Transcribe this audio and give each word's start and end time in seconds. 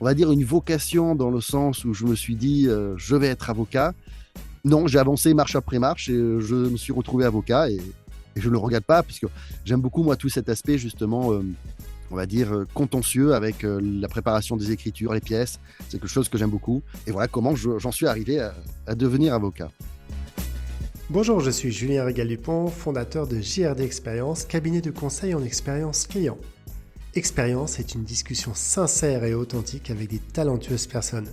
on 0.00 0.04
va 0.04 0.14
dire, 0.14 0.32
une 0.32 0.44
vocation 0.44 1.14
dans 1.14 1.30
le 1.30 1.40
sens 1.40 1.84
où 1.84 1.94
je 1.94 2.04
me 2.06 2.14
suis 2.14 2.34
dit, 2.34 2.66
je 2.96 3.16
vais 3.16 3.28
être 3.28 3.50
avocat. 3.50 3.92
Non, 4.64 4.86
j'ai 4.86 4.98
avancé 4.98 5.32
marche 5.34 5.56
après 5.56 5.78
marche 5.78 6.08
et 6.08 6.14
je 6.14 6.54
me 6.54 6.76
suis 6.76 6.92
retrouvé 6.92 7.24
avocat 7.24 7.70
et, 7.70 7.80
je 8.36 8.46
ne 8.46 8.52
le 8.52 8.58
regrette 8.58 8.84
pas 8.84 9.02
puisque 9.02 9.26
j'aime 9.64 9.80
beaucoup, 9.80 10.02
moi, 10.02 10.16
tout 10.16 10.28
cet 10.28 10.48
aspect, 10.48 10.78
justement, 10.78 11.32
on 12.10 12.16
va 12.16 12.26
dire, 12.26 12.64
contentieux 12.72 13.34
avec 13.34 13.64
la 13.64 14.08
préparation 14.08 14.56
des 14.56 14.72
écritures, 14.72 15.12
les 15.12 15.20
pièces. 15.20 15.58
C'est 15.88 15.98
quelque 15.98 16.08
chose 16.08 16.28
que 16.28 16.38
j'aime 16.38 16.50
beaucoup. 16.50 16.82
Et 17.06 17.10
voilà 17.10 17.28
comment 17.28 17.54
j'en 17.54 17.92
suis 17.92 18.06
arrivé 18.06 18.40
à, 18.40 18.54
à 18.86 18.94
devenir 18.94 19.34
avocat. 19.34 19.70
Bonjour, 21.12 21.40
je 21.40 21.50
suis 21.50 21.72
Julien 21.72 22.04
Régal-Dupont, 22.04 22.68
fondateur 22.68 23.26
de 23.26 23.40
JRD 23.40 23.80
Expérience, 23.80 24.44
cabinet 24.44 24.80
de 24.80 24.92
conseil 24.92 25.34
en 25.34 25.42
expérience 25.42 26.06
client. 26.06 26.38
Expérience 27.16 27.80
est 27.80 27.96
une 27.96 28.04
discussion 28.04 28.54
sincère 28.54 29.24
et 29.24 29.34
authentique 29.34 29.90
avec 29.90 30.08
des 30.08 30.20
talentueuses 30.20 30.86
personnes. 30.86 31.28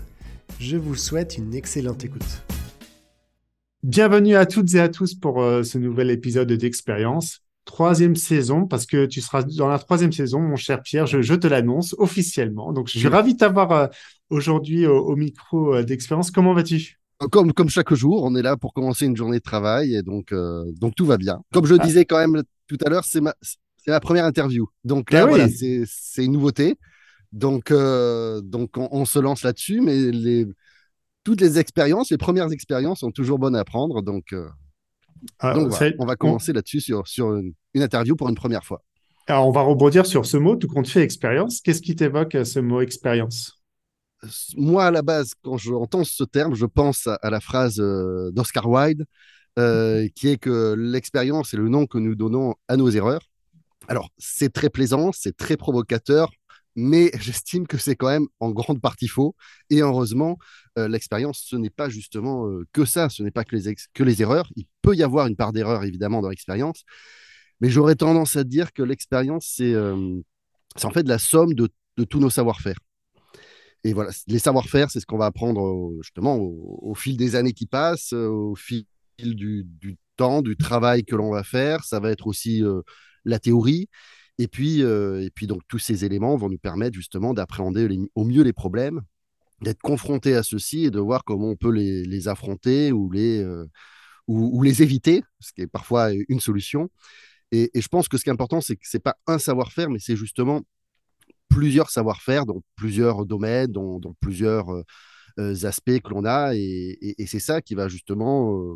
Je 0.59 0.75
vous 0.75 0.95
souhaite 0.95 1.37
une 1.37 1.53
excellente 1.53 2.03
écoute. 2.03 2.43
Bienvenue 3.83 4.35
à 4.35 4.47
toutes 4.47 4.73
et 4.73 4.79
à 4.79 4.89
tous 4.89 5.13
pour 5.13 5.39
euh, 5.39 5.61
ce 5.61 5.77
nouvel 5.77 6.09
épisode 6.09 6.51
d'Expérience. 6.51 7.41
Troisième 7.65 8.15
saison, 8.15 8.65
parce 8.65 8.87
que 8.87 9.05
tu 9.05 9.21
seras 9.21 9.43
dans 9.43 9.67
la 9.67 9.77
troisième 9.77 10.11
saison, 10.11 10.39
mon 10.39 10.55
cher 10.55 10.81
Pierre, 10.81 11.05
je, 11.05 11.35
te 11.35 11.45
l'annonce 11.45 11.93
officiellement. 11.99 12.73
Donc, 12.73 12.87
je 12.87 12.97
suis 12.97 13.07
ravi 13.07 13.33
de 13.33 13.37
t'avoir 13.37 13.71
euh, 13.71 13.87
aujourd'hui 14.31 14.87
au, 14.87 15.15
micro 15.15 15.75
euh, 15.75 15.83
d'Expérience. 15.83 16.31
Comment 16.31 16.55
vas-tu? 16.55 16.99
Comme, 17.31 17.53
comme 17.53 17.69
chaque 17.69 17.93
jour, 17.93 18.23
on 18.23 18.35
est 18.35 18.41
là 18.41 18.57
pour 18.57 18.73
commencer 18.73 19.05
une 19.05 19.15
journée 19.15 19.37
de 19.37 19.43
travail 19.43 19.93
et 19.93 20.01
donc, 20.01 20.31
euh, 20.31 20.63
donc 20.79 20.95
tout 20.95 21.05
va 21.05 21.17
bien. 21.17 21.43
Comme 21.53 21.67
je 21.67 21.75
ah. 21.79 21.85
disais 21.85 22.05
quand 22.05 22.17
même 22.17 22.41
tout 22.67 22.77
à 22.83 22.89
l'heure, 22.89 23.05
c'est 23.05 23.21
ma, 23.21 23.35
ma 23.91 23.99
première 23.99 24.25
interview. 24.25 24.67
Donc 24.83 25.11
là, 25.11 25.27
oui. 25.27 25.85
c'est 25.87 26.25
une 26.25 26.33
nouveauté. 26.33 26.75
Donc, 27.31 27.71
euh, 27.71 28.41
donc 28.41 28.77
on, 28.77 29.05
se 29.05 29.19
lance 29.19 29.43
là-dessus, 29.43 29.81
mais 29.81 30.11
les, 30.11 30.47
toutes 31.23 31.41
les 31.41 31.59
expériences, 31.59 32.09
les 32.09 32.17
premières 32.17 32.51
expériences 32.51 33.01
sont 33.01 33.11
toujours 33.11 33.37
bonnes 33.37 33.55
à 33.55 33.65
prendre. 33.65 34.01
Donc, 34.01 34.33
euh, 34.33 34.47
ah, 35.39 35.53
donc 35.53 35.73
on 35.99 36.05
va 36.05 36.15
commencer 36.15 36.53
là-dessus 36.53 36.81
sur, 36.81 37.07
sur 37.07 37.35
une, 37.35 37.53
une, 37.73 37.81
interview 37.81 38.15
pour 38.15 38.29
une 38.29 38.35
première 38.35 38.63
fois. 38.63 38.81
Alors, 39.27 39.47
on 39.47 39.51
va 39.51 39.61
rebondir 39.61 40.05
sur 40.05 40.25
ce 40.25 40.37
mot, 40.37 40.55
tout 40.55 40.67
compte 40.67 40.87
fait 40.87 41.01
expérience. 41.01 41.59
Qu'est-ce 41.61 41.81
qui 41.81 41.95
t'évoque 41.95 42.37
ce 42.45 42.59
mot 42.59 42.79
expérience? 42.79 43.57
Moi, 44.55 44.85
à 44.85 44.91
la 44.91 45.01
base, 45.01 45.33
quand 45.43 45.57
j'entends 45.57 46.03
ce 46.03 46.23
terme, 46.23 46.55
je 46.55 46.65
pense 46.65 47.07
à, 47.07 47.29
la 47.29 47.39
phrase 47.39 47.79
euh, 47.79 48.31
d'Oscar 48.31 48.67
Wilde, 48.67 49.05
euh, 49.59 50.07
qui 50.15 50.29
est 50.29 50.37
que 50.37 50.75
l'expérience 50.77 51.53
est 51.53 51.57
le 51.57 51.69
nom 51.69 51.85
que 51.85 51.97
nous 51.97 52.15
donnons 52.15 52.55
à 52.67 52.77
nos 52.77 52.89
erreurs. 52.89 53.21
Alors, 53.87 54.09
c'est 54.17 54.51
très 54.51 54.69
plaisant, 54.69 55.11
c'est 55.11 55.35
très 55.35 55.57
provocateur, 55.57 56.31
mais 56.75 57.11
j'estime 57.19 57.67
que 57.67 57.77
c'est 57.77 57.95
quand 57.95 58.09
même 58.09 58.27
en 58.39 58.51
grande 58.51 58.81
partie 58.81 59.07
faux. 59.07 59.35
Et 59.69 59.81
heureusement, 59.81 60.37
euh, 60.77 60.87
l'expérience, 60.87 61.43
ce 61.45 61.55
n'est 61.55 61.69
pas 61.69 61.89
justement 61.89 62.47
que 62.73 62.85
ça, 62.85 63.09
ce 63.09 63.23
n'est 63.23 63.31
pas 63.31 63.43
que 63.43 63.55
les, 64.03 64.21
erreurs. 64.21 64.51
Il 64.55 64.65
peut 64.81 64.95
y 64.95 65.03
avoir 65.03 65.27
une 65.27 65.35
part 65.35 65.53
d'erreur, 65.53 65.83
évidemment, 65.83 66.21
dans 66.21 66.29
l'expérience, 66.29 66.83
mais 67.61 67.69
j'aurais 67.69 67.95
tendance 67.95 68.35
à 68.35 68.43
dire 68.43 68.73
que 68.73 68.83
l'expérience, 68.83 69.51
c'est 69.55 69.75
en 69.75 70.91
fait 70.91 71.07
la 71.07 71.17
somme 71.17 71.53
de 71.53 71.69
tous 72.05 72.19
nos 72.19 72.29
savoir-faire. 72.29 72.77
Et 73.83 73.93
voilà, 73.93 74.11
les 74.27 74.39
savoir-faire, 74.39 74.89
c'est 74.91 74.99
ce 74.99 75.05
qu'on 75.05 75.17
va 75.17 75.27
apprendre 75.27 75.93
justement 76.01 76.35
au, 76.35 76.93
fil 76.95 77.15
des 77.15 77.35
années 77.35 77.53
qui 77.53 77.67
passent, 77.67 78.13
euh, 78.13 78.27
au 78.27 78.55
fil 78.55 78.85
du, 79.17 79.65
temps, 80.17 80.41
du 80.41 80.57
travail 80.57 81.05
que 81.05 81.15
l'on 81.15 81.31
va 81.31 81.43
faire. 81.43 81.83
Ça 81.83 81.99
va 81.99 82.11
être 82.11 82.27
aussi 82.27 82.63
euh, 82.63 82.81
la 83.27 83.39
théorie. 83.39 83.89
Et 84.39 84.47
puis, 84.47 84.83
euh, 84.83 85.23
et 85.23 85.29
puis 85.31 85.47
donc 85.47 85.61
tous 85.67 85.79
ces 85.79 86.05
éléments 86.05 86.35
vont 86.37 86.49
nous 86.49 86.59
permettre 86.59 86.95
justement 86.95 87.33
d'appréhender 87.33 87.87
au 88.15 88.23
mieux 88.23 88.43
les 88.43 88.53
problèmes, 88.53 89.01
d'être 89.61 89.81
confronté 89.81 90.35
à 90.35 90.43
ceux-ci 90.43 90.85
et 90.85 90.91
de 90.91 90.99
voir 90.99 91.23
comment 91.23 91.49
on 91.49 91.55
peut 91.55 91.71
les, 91.71 92.27
affronter 92.27 92.91
ou 92.91 93.11
les, 93.11 93.45
ou, 94.27 94.61
les 94.61 94.83
éviter, 94.83 95.23
ce 95.39 95.51
qui 95.53 95.61
est 95.61 95.67
parfois 95.67 96.11
une 96.29 96.39
solution. 96.39 96.89
Et, 97.51 97.71
je 97.73 97.87
pense 97.87 98.07
que 98.07 98.17
ce 98.17 98.23
qui 98.23 98.29
est 98.29 98.33
important, 98.33 98.61
c'est 98.61 98.75
que 98.75 98.87
ce 98.87 98.97
n'est 98.97 99.01
pas 99.01 99.15
un 99.27 99.39
savoir-faire, 99.39 99.89
mais 99.89 99.99
c'est 99.99 100.15
justement 100.15 100.61
plusieurs 101.49 101.89
savoir-faire 101.89 102.45
dans 102.45 102.61
plusieurs 102.75 103.25
domaines, 103.25 103.71
dans, 103.71 103.99
plusieurs 104.19 104.69
euh, 104.69 104.83
euh, 105.39 105.65
aspects 105.65 105.99
que 105.99 106.09
l'on 106.09 106.25
a. 106.25 106.55
Et, 106.55 107.15
c'est 107.27 107.39
ça 107.39 107.61
qui 107.61 107.75
va 107.75 107.87
justement 107.87 108.57
euh, 108.59 108.75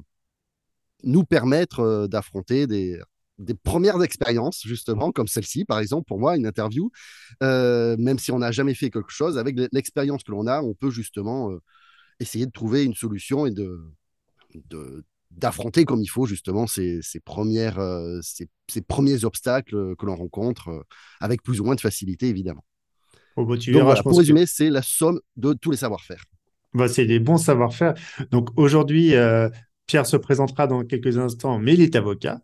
nous 1.03 1.23
permettre 1.25 2.07
d'affronter 2.07 2.67
des, 2.67 2.99
premières 3.63 4.01
expériences, 4.03 4.61
justement, 4.65 5.11
comme 5.11 5.27
celle-ci, 5.27 5.65
par 5.65 5.79
exemple, 5.79 6.05
pour 6.07 6.19
moi, 6.19 6.35
une 6.37 6.45
interview, 6.45 6.91
même 7.41 8.19
si 8.19 8.31
on 8.31 8.39
n'a 8.39 8.51
jamais 8.51 8.73
fait 8.73 8.89
quelque 8.89 9.11
chose, 9.11 9.37
avec 9.37 9.55
l'expérience 9.71 10.23
que 10.23 10.31
l'on 10.31 10.47
a, 10.47 10.61
on 10.61 10.73
peut 10.73 10.91
justement 10.91 11.51
essayer 12.19 12.45
de 12.45 12.51
trouver 12.51 12.83
une 12.83 12.93
solution 12.93 13.45
et 13.45 13.51
de, 13.51 13.79
d'affronter 15.31 15.85
comme 15.85 16.01
il 16.01 16.07
faut 16.09 16.25
justement 16.25 16.67
ces, 16.67 17.01
premières, 17.25 17.79
ces, 18.21 18.47
premiers 18.81 19.25
obstacles 19.25 19.95
que 19.95 20.05
l'on 20.05 20.15
rencontre 20.15 20.85
avec 21.19 21.41
plus 21.41 21.61
ou 21.61 21.65
moins 21.65 21.75
de 21.75 21.81
facilité 21.81 22.27
évidemment. 22.27 22.63
Oh, 23.37 23.45
bah, 23.45 23.55
Donc, 23.55 24.03
pour 24.03 24.17
résumer, 24.17 24.45
c'est 24.45 24.69
la 24.69 24.81
somme 24.81 25.19
de 25.37 25.53
tous 25.53 25.71
les 25.71 25.77
savoir-faire. 25.77 26.23
Bah, 26.73 26.87
c'est 26.87 27.05
des 27.05 27.19
bons 27.19 27.37
savoir-faire. 27.37 27.93
Donc 28.31 28.49
aujourd'hui, 28.57 29.15
euh, 29.15 29.49
Pierre 29.87 30.05
se 30.05 30.15
présentera 30.15 30.67
dans 30.67 30.83
quelques 30.83 31.17
instants, 31.17 31.59
mais 31.59 31.73
il 31.73 31.81
est 31.81 31.95
avocat. 31.97 32.39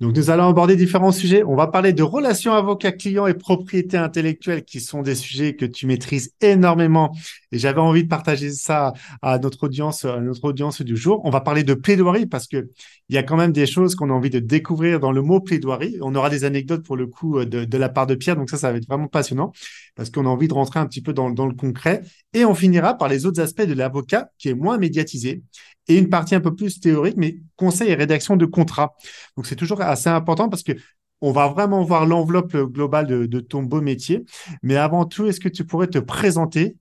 Donc, 0.00 0.14
nous 0.16 0.28
allons 0.28 0.48
aborder 0.48 0.76
différents 0.76 1.12
sujets. 1.12 1.42
On 1.44 1.56
va 1.56 1.66
parler 1.66 1.92
de 1.92 2.02
relations 2.02 2.52
avocat-client 2.52 3.26
et 3.26 3.34
propriété 3.34 3.96
intellectuelle, 3.96 4.64
qui 4.64 4.80
sont 4.80 5.00
des 5.00 5.14
sujets 5.14 5.56
que 5.56 5.64
tu 5.64 5.86
maîtrises 5.86 6.34
énormément. 6.42 7.16
Et 7.52 7.58
j'avais 7.58 7.80
envie 7.80 8.04
de 8.04 8.08
partager 8.08 8.50
ça 8.50 8.92
à 9.22 9.38
notre 9.38 9.64
audience, 9.64 10.04
à 10.04 10.20
notre 10.20 10.44
audience 10.44 10.82
du 10.82 10.96
jour. 10.96 11.22
On 11.24 11.30
va 11.30 11.40
parler 11.40 11.64
de 11.64 11.74
plaidoirie 11.74 12.26
parce 12.26 12.46
que 12.46 12.68
il 13.08 13.14
y 13.14 13.18
a 13.18 13.22
quand 13.22 13.36
même 13.36 13.52
des 13.52 13.66
choses 13.66 13.94
qu'on 13.94 14.10
a 14.10 14.12
envie 14.12 14.30
de 14.30 14.38
découvrir 14.38 15.00
dans 15.00 15.10
le 15.10 15.22
mot 15.22 15.40
plaidoirie. 15.40 15.96
On 16.02 16.14
aura 16.14 16.30
des 16.30 16.44
anecdotes 16.44 16.84
pour 16.84 16.96
le 16.96 17.06
coup 17.06 17.44
de, 17.44 17.64
de 17.64 17.78
la 17.78 17.88
part 17.88 18.06
de 18.06 18.14
Pierre. 18.14 18.36
Donc 18.36 18.50
ça, 18.50 18.56
ça 18.56 18.70
va 18.70 18.78
être 18.78 18.86
vraiment 18.86 19.08
passionnant 19.08 19.52
parce 20.00 20.08
qu'on 20.08 20.24
a 20.24 20.30
envie 20.30 20.48
de 20.48 20.54
rentrer 20.54 20.80
un 20.80 20.86
petit 20.86 21.02
peu 21.02 21.12
dans, 21.12 21.28
le 21.28 21.54
concret. 21.54 22.00
Et 22.32 22.46
on 22.46 22.54
finira 22.54 22.96
par 22.96 23.06
les 23.06 23.26
autres 23.26 23.38
aspects 23.38 23.66
de 23.66 23.74
l'avocat 23.74 24.30
qui 24.38 24.48
est 24.48 24.54
moins 24.54 24.78
médiatisé 24.78 25.42
et 25.88 25.98
une 25.98 26.08
partie 26.08 26.34
un 26.34 26.40
peu 26.40 26.54
plus 26.54 26.80
théorique, 26.80 27.16
mais 27.18 27.36
conseil 27.56 27.90
et 27.90 27.94
rédaction 27.94 28.38
de 28.38 28.46
contrat. 28.46 28.94
Donc 29.36 29.46
c'est 29.46 29.56
toujours 29.56 29.82
assez 29.82 30.08
important 30.08 30.48
parce 30.48 30.62
que 30.62 30.72
on 31.20 31.32
va 31.32 31.48
vraiment 31.48 31.84
voir 31.84 32.06
l'enveloppe 32.06 32.56
globale 32.56 33.28
de, 33.28 33.40
ton 33.40 33.62
beau 33.62 33.82
métier. 33.82 34.24
Mais 34.62 34.76
avant 34.76 35.04
tout, 35.04 35.26
est-ce 35.26 35.38
que 35.38 35.50
tu 35.50 35.66
pourrais 35.66 35.88
te 35.88 35.98
présenter 35.98 36.78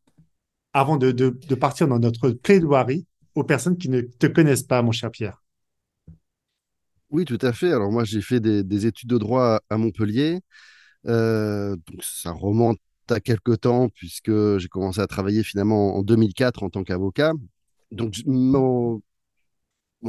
avant 0.72 0.96
de, 0.96 1.30
partir 1.56 1.90
dans 1.90 2.00
notre 2.00 2.30
plaidoirie 2.30 3.06
aux 3.36 3.44
personnes 3.44 3.78
qui 3.78 3.90
ne 3.90 4.00
te 4.00 4.28
connaissent 4.28 4.64
pas, 4.64 4.82
mon 4.82 4.94
cher 4.94 5.12
Pierre? 5.12 5.44
Oui, 7.10 7.26
tout 7.26 7.40
à 7.42 7.52
fait. 7.52 7.74
Alors 7.74 7.92
moi, 7.92 8.06
j'ai 8.06 8.22
fait 8.22 8.40
des, 8.40 8.86
études 8.86 9.10
de 9.10 9.18
droit 9.18 9.60
à 9.70 9.78
Montpellier. 9.78 10.40
Euh, 11.06 11.76
donc 11.76 12.02
ça 12.02 12.32
remonte 12.32 12.78
à 13.12 13.20
quelques 13.20 13.62
temps 13.62 13.90
puisque 13.90 14.58
j'ai 14.58 14.68
commencé 14.68 15.02
à 15.02 15.08
travailler 15.08 15.44
finalement 15.44 15.96
en 15.96 16.04
2004 16.04 16.64
en 16.64 16.70
tant 16.70 16.84
qu'avocat 16.84 17.34
donc, 17.92 18.16
mon, 18.26 19.02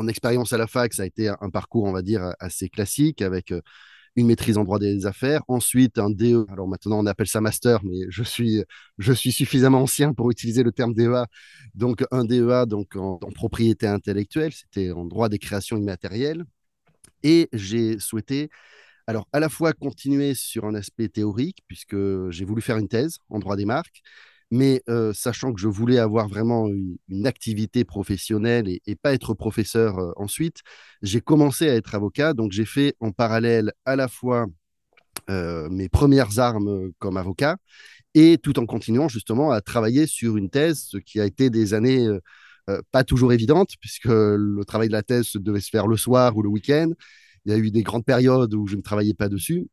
expérience 0.09 0.53
à 0.53 0.59
la 0.59 0.67
fac, 0.67 0.93
ça 0.95 1.03
a 1.03 1.07
été 1.07 1.29
un 1.29 1.51
parcours, 1.51 1.85
on 1.85 1.93
va 1.93 2.03
dire, 2.03 2.35
assez 2.39 2.69
classique 2.69 3.23
avec 3.23 3.53
euh, 3.53 3.61
une 4.17 4.27
maîtrise 4.27 4.59
en 4.59 4.65
droit 4.65 4.79
des 4.79 5.07
affaires, 5.07 5.43
ensuite 5.49 5.99
un 5.99 6.11
DE. 6.11 6.45
Alors 6.51 6.69
maintenant, 6.69 6.99
on 6.99 7.07
appelle 7.07 7.27
ça 7.27 7.41
master, 7.41 7.81
mais 7.85 8.07
je 8.09 8.23
suis, 8.23 8.63
je 8.99 9.13
suis 9.13 9.33
suffisamment 9.33 9.83
ancien 9.83 10.13
pour 10.13 10.31
utiliser 10.31 10.63
le 10.63 10.73
terme 10.73 10.95
DEA. 10.95 11.27
Donc, 11.75 12.05
un 12.11 12.25
DEA 12.25 12.67
donc, 12.67 12.97
en 12.97 13.19
propriété 13.35 13.87
intellectuelle, 13.87 14.53
c'était 14.53 14.91
en 14.91 15.05
droit 15.05 15.29
des 15.29 15.39
créations 15.39 15.77
immatérielles. 15.77 16.45
Et 17.23 17.49
j'ai 17.53 17.99
souhaité, 17.99 18.51
alors, 19.11 19.27
à 19.33 19.41
la 19.41 19.49
fois 19.49 19.73
continuer 19.73 20.35
sur 20.35 20.67
un 20.67 20.75
aspect 20.77 21.09
théorique, 21.09 21.65
puisque 21.67 21.97
j'ai 22.31 22.45
voulu 22.45 22.63
faire 22.63 22.77
une 22.77 22.87
thèse 22.87 23.19
en 23.29 23.41
droit 23.41 23.57
des 23.57 23.65
marques, 23.65 24.03
mais 24.53 24.85
sachant 25.15 25.53
que 25.53 25.61
je 25.61 25.67
voulais 25.67 25.99
avoir 25.99 26.29
vraiment 26.29 26.69
une, 26.69 27.27
activité 27.27 27.85
professionnelle 27.85 28.69
et, 28.69 28.95
pas 28.95 29.13
être 29.13 29.35
professeur 29.35 30.13
ensuite, 30.17 30.59
j'ai 31.03 31.21
commencé 31.21 31.69
à 31.69 31.75
être 31.75 31.97
avocat. 31.97 32.35
Donc 32.35 32.53
j'ai 32.53 32.65
fait 32.65 32.95
en 33.01 33.11
parallèle 33.11 33.73
à 33.85 33.97
la 33.97 34.07
fois 34.07 34.47
mes 35.29 35.89
premières 35.89 36.39
armes 36.39 36.93
comme 37.01 37.17
avocat 37.17 37.57
et 38.15 38.39
tout 38.39 38.61
en 38.61 38.67
continuant 38.67 39.09
justement 39.09 39.51
à 39.51 39.61
travailler 39.61 40.07
sur 40.07 40.37
une 40.37 40.51
thèse, 40.51 40.85
ce 40.89 40.99
qui 40.99 41.21
a 41.21 41.27
été 41.27 41.51
des 41.51 41.75
années 41.75 42.09
pas 42.93 43.03
toujours 43.03 43.33
évidentes, 43.33 43.73
puisque 43.81 44.05
le 44.07 44.63
travail 44.65 44.87
de 44.87 44.93
la 44.93 45.03
thèse 45.03 45.33
devait 45.35 45.61
se 45.61 45.71
faire 45.71 45.89
le 45.89 45.97
soir 45.97 46.37
ou 46.37 46.43
le 46.43 46.49
week-end. 46.49 46.93
Il 47.45 47.53
y 47.53 47.55
a 47.55 47.59
eu 47.59 47.71
des 47.71 47.83
grandes 47.83 48.05
périodes 48.05 48.55
où 48.55 48.67
je 48.67 48.77
ne 48.77 48.83
travaillais 48.83 49.15
pas 49.15 49.29
dessus. 49.29 49.69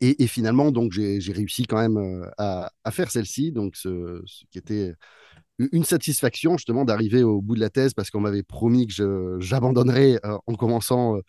Et, 0.00 0.26
finalement, 0.28 0.70
donc, 0.70 0.92
j'ai 0.92 1.32
réussi 1.32 1.64
quand 1.64 1.78
même 1.78 1.96
euh, 1.96 2.28
à, 2.38 2.70
faire 2.92 3.10
celle-ci, 3.10 3.50
donc 3.52 3.74
ce, 3.74 4.22
qui 4.50 4.58
était 4.58 4.94
une 5.58 5.82
satisfaction 5.82 6.56
justement 6.56 6.84
d'arriver 6.84 7.24
au 7.24 7.42
bout 7.42 7.56
de 7.56 7.60
la 7.60 7.70
thèse 7.70 7.94
parce 7.94 8.10
qu'on 8.10 8.20
m'avait 8.20 8.44
promis 8.44 8.86
que 8.86 9.38
j'abandonnerais 9.40 10.20
euh, 10.24 10.38
en 10.46 10.54
commençant 10.54 11.16
euh, 11.16 11.20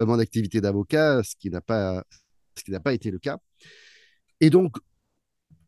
mon 0.00 0.18
activité 0.18 0.60
d'avocat, 0.60 1.22
ce 1.22 1.36
qui 1.38 1.50
n'a 1.50 1.60
pas, 1.60 2.02
pas 2.82 2.94
été 2.94 3.12
le 3.12 3.20
cas. 3.20 3.38
Et 4.40 4.50
donc, 4.50 4.76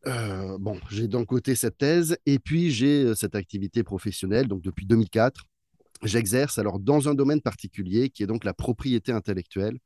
bon, 0.05 0.79
j'ai 0.89 1.07
d'un 1.07 1.23
côté 1.23 1.55
cette 1.55 1.77
thèse 1.77 2.17
et 2.25 2.39
puis 2.39 2.71
j'ai 2.71 3.15
cette 3.15 3.35
activité 3.35 3.83
professionnelle. 3.83 4.47
Donc 4.47 4.61
depuis 4.61 4.85
2004, 4.85 5.45
j'exerce 6.03 6.57
alors 6.57 6.79
dans 6.79 7.09
un 7.09 7.13
domaine 7.13 7.41
particulier 7.41 8.09
qui 8.09 8.23
est 8.23 8.27
donc 8.27 8.43
la 8.43 8.53
propriété 8.53 9.11
intellectuelle. 9.11 9.77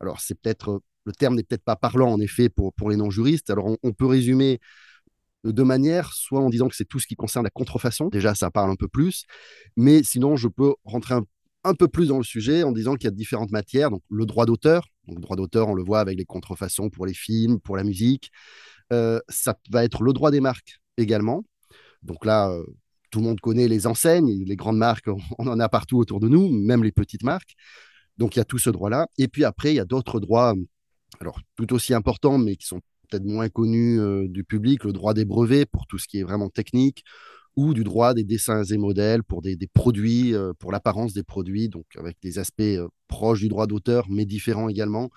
Alors 0.00 0.20
c'est 0.20 0.34
peut-être 0.34 0.82
le 1.06 1.12
terme 1.12 1.36
n'est 1.36 1.44
peut-être 1.44 1.64
pas 1.64 1.76
parlant 1.76 2.12
en 2.12 2.20
effet 2.20 2.48
pour, 2.48 2.74
pour 2.74 2.90
les 2.90 2.96
non-juristes. 2.96 3.50
Alors 3.50 3.76
on, 3.82 3.92
peut 3.92 4.06
résumer 4.06 4.60
de 5.44 5.52
deux 5.52 5.64
manières, 5.64 6.12
soit 6.12 6.40
en 6.40 6.50
disant 6.50 6.68
que 6.68 6.74
c'est 6.74 6.84
tout 6.84 6.98
ce 6.98 7.06
qui 7.06 7.14
concerne 7.14 7.44
la 7.44 7.50
contrefaçon, 7.50 8.08
déjà 8.08 8.34
ça 8.34 8.50
parle 8.50 8.70
un 8.70 8.76
peu 8.76 8.88
plus, 8.88 9.24
mais 9.76 10.02
sinon 10.02 10.36
je 10.36 10.48
peux 10.48 10.74
rentrer 10.84 11.14
un, 11.14 11.24
un 11.62 11.74
peu 11.74 11.88
plus 11.88 12.08
dans 12.08 12.18
le 12.18 12.24
sujet 12.24 12.64
en 12.64 12.72
disant 12.72 12.96
qu'il 12.96 13.04
y 13.04 13.08
a 13.08 13.12
différentes 13.12 13.52
matières, 13.52 13.90
donc 13.90 14.02
le 14.10 14.26
droit 14.26 14.46
d'auteur, 14.46 14.88
donc 15.06 15.20
droit 15.20 15.36
d'auteur 15.36 15.68
on 15.68 15.74
le 15.74 15.84
voit 15.84 16.00
avec 16.00 16.18
les 16.18 16.24
contrefaçons 16.24 16.90
pour 16.90 17.06
les 17.06 17.14
films, 17.14 17.60
pour 17.60 17.76
la 17.76 17.84
musique, 17.84 18.32
euh, 18.92 19.20
ça 19.28 19.56
va 19.70 19.84
être 19.84 20.02
le 20.02 20.12
droit 20.12 20.32
des 20.32 20.40
marques 20.40 20.80
également, 20.96 21.44
donc 22.02 22.24
là 22.24 22.50
euh, 22.50 22.64
tout 23.16 23.22
le 23.22 23.28
monde 23.28 23.40
connaît 23.40 23.66
les 23.66 23.86
enseignes, 23.86 24.44
les 24.44 24.56
grandes 24.56 24.76
marques, 24.76 25.08
on 25.38 25.46
en 25.46 25.58
a 25.58 25.70
partout 25.70 25.96
autour 25.96 26.20
de 26.20 26.28
nous, 26.28 26.50
même 26.50 26.84
les 26.84 26.92
petites 26.92 27.22
marques. 27.22 27.54
Donc 28.18 28.36
il 28.36 28.40
y 28.40 28.42
a 28.42 28.44
tout 28.44 28.58
ce 28.58 28.68
droit-là. 28.68 29.06
Et 29.16 29.26
puis 29.26 29.42
après, 29.42 29.72
il 29.72 29.76
y 29.76 29.80
a 29.80 29.86
d'autres 29.86 30.20
droits, 30.20 30.52
alors 31.18 31.40
tout 31.56 31.72
aussi 31.72 31.94
importants, 31.94 32.36
mais 32.36 32.56
qui 32.56 32.66
sont 32.66 32.82
peut-être 33.08 33.24
moins 33.24 33.48
connus 33.48 33.98
euh, 33.98 34.28
du 34.28 34.44
public, 34.44 34.84
le 34.84 34.92
droit 34.92 35.14
des 35.14 35.24
brevets 35.24 35.64
pour 35.64 35.86
tout 35.86 35.96
ce 35.96 36.06
qui 36.06 36.18
est 36.18 36.24
vraiment 36.24 36.50
technique, 36.50 37.04
ou 37.56 37.72
du 37.72 37.84
droit 37.84 38.12
des 38.12 38.22
dessins 38.22 38.64
et 38.64 38.76
modèles 38.76 39.22
pour 39.22 39.40
des, 39.40 39.56
produits, 39.72 40.34
euh, 40.34 40.52
pour 40.58 40.70
l'apparence 40.70 41.14
des 41.14 41.22
produits, 41.22 41.70
donc 41.70 41.86
avec 41.96 42.18
des 42.20 42.38
aspects 42.38 42.60
euh, 42.60 42.86
proches 43.08 43.40
du 43.40 43.48
droit 43.48 43.66
d'auteur, 43.66 44.10
mais 44.10 44.26
différents 44.26 44.68
également. 44.68 45.08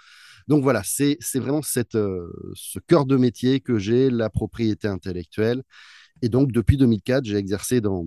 Donc 0.47 0.63
voilà, 0.63 0.83
c'est 0.85 1.17
vraiment 1.35 1.61
ce 1.61 2.79
cœur 2.87 3.05
de 3.05 3.17
métier 3.17 3.59
que 3.59 3.77
j'ai, 3.77 4.09
la 4.09 4.29
propriété 4.29 4.87
intellectuelle. 4.87 5.63
Et 6.21 6.29
donc 6.29 6.51
depuis 6.51 6.77
2004, 6.77 7.25
j'ai 7.25 7.37
exercé 7.37 7.81
dans, 7.81 8.05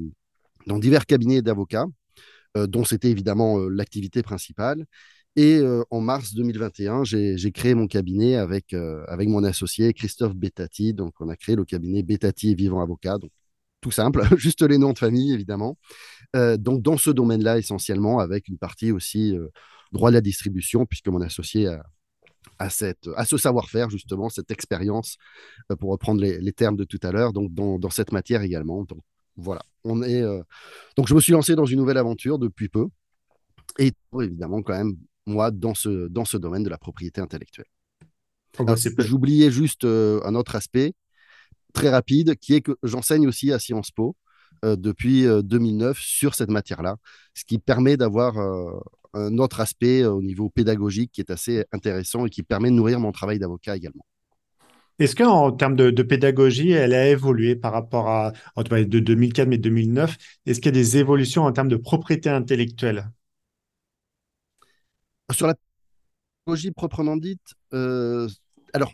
dans 0.66 0.78
divers 0.78 1.06
cabinets 1.06 1.42
d'avocats, 1.42 1.86
dont 2.54 2.84
c'était 2.84 3.10
évidemment 3.10 3.58
l'activité 3.58 4.22
principale. 4.22 4.84
Et 5.34 5.56
euh, 5.56 5.82
en 5.90 6.00
mars 6.00 6.34
2021, 6.34 7.04
j'ai 7.04 7.52
créé 7.52 7.74
mon 7.74 7.86
cabinet 7.86 8.36
avec, 8.36 8.74
euh, 8.74 9.02
avec 9.08 9.28
mon 9.28 9.44
associé 9.44 9.92
Christophe 9.94 10.34
Bettati. 10.34 10.92
Donc, 10.92 11.14
on 11.20 11.28
a 11.28 11.36
créé 11.36 11.56
le 11.56 11.64
cabinet 11.64 12.02
Bettati 12.02 12.50
et 12.50 12.54
Vivant 12.54 12.82
Avocat. 12.82 13.16
Donc, 13.18 13.30
tout 13.80 13.90
simple, 13.90 14.22
juste 14.36 14.62
les 14.62 14.78
noms 14.78 14.92
de 14.92 14.98
famille, 14.98 15.32
évidemment. 15.32 15.78
Euh, 16.36 16.56
donc, 16.58 16.82
dans 16.82 16.98
ce 16.98 17.10
domaine-là, 17.10 17.58
essentiellement, 17.58 18.18
avec 18.18 18.48
une 18.48 18.58
partie 18.58 18.92
aussi 18.92 19.34
droit 19.92 20.10
de 20.10 20.14
la 20.14 20.20
distribution, 20.20 20.84
puisque 20.86 21.08
mon 21.08 21.22
associé 21.22 21.66
a, 21.68 21.82
cette, 22.70 23.08
à 23.16 23.24
ce 23.24 23.36
savoir-faire, 23.36 23.90
justement, 23.90 24.28
cette 24.28 24.50
expérience, 24.50 25.16
pour 25.80 25.90
reprendre 25.90 26.20
les, 26.20 26.38
les, 26.38 26.52
termes 26.52 26.76
de 26.76 26.84
tout 26.84 27.00
à 27.02 27.12
l'heure, 27.12 27.32
donc 27.32 27.52
dans, 27.52 27.78
dans, 27.78 27.90
cette 27.90 28.12
matière 28.12 28.42
également. 28.42 28.84
Donc, 28.84 29.00
voilà, 29.36 29.62
on 29.84 30.02
est. 30.02 30.22
Donc, 30.96 31.08
je 31.08 31.14
me 31.14 31.20
suis 31.20 31.32
lancé 31.32 31.54
dans 31.54 31.64
une 31.64 31.78
nouvelle 31.78 31.98
aventure 31.98 32.38
depuis 32.38 32.68
peu. 32.68 32.86
Et 33.78 33.92
évidemment, 34.20 34.62
quand 34.62 34.76
même, 34.76 34.96
moi, 35.26 35.50
dans 35.50 35.74
ce, 35.74 36.08
dans 36.08 36.24
ce 36.24 36.36
domaine 36.36 36.62
de 36.62 36.70
la 36.70 36.78
propriété 36.78 37.20
intellectuelle. 37.20 37.66
Oh, 38.58 38.64
bah, 38.64 38.74
j'oubliais 38.98 39.50
juste 39.50 39.84
euh, 39.84 40.20
un 40.24 40.34
autre 40.34 40.56
aspect 40.56 40.94
très 41.72 41.88
rapide, 41.88 42.36
qui 42.36 42.54
est 42.54 42.60
que 42.60 42.76
j'enseigne 42.82 43.26
aussi 43.26 43.50
à 43.50 43.58
Sciences 43.58 43.90
Po 43.90 44.14
euh, 44.64 44.76
depuis 44.76 45.24
2009 45.24 45.96
euh, 45.96 46.00
sur 46.00 46.34
cette 46.34 46.50
matière-là, 46.50 46.96
ce 47.34 47.44
qui 47.44 47.58
permet 47.58 47.96
d'avoir 47.96 48.34
un 49.14 49.38
autre 49.38 49.60
aspect 49.60 50.04
au 50.04 50.22
niveau 50.22 50.48
pédagogique 50.48 51.12
qui 51.12 51.20
est 51.20 51.30
assez 51.30 51.64
intéressant 51.72 52.26
et 52.26 52.30
qui 52.30 52.42
permet 52.42 52.70
de 52.70 52.74
nourrir 52.74 53.00
mon 53.00 53.12
travail 53.12 53.38
d'avocat 53.38 53.76
également. 53.76 54.06
Est-ce 54.98 55.16
qu'en 55.16 55.50
termes 55.52 55.74
de, 55.74 55.90
de, 55.90 56.02
pédagogie, 56.02 56.70
elle 56.70 56.94
a 56.94 57.08
évolué 57.08 57.56
par 57.56 57.72
rapport 57.72 58.08
à 58.08 58.32
de 58.56 58.98
2004 59.00 59.48
mais 59.48 59.58
2009 59.58 60.16
Est-ce 60.46 60.60
qu'il 60.60 60.66
y 60.66 60.68
a 60.68 60.80
des 60.80 60.96
évolutions 60.98 61.44
en 61.44 61.52
termes 61.52 61.68
de 61.68 61.76
propriété 61.76 62.28
intellectuelle? 62.28 63.10
Sur 65.32 65.46
la 65.46 65.54
pédagogie 66.44 66.70
proprement 66.72 67.16
dite, 67.16 67.54
euh, 67.72 68.28
alors, 68.72 68.92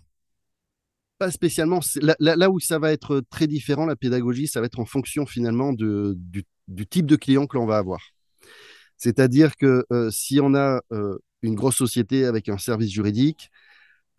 pas 1.19 1.31
spécialement. 1.31 1.81
Là, 2.21 2.51
où 2.51 2.61
ça 2.61 2.79
va 2.79 2.93
être 2.93 3.23
très 3.31 3.47
différent, 3.47 3.87
la 3.87 3.97
pédagogie, 3.97 4.47
ça 4.47 4.61
va 4.61 4.67
être 4.67 4.79
en 4.79 4.85
fonction 4.85 5.27
finalement 5.27 5.73
de, 5.73 6.15
du, 6.17 6.87
type 6.87 7.07
de 7.07 7.17
client 7.17 7.47
que 7.47 7.57
l'on 7.57 7.67
va 7.67 7.79
avoir. 7.79 8.01
C'est-à-dire 8.99 9.57
que 9.57 9.85
euh, 9.93 10.11
si 10.11 10.41
on 10.41 10.55
a 10.55 10.81
euh, 10.93 11.19
une 11.43 11.55
grosse 11.55 11.77
société 11.77 12.25
avec 12.27 12.49
un 12.49 12.59
service 12.59 12.91
juridique, 12.91 13.51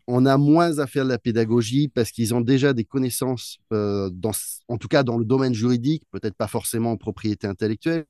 on 0.08 0.26
a 0.26 0.38
moins 0.38 0.80
à 0.80 0.88
faire 0.88 1.04
de 1.04 1.10
la 1.10 1.20
pédagogie 1.20 1.88
parce 1.88 2.12
qu'ils 2.12 2.34
ont 2.34 2.42
déjà 2.42 2.74
des 2.74 2.84
connaissances, 2.84 3.60
dans, 3.70 4.32
en 4.68 4.78
tout 4.80 4.88
cas 4.88 5.04
dans 5.04 5.20
le 5.20 5.26
domaine 5.26 5.54
juridique, 5.54 6.04
peut-être 6.10 6.34
pas 6.34 6.48
forcément 6.48 6.94
en 6.94 6.98
propriété 6.98 7.46
intellectuelle, 7.46 8.06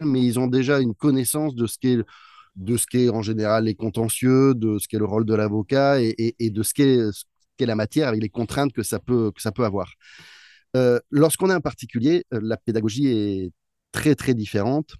mais 0.00 0.24
ils 0.24 0.40
ont 0.40 0.48
déjà 0.48 0.80
une 0.80 0.94
connaissance 0.94 1.54
de 1.54 1.68
ce 1.68 1.78
qu'est 1.78 1.98
de 2.56 2.76
ce 2.76 2.86
qu'est 2.86 3.08
en 3.08 3.22
général 3.22 3.64
les 3.64 3.74
contentieux, 3.74 4.54
de 4.54 4.78
ce 4.78 4.88
qu'est 4.88 4.98
le 4.98 5.04
rôle 5.04 5.24
de 5.24 5.34
l'avocat 5.34 6.00
et, 6.00 6.34
de 6.50 6.62
ce 6.62 6.74
qu'est 6.74 7.66
la 7.66 7.74
matière 7.74 8.08
avec 8.08 8.22
les 8.22 8.28
contraintes 8.28 8.72
que 8.72 8.82
ça 8.82 8.98
peut, 8.98 9.32
avoir. 9.58 9.92
Euh, 10.76 11.00
lorsqu'on 11.10 11.50
est 11.50 11.54
un 11.54 11.60
particulier, 11.60 12.24
euh, 12.32 12.40
la 12.42 12.56
pédagogie 12.56 13.08
est 13.08 13.52
très 13.92 14.14
très 14.14 14.34
différente 14.34 14.94
euh, 14.94 14.96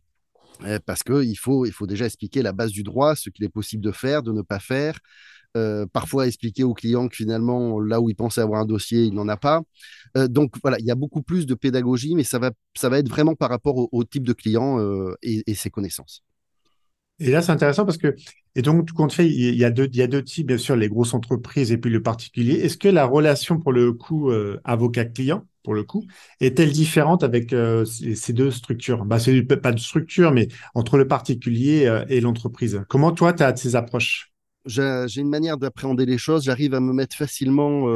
parce 0.87 1.02
qu'il 1.02 1.38
faut, 1.38 1.67
il 1.67 1.73
déjà 1.87 2.06
expliquer 2.06 2.43
la 2.43 2.52
base 2.52 2.73
du 2.73 2.82
droit, 2.82 3.17
ce 3.17 3.31
qu'il 3.31 3.44
est 3.44 3.50
possible 3.50 3.82
de 3.82 3.93
faire, 3.93 4.23
de 4.23 4.32
ne 4.32 4.43
pas 4.43 4.58
faire. 4.58 4.99
parfois 5.93 6.26
expliquer 6.26 6.64
au 6.64 6.75
client 6.75 7.08
que 7.08 7.17
finalement, 7.17 7.81
là 7.81 8.00
où 8.00 8.11
il 8.11 8.14
pensait 8.17 8.41
avoir 8.41 8.61
un 8.61 8.67
dossier, 8.67 9.05
il 9.05 9.14
n'en 9.14 9.29
a 9.29 9.37
pas. 9.37 9.62
donc 10.14 10.55
voilà, 10.62 10.79
il 10.79 10.87
y 10.87 10.91
a 10.91 10.94
beaucoup 10.94 11.23
plus 11.23 11.47
de 11.47 11.55
pédagogie, 11.55 12.14
mais 12.14 12.25
ça 12.25 12.38
va, 12.38 12.50
ça 12.76 12.88
va 12.88 12.99
être 12.99 13.08
vraiment 13.08 13.35
par 13.35 13.50
rapport 13.50 13.88
au, 13.93 14.05
type 14.05 14.25
de 14.26 14.32
client 14.32 14.79
et 15.23 15.55
ses 15.55 15.70
connaissances. 15.70 16.23
Et 17.20 17.31
là, 17.31 17.43
c'est 17.43 17.52
intéressant 17.52 17.84
parce 17.84 17.99
que, 17.99 18.17
et 18.56 18.62
donc, 18.62 18.87
tout 18.87 18.94
compte 18.94 19.12
fait, 19.12 19.28
il 19.28 19.55
y, 19.55 19.64
a 19.64 19.70
deux, 19.70 19.88
il 19.93 19.96
y 19.96 20.02
a 20.02 20.06
deux 20.06 20.25
types, 20.25 20.46
bien 20.46 20.56
sûr, 20.56 20.75
les 20.75 20.88
grosses 20.88 21.12
entreprises 21.12 21.70
et 21.70 21.76
puis 21.76 21.90
le 21.90 22.02
particulier. 22.02 22.55
Est-ce 22.55 22.78
que 22.78 22.88
la 22.88 23.05
relation, 23.05 23.58
pour 23.61 23.72
le 23.72 23.93
coup, 23.93 24.31
euh, 24.31 24.58
avocat-client, 24.64 25.46
pour 25.62 25.75
le 25.75 25.84
coup, 25.84 26.06
est-elle 26.40 26.72
différente 26.72 27.22
avec 27.22 27.52
euh, 27.52 27.84
ces 27.84 28.32
deux 28.32 28.50
structures? 28.50 29.05
Bah, 29.05 29.19
C'est 29.19 29.43
pas 29.43 29.72
de 29.72 29.78
structure, 29.78 30.32
mais 30.32 30.49
entre 30.75 30.96
le 30.96 31.06
particulier 31.06 31.87
euh, 31.87 32.06
et 32.08 32.22
l'entreprise. 32.22 32.82
Comment 32.88 33.12
toi, 33.12 33.34
tu 33.34 33.43
as 33.43 33.55
ces 33.55 33.76
approches? 33.76 34.32
J'ai 34.64 35.20
une 35.20 35.28
manière 35.28 35.58
d'appréhender 35.58 36.06
les 36.06 36.19
choses. 36.19 36.44
J'arrive 36.44 36.75
à 36.75 36.81
me 36.81 36.93
mettre 36.93 37.17
facilement 37.17 37.89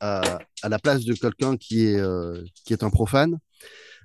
à, 0.00 0.38
à, 0.62 0.68
la 0.68 0.78
place 0.78 1.04
de 1.04 1.14
quelqu'un 1.14 1.56
qui, 1.56 1.84
est 1.84 2.00
qui 2.64 2.72
est 2.72 2.84
un 2.84 2.90
profane. 2.90 3.38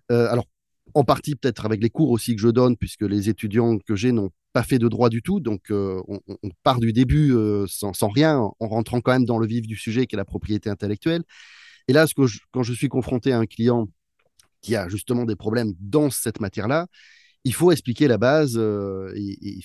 alors, 0.10 0.46
en 0.94 1.04
partie 1.04 1.36
peut-être 1.36 1.66
avec 1.66 1.82
les 1.82 1.90
cours 1.90 2.12
aussi 2.12 2.36
que 2.36 2.42
je 2.42 2.48
donne, 2.48 2.78
puisque 2.78 3.02
les 3.02 3.30
étudiants 3.30 3.78
que 3.78 3.96
j'ai 3.96 4.12
n'ont 4.12 4.32
pas 4.54 4.64
fait 4.64 4.80
de 4.80 4.88
droit 4.88 5.10
du 5.10 5.22
tout. 5.22 5.40
Donc, 5.40 5.72
euh, 5.72 6.02
on, 6.08 6.50
part 6.64 6.80
du 6.80 6.94
début 6.94 7.34
euh, 7.34 7.66
sans, 7.68 7.92
rien, 8.08 8.38
en 8.38 8.68
rentrant 8.68 9.02
quand 9.02 9.12
même 9.12 9.26
dans 9.26 9.38
le 9.38 9.48
vif 9.48 9.68
du 9.68 9.76
sujet 9.76 10.08
qui 10.08 10.16
est 10.16 10.18
la 10.18 10.26
propriété 10.26 10.70
intellectuelle. 10.70 11.24
Et 11.88 11.94
là, 11.94 12.06
quand 12.52 12.64
je 12.64 12.74
suis 12.74 12.90
confronté 12.90 13.32
à 13.32 13.40
un 13.40 13.46
client 13.46 13.88
qui 14.62 14.76
a 14.76 14.90
justement 14.90 15.26
des 15.26 15.36
problèmes 15.36 15.74
dans 15.80 16.10
cette 16.10 16.40
matière-là, 16.40 16.88
il 17.44 17.54
faut 17.54 17.72
expliquer 17.72 18.08
la 18.08 18.18
base, 18.18 18.56
euh, 18.58 19.14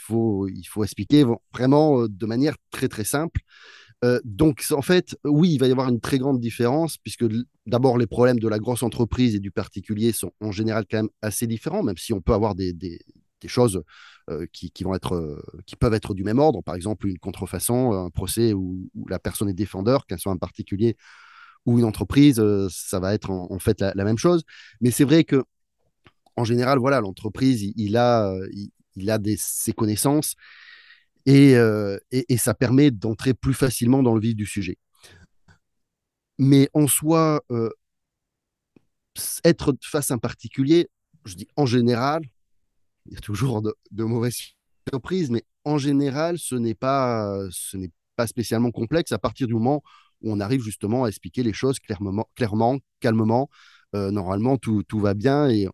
faut, 0.00 0.46
il 0.48 0.64
faut 0.64 0.84
expliquer 0.84 1.24
vraiment 1.52 2.06
de 2.06 2.26
manière 2.26 2.54
très 2.70 2.88
très 2.88 3.04
simple. 3.04 3.40
Donc, 4.24 4.64
en 4.72 4.82
fait, 4.82 5.16
oui, 5.24 5.52
il 5.52 5.58
va 5.58 5.68
y 5.68 5.70
avoir 5.70 5.88
une 5.88 6.00
très 6.00 6.18
grande 6.18 6.40
différence, 6.40 6.98
puisque 6.98 7.24
d'abord, 7.66 7.98
les 7.98 8.06
problèmes 8.06 8.40
de 8.40 8.48
la 8.48 8.58
grosse 8.58 8.82
entreprise 8.82 9.34
et 9.34 9.40
du 9.40 9.50
particulier 9.50 10.12
sont 10.12 10.32
en 10.40 10.50
général 10.50 10.84
quand 10.90 10.98
même 10.98 11.10
assez 11.22 11.46
différents, 11.46 11.82
même 11.82 11.96
si 11.96 12.12
on 12.12 12.20
peut 12.20 12.32
avoir 12.32 12.54
des, 12.54 12.74
choses 13.46 13.82
euh, 14.30 14.46
qui, 14.52 14.72
vont 14.84 14.94
être, 14.94 15.14
euh, 15.14 15.42
qui 15.66 15.76
peuvent 15.76 15.94
être 15.94 16.14
du 16.14 16.24
même 16.24 16.38
ordre. 16.38 16.62
Par 16.62 16.74
exemple, 16.74 17.06
une 17.08 17.18
contrefaçon, 17.18 17.92
un 17.92 18.10
procès 18.10 18.52
où, 18.52 18.90
la 19.08 19.18
personne 19.18 19.48
est 19.48 19.54
défendeur, 19.54 20.06
qu'elle 20.06 20.18
soit 20.18 20.32
un 20.32 20.36
particulier 20.36 20.96
ou 21.64 21.78
une 21.78 21.84
entreprise, 21.84 22.40
euh, 22.40 22.68
ça 22.70 22.98
va 22.98 23.14
être 23.14 23.30
en, 23.30 23.58
fait 23.60 23.80
la, 23.80 24.04
même 24.04 24.18
chose. 24.18 24.42
Mais 24.80 24.90
c'est 24.90 25.04
vrai 25.04 25.24
que 25.24 25.44
en 26.36 26.44
général, 26.44 26.78
voilà, 26.78 27.00
l'entreprise, 27.00 27.62
il, 27.76 27.96
a, 27.96 28.34
il, 28.96 29.10
a 29.10 29.18
ses 29.36 29.72
connaissances 29.72 30.34
et, 31.26 31.54
et, 32.10 32.36
ça 32.36 32.54
permet 32.54 32.90
d'entrer 32.90 33.34
plus 33.34 33.54
facilement 33.54 34.02
dans 34.02 34.14
le 34.14 34.20
vif 34.20 34.34
du 34.34 34.46
sujet. 34.46 34.76
Mais 36.38 36.68
en 36.74 36.86
soi, 36.86 37.42
être 39.44 39.76
face 39.82 40.10
à 40.10 40.14
un 40.14 40.18
particulier, 40.18 40.88
je 41.24 41.34
dis 41.34 41.48
en 41.56 41.66
général, 41.66 42.22
il 43.06 43.14
y 43.14 43.16
a 43.16 43.20
toujours 43.20 43.62
de, 43.62 44.04
mauvaises 44.04 44.54
surprises, 44.90 45.30
mais 45.30 45.44
en 45.64 45.78
général, 45.78 46.38
ce 46.38 46.54
n'est 46.54 46.74
pas, 46.74 47.46
ce 47.50 47.76
n'est 47.76 47.90
pas 48.16 48.26
spécialement 48.26 48.70
complexe 48.70 49.12
à 49.12 49.18
partir 49.18 49.46
du 49.46 49.54
moment 49.54 49.82
où 50.22 50.32
on 50.32 50.40
arrive 50.40 50.62
justement 50.62 51.04
à 51.04 51.08
expliquer 51.08 51.42
les 51.42 51.52
choses 51.52 51.78
clairement, 51.80 52.26
calmement. 53.00 53.48
Euh, 53.94 54.10
normalement, 54.10 54.56
tout, 54.56 54.82
tout, 54.84 55.00
va 55.00 55.12
bien 55.12 55.50
et 55.50 55.68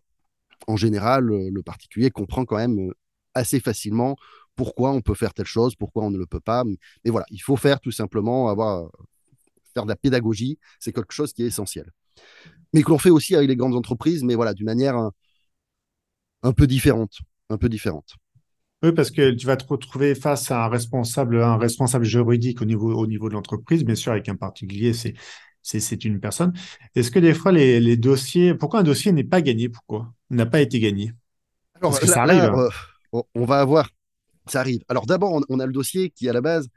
en 0.67 0.75
général, 0.75 1.23
le, 1.25 1.63
particulier 1.63 2.09
comprend 2.11 2.43
quand 2.43 2.57
même 2.57 2.89
euh, 2.89 2.93
assez 3.33 3.61
facilement 3.61 4.17
pourquoi 4.59 4.91
on 4.91 4.99
peut 4.99 5.13
faire 5.13 5.33
telle 5.33 5.45
chose, 5.45 5.73
pourquoi 5.77 6.03
on 6.03 6.11
ne 6.11 6.17
le 6.17 6.25
peut 6.25 6.41
pas. 6.41 6.65
Mais, 6.65 7.11
voilà, 7.11 7.25
il 7.31 7.37
faut 7.37 7.55
faire 7.55 7.79
tout 7.79 7.93
simplement 7.93 8.49
avoir 8.49 8.89
faire 9.73 9.85
de 9.85 9.89
la 9.89 9.95
pédagogie, 9.95 10.59
c'est 10.79 10.91
quelque 10.91 11.13
chose 11.13 11.31
qui 11.31 11.43
est 11.43 11.45
essentiel. 11.45 11.89
Mais 12.73 12.83
que 12.83 12.89
l'on 12.89 12.97
fait 12.97 13.09
aussi 13.09 13.37
avec 13.37 13.47
les 13.47 13.55
grandes 13.55 13.77
entreprises, 13.77 14.21
mais 14.21 14.35
voilà, 14.35 14.53
d'une 14.53 14.65
manière 14.65 14.97
un, 14.97 15.13
un 16.43 16.51
peu 16.51 16.67
différente, 16.67 17.19
un 17.49 17.57
peu 17.57 17.69
différente. 17.69 18.15
Oui, 18.83 18.91
parce 18.91 19.11
que 19.11 19.31
tu 19.31 19.47
vas 19.47 19.55
te 19.55 19.65
retrouver 19.65 20.13
face 20.13 20.51
à 20.51 20.65
un 20.65 20.67
responsable, 20.67 21.41
un 21.41 21.57
responsable 21.57 22.03
juridique 22.03 22.61
au 22.61 22.65
niveau, 22.65 22.93
au 22.93 23.07
niveau 23.07 23.29
de 23.29 23.35
l'entreprise, 23.35 23.85
bien 23.85 23.95
sûr, 23.95 24.11
avec 24.11 24.27
un 24.27 24.35
particulier, 24.35 24.91
c'est, 24.91 25.13
c'est, 25.61 26.03
une 26.03 26.19
personne. 26.19 26.51
Est-ce 26.95 27.11
que 27.11 27.19
des 27.19 27.33
fois, 27.33 27.53
les, 27.53 27.79
les, 27.79 27.95
dossiers, 27.95 28.55
pourquoi 28.55 28.81
un 28.81 28.83
dossier 28.83 29.13
n'est 29.13 29.23
pas 29.23 29.41
gagné? 29.41 29.69
Pourquoi? 29.69 30.13
N'a 30.29 30.45
pas 30.45 30.59
été 30.59 30.81
gagné? 30.81 31.13
Alors, 31.75 31.91
Parce 31.91 32.01
que 32.01 32.07
ça 32.07 32.23
arrive? 32.23 32.43
Hein. 32.43 32.69
Euh, 33.13 33.21
on 33.35 33.45
va 33.45 33.61
avoir, 33.61 33.89
ça 34.51 34.59
arrive. 34.59 34.83
Alors 34.89 35.05
d'abord, 35.05 35.41
on, 35.49 35.59
a 35.59 35.65
le 35.65 35.73
dossier 35.73 36.09
qui, 36.09 36.29
à 36.29 36.33
la 36.33 36.41
base, 36.41 36.67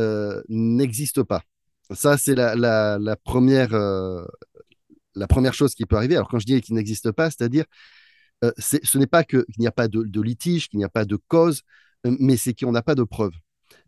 euh, 0.00 0.42
n'existe 0.48 1.22
pas. 1.22 1.42
Ça, 1.90 2.18
c'est 2.18 2.34
la, 2.34 2.54
la, 2.54 3.16
première, 3.16 3.72
euh, 3.74 4.24
la 5.14 5.26
première 5.26 5.54
chose 5.54 5.74
qui 5.74 5.86
peut 5.86 5.96
arriver. 5.96 6.16
Alors 6.16 6.28
quand 6.28 6.38
je 6.38 6.46
dis 6.46 6.60
qu'il 6.60 6.74
n'existe 6.74 7.12
pas, 7.12 7.30
c'est-à-dire 7.30 7.64
euh, 8.44 8.52
ce 8.58 8.98
n'est 8.98 9.06
pas 9.06 9.24
qu'il 9.24 9.44
n'y 9.58 9.66
a 9.66 9.72
pas 9.72 9.88
de, 9.88 10.20
litige, 10.20 10.68
qu'il 10.68 10.78
n'y 10.78 10.84
a 10.84 10.88
pas 10.88 11.04
de 11.04 11.16
cause, 11.28 11.62
mais 12.04 12.36
c'est 12.36 12.54
qu'on 12.54 12.72
n'a 12.72 12.82
pas 12.82 12.94
de 12.94 13.02
preuves. 13.02 13.34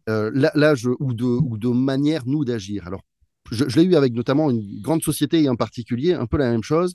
Là, 0.06 0.74
ou, 0.98 1.14
de, 1.14 1.68
manière, 1.68 2.26
nous, 2.26 2.44
d'agir. 2.44 2.86
Alors, 2.86 3.02
je, 3.52 3.64
l'ai 3.64 3.84
eu 3.84 3.94
avec 3.94 4.12
notamment 4.12 4.50
une 4.50 4.80
grande 4.80 5.02
société 5.02 5.42
et 5.42 5.48
un 5.48 5.54
particulier, 5.54 6.14
un 6.14 6.26
peu 6.26 6.36
la 6.36 6.50
même 6.50 6.64
chose. 6.64 6.94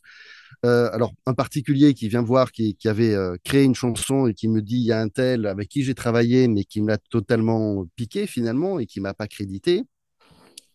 Alors, 0.64 1.14
un 1.26 1.34
particulier 1.34 1.94
qui 1.94 2.08
vient 2.10 2.22
voir, 2.22 2.52
qui, 2.52 2.76
avait 2.86 3.16
créé 3.44 3.64
une 3.64 3.76
chanson 3.76 4.28
et 4.28 4.34
qui 4.34 4.48
me 4.48 4.62
dit 4.62 4.78
il 4.78 4.86
y 4.86 4.92
a 4.92 5.00
un 5.00 5.10
tel 5.10 5.46
avec 5.46 5.70
qui 5.70 5.84
j'ai 5.84 5.96
travaillé, 5.96 6.48
mais 6.48 6.64
qui 6.64 6.82
me 6.82 6.88
l'a 6.88 6.98
totalement 6.98 7.86
piqué 7.96 8.28
finalement 8.28 8.80
et 8.80 8.86
qui 8.86 9.00
m'a 9.00 9.14
pas 9.14 9.28
crédité. 9.28 9.84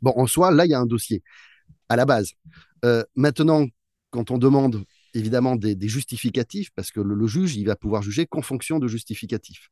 Bon, 0.02 0.12
en 0.16 0.26
soi, 0.26 0.50
là, 0.50 0.66
il 0.66 0.70
y 0.70 0.74
a 0.74 0.80
un 0.80 0.86
dossier 0.86 1.22
à 1.88 1.96
la 1.96 2.04
base. 2.06 2.32
maintenant, 3.16 3.66
quand 4.10 4.30
on 4.30 4.38
demande 4.38 4.84
évidemment 5.14 5.56
des, 5.56 5.88
justificatifs, 5.88 6.70
parce 6.74 6.90
que 6.90 7.00
le, 7.00 7.26
juge, 7.26 7.56
il 7.56 7.66
va 7.66 7.76
pouvoir 7.76 8.02
juger 8.02 8.26
qu'en 8.26 8.42
fonction 8.42 8.78
de 8.78 8.88
justificatifs. 8.88 9.68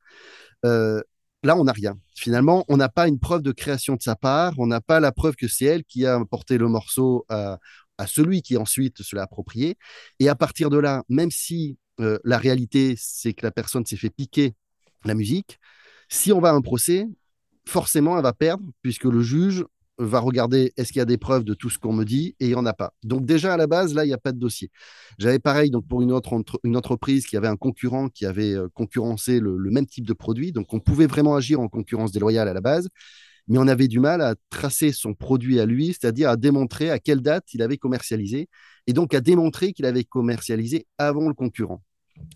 Euh, 0.65 1.00
là, 1.43 1.57
on 1.57 1.65
n'a 1.65 1.73
rien. 1.73 1.99
Finalement, 2.17 2.65
on 2.69 2.77
n'a 2.77 2.88
pas 2.88 3.09
une 3.09 3.19
preuve 3.19 3.43
de 3.43 3.53
création 3.53 3.95
de 3.95 4.03
sa 4.03 4.17
part, 4.17 4.55
on 4.59 4.67
n'a 4.67 4.81
pas 4.81 5.00
la 5.00 5.12
preuve 5.12 5.37
que 5.37 5.49
c'est 5.49 5.67
elle 5.67 5.85
qui 5.85 6.07
a 6.07 6.23
porté 6.25 6.59
le 6.59 6.69
morceau 6.69 7.25
à, 7.29 7.59
celui 8.07 8.43
qui 8.43 8.57
ensuite 8.57 9.02
se 9.02 9.17
l'a 9.17 9.23
approprié. 9.23 9.76
Et 10.21 10.28
à 10.28 10.35
partir 10.35 10.71
de 10.71 10.78
là, 10.78 11.05
même 11.09 11.31
si 11.31 11.78
euh, 12.00 12.19
la 12.25 12.38
réalité, 12.38 12.95
c'est 12.97 13.33
que 13.33 13.45
la 13.45 13.50
personne 13.50 13.85
s'est 13.85 13.97
fait 13.97 14.11
piquer 14.11 14.55
la 15.05 15.14
musique, 15.14 15.59
si 16.09 16.33
on 16.33 16.40
va 16.40 16.50
à 16.50 16.52
un 16.52 16.61
procès, 16.61 17.07
forcément, 17.67 18.17
elle 18.17 18.23
va 18.23 18.33
perdre, 18.33 18.64
puisque 18.83 19.05
le 19.05 19.21
juge 19.23 19.64
va 19.99 20.21
regarder 20.21 20.73
est-ce 20.76 20.93
qu'il 20.93 21.00
y 21.00 21.02
a 21.02 21.07
des 21.07 21.19
preuves 21.19 21.45
de 21.45 21.55
tout 21.55 21.71
ce 21.71 21.78
qu'on 21.78 21.93
me 21.93 22.05
dit 22.05 22.37
et 22.40 22.47
il 22.47 22.49
n'y 22.49 22.55
en 22.55 22.67
a 22.67 22.73
pas. 22.73 22.93
Donc 23.02 23.25
déjà 23.25 23.55
à 23.55 23.57
la 23.57 23.67
base, 23.67 23.95
là, 23.95 24.05
il 24.05 24.09
n'y 24.09 24.14
a 24.14 24.19
pas 24.19 24.33
de 24.33 24.38
dossier. 24.38 24.71
J'avais 25.19 25.38
pareil 25.40 25.71
donc 25.71 25.87
pour 25.88 26.02
une 26.02 26.12
autre 26.12 26.40
une 26.64 26.76
entreprise 26.76 27.26
qui 27.26 27.37
avait 27.37 27.49
un 27.49 27.57
concurrent 27.57 28.09
qui 28.09 28.25
avait 28.25 28.55
euh, 28.55 28.69
concurrencé 28.73 29.40
le, 29.40 29.59
même 29.71 29.87
type 29.87 30.07
de 30.07 30.12
produit. 30.12 30.52
Donc 30.52 30.73
on 30.73 30.81
pouvait 30.81 31.07
vraiment 31.07 31.35
agir 31.35 31.61
en 31.61 31.69
concurrence 31.69 32.12
déloyale 32.12 32.49
à 32.49 32.55
la 32.55 32.61
base, 32.61 32.88
mais 33.49 33.59
on 33.59 33.67
avait 33.69 33.88
du 33.88 34.00
mal 34.00 34.21
à 34.21 34.35
tracer 34.50 34.93
son 34.93 35.14
produit 35.14 35.61
à 35.61 35.67
lui, 35.67 35.88
c'est-à-dire 35.88 36.31
à 36.31 36.37
démontrer 36.37 36.90
à 36.90 36.99
quelle 36.99 37.21
date 37.21 37.52
il 37.55 37.62
avait 37.62 37.78
commercialisé 37.78 38.49
et 38.87 38.93
donc 38.93 39.14
à 39.14 39.21
démontrer 39.21 39.73
qu'il 39.73 39.87
avait 39.87 40.05
commercialisé 40.05 40.87
avant 40.99 41.28
le 41.28 41.35
concurrent 41.35 41.83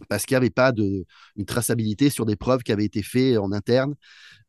parce 0.09 0.26
qu'il 0.26 0.35
n'y 0.35 0.38
avait 0.38 0.50
pas 0.50 0.73
de, 0.73 1.04
une 1.37 1.45
traçabilité 1.45 2.09
sur 2.09 2.25
des 2.25 2.37
preuves 2.37 2.62
qui 2.62 2.71
avaient 2.71 2.85
été 2.85 3.02
faites 3.02 3.37
en 3.38 3.50
interne. 3.50 3.95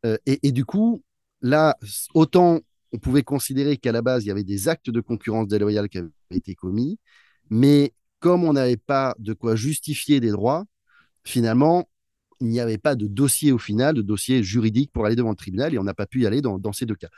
Euh, 0.06 0.16
et, 0.26 0.46
et, 0.46 0.52
du 0.52 0.64
coup, 0.64 1.02
là, 1.42 1.76
autant 2.14 2.60
on 2.92 2.98
pouvait 2.98 3.24
considérer 3.24 3.76
qu'à 3.76 3.90
la 3.90 4.02
base, 4.02 4.24
il 4.24 4.28
y 4.28 4.30
avait 4.30 4.44
des 4.44 4.68
actes 4.68 4.88
de 4.88 5.00
concurrence 5.00 5.48
déloyale 5.48 5.88
qui 5.88 5.98
avaient 5.98 6.10
été 6.30 6.54
commis, 6.54 7.00
mais 7.50 7.92
comme 8.20 8.44
on 8.44 8.52
n'avait 8.52 8.76
pas 8.76 9.16
de 9.18 9.32
quoi 9.32 9.56
justifier 9.56 10.20
des 10.20 10.30
droits, 10.30 10.64
finalement, 11.24 11.88
il 12.40 12.48
n'y 12.48 12.60
avait 12.60 12.78
pas 12.78 12.94
de 12.94 13.06
dossier 13.06 13.52
au 13.52 13.58
final, 13.58 13.94
de 13.94 14.02
dossier 14.02 14.42
juridique 14.42 14.92
pour 14.92 15.06
aller 15.06 15.16
devant 15.16 15.30
le 15.30 15.36
tribunal, 15.36 15.74
et 15.74 15.78
on 15.78 15.84
n'a 15.84 15.94
pas 15.94 16.06
pu 16.06 16.22
y 16.22 16.26
aller 16.26 16.40
dans, 16.40 16.72
ces 16.72 16.86
deux 16.86 16.94
cas. 16.94 17.08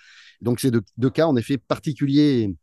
Donc 0.41 0.61
ces 0.61 0.71
deux, 0.71 1.11
cas, 1.11 1.27
en 1.27 1.37
effet, 1.37 1.59
particuliers 1.59 2.55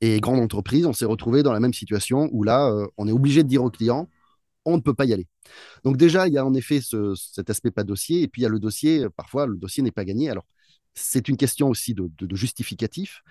et 0.00 0.20
grandes 0.20 0.40
entreprises, 0.40 0.86
on 0.86 0.92
s'est 0.92 1.04
retrouvé 1.04 1.42
dans 1.42 1.52
la 1.52 1.60
même 1.60 1.74
situation 1.74 2.28
où 2.32 2.42
là, 2.42 2.70
euh, 2.70 2.86
on 2.96 3.06
est 3.06 3.12
obligé 3.12 3.42
de 3.42 3.48
dire 3.48 3.62
au 3.62 3.70
client, 3.70 4.08
on 4.64 4.76
ne 4.76 4.82
peut 4.82 4.94
pas 4.94 5.04
y 5.04 5.12
aller. 5.12 5.26
Donc 5.84 5.96
déjà, 5.96 6.28
il 6.28 6.34
y 6.34 6.38
a 6.38 6.44
en 6.44 6.54
effet 6.54 6.80
cet 6.82 7.50
aspect 7.50 7.70
pas 7.70 7.84
dossier, 7.84 8.22
et 8.22 8.28
puis 8.28 8.42
il 8.42 8.44
y 8.44 8.46
a 8.46 8.50
le 8.50 8.58
dossier, 8.60 9.06
parfois 9.16 9.46
le 9.46 9.56
dossier 9.56 9.82
n'est 9.82 9.90
pas 9.90 10.04
gagné. 10.04 10.30
Alors 10.30 10.44
c'est 10.94 11.28
une 11.28 11.36
question 11.36 11.68
aussi 11.68 11.94
de, 11.94 12.10
justificatif, 12.36 13.22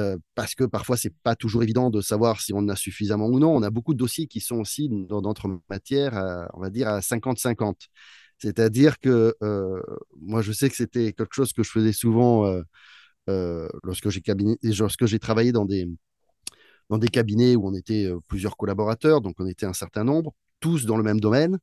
euh, 0.00 0.16
parce 0.34 0.54
que 0.54 0.64
parfois, 0.64 0.96
c'est 0.96 1.14
pas 1.22 1.36
toujours 1.36 1.62
évident 1.62 1.90
de 1.90 2.00
savoir 2.00 2.40
si 2.40 2.52
on 2.52 2.58
en 2.58 2.68
a 2.68 2.76
suffisamment 2.76 3.26
ou 3.26 3.38
non. 3.38 3.54
On 3.54 3.62
a 3.62 3.70
beaucoup 3.70 3.94
de 3.94 3.98
dossiers 3.98 4.26
qui 4.26 4.40
sont 4.40 4.56
aussi 4.56 4.88
dans 4.90 5.22
notre 5.22 5.48
matière, 5.70 6.48
on 6.54 6.60
va 6.60 6.70
dire, 6.70 6.88
à 6.88 7.00
50-50. 7.00 7.88
C'est-à-dire 8.38 8.98
que 8.98 9.34
euh, 9.42 9.80
moi, 10.20 10.42
je 10.42 10.52
sais 10.52 10.68
que 10.68 10.76
c'était 10.76 11.12
quelque 11.12 11.34
chose 11.34 11.52
que 11.52 11.62
je 11.62 11.70
faisais 11.70 11.92
souvent 11.92 12.44
euh, 13.28 13.68
lorsque 13.84 15.06
j'ai 15.06 15.18
travaillé 15.18 15.52
dans 15.52 15.64
des, 15.64 15.88
dans 16.90 16.98
des 16.98 17.08
cabinets 17.08 17.56
où 17.56 17.66
on 17.66 17.74
était 17.74 18.10
plusieurs 18.28 18.56
collaborateurs, 18.56 19.20
donc 19.20 19.36
on 19.38 19.46
était 19.46 19.66
un 19.66 19.72
certain 19.72 20.04
nombre, 20.04 20.34
tous 20.60 20.86
dans 20.86 20.96
le 20.96 21.02
même 21.04 21.20
domaine 21.20 21.58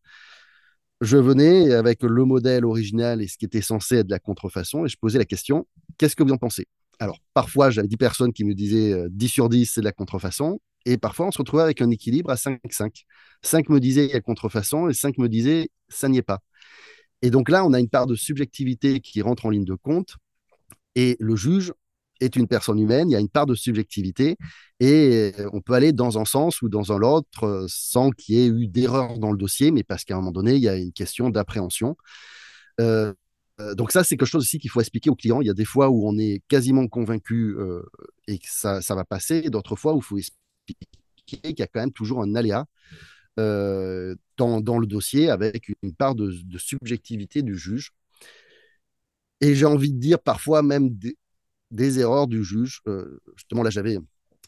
je 1.01 1.17
venais 1.17 1.73
avec 1.73 2.03
le 2.03 2.25
modèle 2.25 2.63
original 2.63 3.21
et 3.21 3.27
ce 3.27 3.38
qui 3.38 3.45
était 3.45 3.61
censé 3.61 3.97
être 3.97 4.07
de 4.07 4.11
la 4.11 4.19
contrefaçon 4.19 4.85
et 4.85 4.88
je 4.88 4.97
posais 4.97 5.17
la 5.17 5.25
question 5.25 5.67
qu'est-ce 5.97 6.15
que 6.15 6.23
vous 6.23 6.31
en 6.31 6.38
pensez? 6.38 6.67
Alors, 7.01 7.17
parfois, 7.34 7.72
j'avais 7.72 7.88
10 7.88 7.98
personnes 7.98 8.31
qui 8.31 8.46
me 8.46 8.53
disaient 8.53 8.96
10 9.10 9.25
euh, 9.25 9.27
sur 9.27 9.50
10, 9.50 9.65
c'est 9.65 9.81
de 9.81 9.86
la 9.86 9.91
contrefaçon. 9.91 10.62
Et 10.86 10.98
parfois, 10.98 11.25
on 11.27 11.31
se 11.31 11.39
retrouvait 11.39 11.63
avec 11.63 11.81
un 11.81 11.89
équilibre 11.89 12.29
à 12.29 12.36
5-5. 12.36 13.05
5 13.41 13.70
me 13.70 13.79
disaient 13.79 14.05
il 14.05 14.12
y 14.12 14.15
a 14.15 14.22
contrefaçon 14.22 14.88
et 14.88 14.93
5 14.93 15.17
me 15.17 15.27
disaient 15.27 15.72
ça 15.89 16.10
n'y 16.10 16.20
est 16.20 16.22
pas. 16.22 16.41
Et 17.24 17.31
donc 17.31 17.50
là, 17.50 17.65
on 17.65 17.74
a 17.74 17.79
une 17.79 17.89
part 17.89 18.05
de 18.05 18.13
subjectivité 18.13 19.00
qui 19.00 19.24
rentre 19.24 19.48
en 19.48 19.50
ligne 19.50 19.65
de 19.65 19.74
compte. 19.74 20.17
Et 20.96 21.17
le 21.20 21.36
juge 21.36 21.74
est 22.20 22.36
une 22.36 22.48
personne 22.48 22.79
humaine, 22.79 23.10
il 23.10 23.13
y 23.13 23.15
a 23.15 23.20
une 23.20 23.29
part 23.29 23.48
de 23.48 23.55
subjectivité 23.55 24.38
et 24.79 25.31
euh, 25.39 25.50
on 25.53 25.62
peut 25.62 25.74
aller 25.74 25.91
dans 25.91 26.20
un 26.20 26.25
sens 26.25 26.62
ou 26.62 26.70
dans 26.70 26.91
un 26.91 27.01
autre 27.01 27.46
euh, 27.46 27.65
sans 27.67 28.12
qu'il 28.12 28.36
y 28.36 28.41
ait 28.43 28.48
eu 28.48 28.67
d'erreur 28.67 29.17
dans 29.17 29.31
le 29.31 29.39
dossier, 29.39 29.72
mais 29.72 29.81
parce 29.84 30.03
qu'à 30.03 30.13
un 30.13 30.17
moment 30.17 30.31
donné, 30.31 30.53
il 30.53 30.62
y 30.62 30.70
a 30.70 30.75
une 30.75 30.93
question 30.93 31.31
d'appréhension. 31.31 31.98
Donc 33.75 33.91
ça, 33.91 34.03
c'est 34.03 34.17
quelque 34.17 34.27
chose 34.27 34.43
aussi 34.43 34.59
qu'il 34.59 34.69
faut 34.69 34.81
expliquer 34.81 35.09
aux 35.09 35.15
clients. 35.15 35.41
Il 35.41 35.47
y 35.47 35.49
a 35.49 35.53
des 35.53 35.65
fois 35.65 35.89
où 35.89 36.07
on 36.07 36.17
est 36.17 36.41
quasiment 36.47 36.87
convaincu 36.87 37.55
et 38.27 38.37
que 38.37 38.47
ça, 38.47 38.81
ça 38.81 38.95
va 38.95 39.03
passer, 39.03 39.41
et 39.45 39.49
d'autres 39.49 39.75
fois 39.75 39.93
où 39.93 39.97
il 39.97 40.03
faut 40.03 40.17
expliquer 40.17 40.87
qu'il 41.25 41.59
y 41.59 41.61
a 41.61 41.67
quand 41.67 41.79
même 41.79 41.91
toujours 41.91 42.21
un 42.21 42.35
aléa 42.35 42.65
dans, 43.37 44.61
dans, 44.61 44.79
le 44.79 44.87
dossier 44.87 45.29
avec 45.29 45.71
une 45.81 45.93
part 45.93 46.15
de, 46.15 46.31
subjectivité 46.57 47.41
du 47.41 47.57
juge. 47.57 47.91
Et 49.41 49.55
j'ai 49.55 49.65
envie 49.65 49.91
de 49.91 49.99
dire 49.99 50.19
parfois 50.19 50.61
même 50.61 50.95
des, 51.71 51.99
erreurs 51.99 52.27
du 52.27 52.43
juge. 52.43 52.81
Euh, 52.87 53.19
justement, 53.35 53.63
là, 53.63 53.71
j'avais 53.71 53.97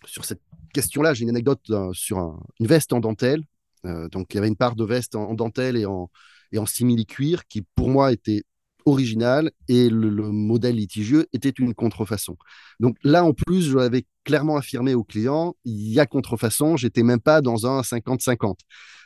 sur 0.06 0.24
cette 0.24 0.42
question-là, 0.74 1.14
j'ai 1.14 1.24
une 1.24 1.30
anecdote 1.30 1.62
euh, 1.72 1.92
sur 1.94 2.40
une 2.60 2.68
veste 2.68 2.94
en 2.94 3.00
dentelle. 3.00 3.44
Euh, 3.86 4.08
donc, 4.10 4.34
il 4.34 4.36
y 4.36 4.38
avait 4.38 4.48
une 4.48 4.56
part 4.56 4.76
de 4.76 4.86
veste 4.86 5.16
en, 5.16 5.34
dentelle 5.34 5.76
et 5.78 5.86
en, 5.86 6.12
et 6.52 6.60
en 6.60 6.66
simili-cuir 6.66 7.48
qui, 7.48 7.64
pour 7.76 7.90
moi, 7.90 8.12
était 8.14 8.44
original 8.86 9.52
et 9.68 9.90
le, 9.90 10.12
modèle 10.32 10.76
litigieux 10.76 11.28
était 11.34 11.50
une 11.50 11.74
contrefaçon. 11.74 12.38
Donc 12.80 12.98
là, 13.04 13.24
en 13.24 13.34
plus, 13.34 13.62
je 13.62 13.78
l'avais 13.78 14.06
clairement 14.24 14.58
affirmé 14.58 14.94
au 14.94 15.04
client, 15.04 15.56
il 15.66 15.90
y 15.90 16.00
a 16.00 16.06
contrefaçon, 16.06 16.78
j'étais 16.78 17.04
même 17.04 17.20
pas 17.20 17.42
dans 17.42 17.66
un 17.68 17.82
50-50, 17.82 18.60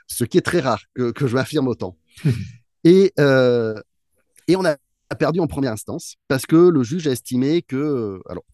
ce 0.07 0.24
qui 0.24 0.38
est 0.38 0.41
très 0.41 0.60
rare 0.60 0.81
que, 0.96 1.12
que 1.12 1.27
je 1.27 1.36
m'affirme 1.36 1.67
autant. 1.67 1.98
et, 2.84 3.13
et 4.48 4.55
on 4.55 4.65
a 4.65 4.77
perdu 5.15 5.39
en 5.39 5.48
première 5.48 5.72
instance 5.72 6.15
parce 6.27 6.46
que 6.46 6.55
le 6.55 6.84
juge 6.84 7.07
a 7.07 7.12
estimé 7.12 7.62
que, 7.62 7.75
euh, 7.75 8.19
alors, 8.29 8.46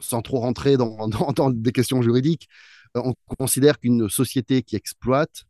sans 0.00 0.22
trop 0.22 0.38
rentrer 0.38 0.76
dans, 0.76 1.08
dans, 1.34 1.50
des 1.50 1.72
questions 1.72 2.02
juridiques, 2.02 2.48
euh, 2.96 3.02
on 3.04 3.14
considère 3.36 3.78
qu'une 3.78 4.08
société 4.08 4.62
qui 4.62 4.76
exploite 4.76 5.44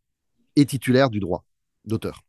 est 0.57 0.69
titulaire 0.69 1.11
du 1.11 1.21
droit 1.21 1.45
d'auteur. 1.85 2.23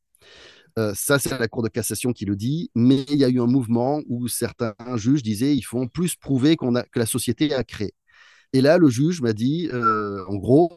Euh, 0.79 0.93
ça, 0.95 1.19
c'est 1.19 1.38
la 1.38 1.48
Cour 1.48 1.63
de 1.63 1.69
cassation 1.69 2.13
qui 2.13 2.25
le 2.25 2.36
dit, 2.36 2.71
mais 2.75 3.05
il 3.09 3.17
y 3.17 3.25
a 3.25 3.29
eu 3.29 3.41
un 3.41 3.48
mouvement 3.48 4.01
où 4.07 4.27
certains 4.27 4.75
juges 4.95 5.24
disaient 5.24 5.55
il 5.55 5.62
faut 5.62 5.88
plus 5.88 6.15
prouver 6.15 6.55
que 6.57 7.00
la 7.00 7.05
société 7.05 7.53
a 7.53 7.63
créé. 7.63 7.93
Et 8.53 8.62
là, 8.62 8.77
le 8.77 8.89
juge 8.89 9.21
m'a 9.21 9.33
dit, 9.33 9.69
en 9.71 10.36
gros, 10.36 10.69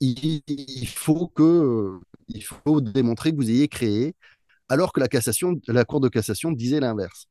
il, 0.00 0.42
il, 0.46 0.88
faut 0.88 1.28
que, 1.28 1.98
démontrer 2.80 3.32
que 3.32 3.36
vous 3.36 3.50
ayez 3.50 3.68
créé 3.68 4.14
alors 4.68 4.92
que 4.92 5.00
la, 5.00 5.84
Cour 5.84 6.00
de 6.00 6.08
cassation 6.08 6.52
disait 6.52 6.80
l'inverse. 6.80 7.26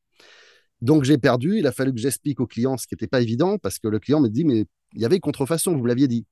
Donc 0.82 1.04
j'ai 1.04 1.18
perdu, 1.18 1.58
il 1.60 1.68
a 1.68 1.72
fallu 1.72 1.94
que 1.94 2.00
j'explique 2.00 2.40
au 2.40 2.48
client, 2.48 2.78
ce 2.78 2.88
qui 2.88 2.96
n'était 2.96 3.08
pas 3.08 3.22
évident, 3.22 3.58
parce 3.58 3.80
que 3.80 3.88
le 3.88 4.00
client 4.00 4.22
me 4.22 4.30
dit, 4.30 4.46
mais 4.46 4.66
il 4.94 5.02
y 5.02 5.06
avait 5.06 5.20
contrefaçon, 5.20 5.76
vous 5.78 5.86
l'aviez 5.86 6.08
dit. 6.08 6.26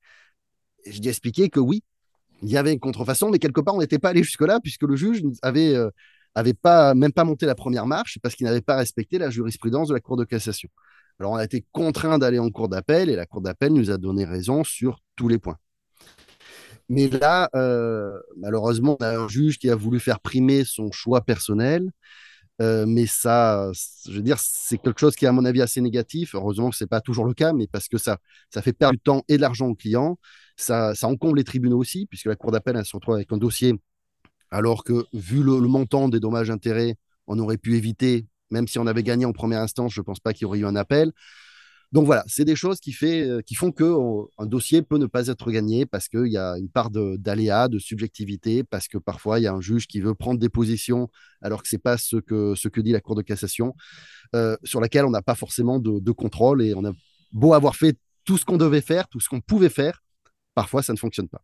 Et 0.86 0.92
je 0.92 1.02
lui 1.02 1.10
expliqué 1.10 1.50
que 1.50 1.60
oui, 1.60 1.84
il 2.44 2.50
y 2.50 2.58
avait 2.58 2.74
une 2.74 2.80
contrefaçon, 2.80 3.30
mais 3.30 3.40
quelque 3.40 3.62
part, 3.62 3.76
on 3.76 3.80
n'était 3.80 4.00
pas 4.00 4.10
allé 4.10 4.24
jusque-là, 4.24 4.60
puisque 4.62 4.84
le 4.84 4.96
juge 4.96 5.22
avait, 5.42 5.76
euh, 5.76 5.90
avait 6.36 6.54
pas, 6.54 6.94
même 6.94 7.14
pas 7.14 7.24
monté 7.24 7.46
la 7.46 7.56
première 7.56 7.88
marche, 7.88 8.20
parce 8.22 8.36
qu'il 8.36 8.46
n'avait 8.46 8.62
pas 8.62 8.76
respecté 8.76 9.18
la 9.18 9.30
jurisprudence 9.30 9.88
de 9.90 9.94
la 9.94 10.00
Cour 10.00 10.18
de 10.18 10.26
cassation. 10.26 10.70
Alors, 11.20 11.34
on 11.34 11.36
a 11.36 11.44
été 11.44 11.66
contraint 11.72 12.18
d'aller 12.18 12.40
en 12.40 12.50
cour 12.50 12.70
d'appel 12.70 13.10
et 13.10 13.16
la 13.16 13.26
cour 13.26 13.42
d'appel 13.42 13.72
nous 13.74 13.92
a 13.92 13.98
donné 13.98 14.26
raison 14.26 14.64
sur 14.64 15.00
tous 15.16 15.28
les 15.28 15.38
points. 15.38 15.58
Mais 16.90 17.08
là, 17.08 17.50
euh, 17.56 18.20
malheureusement, 18.38 18.98
on 19.00 19.04
a 19.04 19.18
un 19.18 19.28
juge 19.28 19.58
qui 19.58 19.70
a 19.70 19.76
voulu 19.76 20.00
faire 20.00 20.20
primer 20.20 20.64
son 20.66 20.92
choix 20.92 21.22
personnel. 21.22 21.92
Euh, 22.62 22.86
mais 22.88 23.08
ça, 23.08 23.72
je 24.08 24.12
veux 24.14 24.22
dire, 24.22 24.38
c'est 24.40 24.78
quelque 24.78 25.00
chose 25.00 25.16
qui 25.16 25.26
est 25.26 25.28
à 25.28 25.32
mon 25.32 25.46
avis 25.46 25.62
assez 25.62 25.82
négatif. 25.82 26.36
Heureusement 26.36 26.70
que 26.70 26.76
ce 26.76 26.84
n'est 26.84 26.88
pas 26.88 27.02
toujours 27.02 27.26
le 27.26 27.34
cas, 27.34 27.52
mais 27.54 27.68
parce 27.68 27.88
que 27.88 27.98
ça, 27.98 28.20
ça 28.50 28.62
fait 28.62 28.74
perdre 28.74 28.94
du 28.94 29.00
temps 29.00 29.24
et 29.28 29.38
de 29.38 29.42
l'argent 29.42 29.68
aux 29.68 29.76
clients. 29.76 30.20
Ça, 30.56 30.94
ça 30.96 31.08
encombre 31.08 31.36
les 31.36 31.44
tribunaux 31.44 31.80
aussi, 31.80 32.06
puisque 32.06 32.28
la 32.28 32.36
Cour 32.36 32.52
d'appel 32.52 32.84
se 32.86 32.96
retrouve 32.96 33.16
avec 33.16 33.32
un 33.32 33.38
dossier, 33.38 33.74
alors 34.52 34.84
que 34.84 35.06
vu 35.14 35.44
le, 35.44 35.60
le 35.60 35.68
montant 35.68 36.10
des 36.10 36.20
dommages-intérêts, 36.20 36.96
on 37.28 37.40
aurait 37.40 37.58
pu 37.58 37.76
éviter, 37.78 38.28
même 38.52 38.68
si 38.68 38.80
on 38.80 38.88
avait 38.88 39.04
gagné 39.04 39.26
en 39.26 39.34
première 39.34 39.62
instance, 39.62 39.94
je 39.94 40.02
ne 40.02 40.06
pense 40.06 40.20
pas 40.20 40.34
qu'il 40.34 40.44
y 40.44 40.46
aurait 40.46 40.60
eu 40.60 40.66
un 40.66 40.76
appel. 40.76 41.12
Donc 41.94 42.08
voilà, 42.08 42.24
c'est 42.26 42.44
des 42.44 42.56
choses 42.56 42.80
qui, 42.80 42.92
fait, 42.92 43.22
euh, 43.22 43.42
qui 43.42 43.54
font 43.54 43.72
qu'un 43.72 44.48
dossier 44.48 44.82
peut 44.82 44.98
ne 44.98 45.06
pas 45.06 45.28
être 45.28 45.52
gagné 45.52 45.86
parce 45.86 46.08
qu'il 46.10 46.26
y 46.26 46.38
a 46.38 46.58
une 46.58 46.68
part 46.68 46.90
d'aléa, 46.90 47.68
de, 47.68 47.78
subjectivité, 47.78 48.64
parce 48.64 48.88
que 48.88 48.98
parfois 48.98 49.40
il 49.40 49.44
y 49.44 49.48
a 49.48 49.54
un 49.54 49.62
juge 49.62 49.86
qui 49.86 50.02
veut 50.02 50.16
prendre 50.16 50.40
des 50.40 50.50
positions 50.50 51.08
alors 51.44 51.62
que 51.62 51.70
ce 51.70 51.76
n'est 51.76 51.80
pas 51.80 52.00
ce 52.00 52.16
que, 52.16 52.82
dit 52.82 52.92
la 52.92 53.00
Cour 53.00 53.14
de 53.14 53.22
cassation, 53.22 53.76
euh, 54.34 54.58
sur 54.64 54.82
laquelle 54.82 55.06
on 55.06 55.12
n'a 55.12 55.22
pas 55.22 55.36
forcément 55.36 55.78
de, 55.78 56.12
contrôle 56.12 56.64
et 56.64 56.74
on 56.74 56.84
a 56.84 56.94
beau 57.32 57.54
avoir 57.54 57.76
fait 57.76 57.96
tout 58.26 58.40
ce 58.40 58.46
qu'on 58.46 58.58
devait 58.58 58.82
faire, 58.82 59.08
tout 59.08 59.20
ce 59.20 59.30
qu'on 59.30 59.42
pouvait 59.42 59.70
faire, 59.70 60.02
parfois 60.56 60.82
ça 60.82 60.94
ne 60.94 60.98
fonctionne 60.98 61.30
pas. 61.30 61.44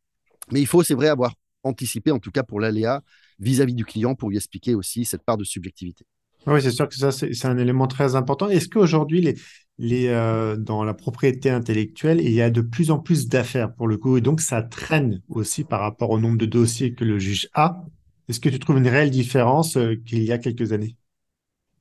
Mais 0.51 0.61
il 0.61 0.67
faut, 0.67 0.81
c'est 0.81 0.95
vrai, 0.95 1.09
avoir 1.09 1.35
anticipé, 1.61 2.09
en 2.09 2.17
tout 2.17 2.31
cas 2.31 2.41
pour 2.41 2.59
l'aléa, 2.59 3.03
vis-à-vis 3.37 3.75
du 3.75 3.85
client, 3.85 4.15
pour 4.15 4.31
lui 4.31 4.37
expliquer 4.37 4.73
aussi 4.73 5.05
cette 5.05 5.21
part 5.21 5.37
de 5.37 5.43
subjectivité. 5.43 6.07
Oui, 6.47 6.61
c'est 6.61 6.71
sûr 6.71 6.87
que 6.87 6.95
ça, 6.95 7.11
c'est 7.11 7.45
un 7.45 7.57
élément 7.57 7.87
très 7.87 8.15
important. 8.15 8.49
Est-ce 8.49 8.69
qu'aujourd'hui, 8.69 9.21
les, 9.21 9.35
les, 9.77 10.07
euh, 10.07 10.55
dans 10.57 10.83
la 10.83 10.93
propriété 10.93 11.49
intellectuelle, 11.49 12.21
il 12.21 12.31
y 12.31 12.41
a 12.41 12.49
de 12.49 12.61
plus 12.61 12.91
en 12.91 12.99
plus 12.99 13.27
d'affaires 13.27 13.73
pour 13.75 13.87
le 13.87 13.97
coup, 13.97 14.17
et 14.17 14.21
donc 14.21 14.41
ça 14.41 14.61
traîne 14.61 15.21
aussi 15.29 15.63
par 15.63 15.81
rapport 15.81 16.09
au 16.09 16.19
nombre 16.19 16.37
de 16.37 16.45
dossiers 16.45 16.93
que 16.93 17.03
le 17.03 17.19
juge 17.19 17.49
a? 17.53 17.83
Est-ce 18.29 18.39
que 18.39 18.49
tu 18.49 18.59
trouves 18.59 18.77
une 18.77 18.87
réelle 18.87 19.11
différence 19.11 19.75
euh, 19.77 19.95
qu'il 20.05 20.23
y 20.23 20.31
a 20.31 20.37
quelques 20.37 20.71
années? 20.71 20.95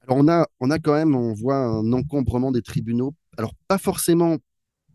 Alors 0.07 0.19
on 0.19 0.29
a, 0.29 0.47
on 0.61 0.71
a 0.71 0.79
quand 0.79 0.95
même, 0.95 1.15
on 1.15 1.33
voit 1.35 1.57
un 1.57 1.93
encombrement 1.93 2.51
des 2.51 2.63
tribunaux. 2.63 3.15
Alors 3.37 3.55
pas 3.69 3.79
forcément 3.79 4.39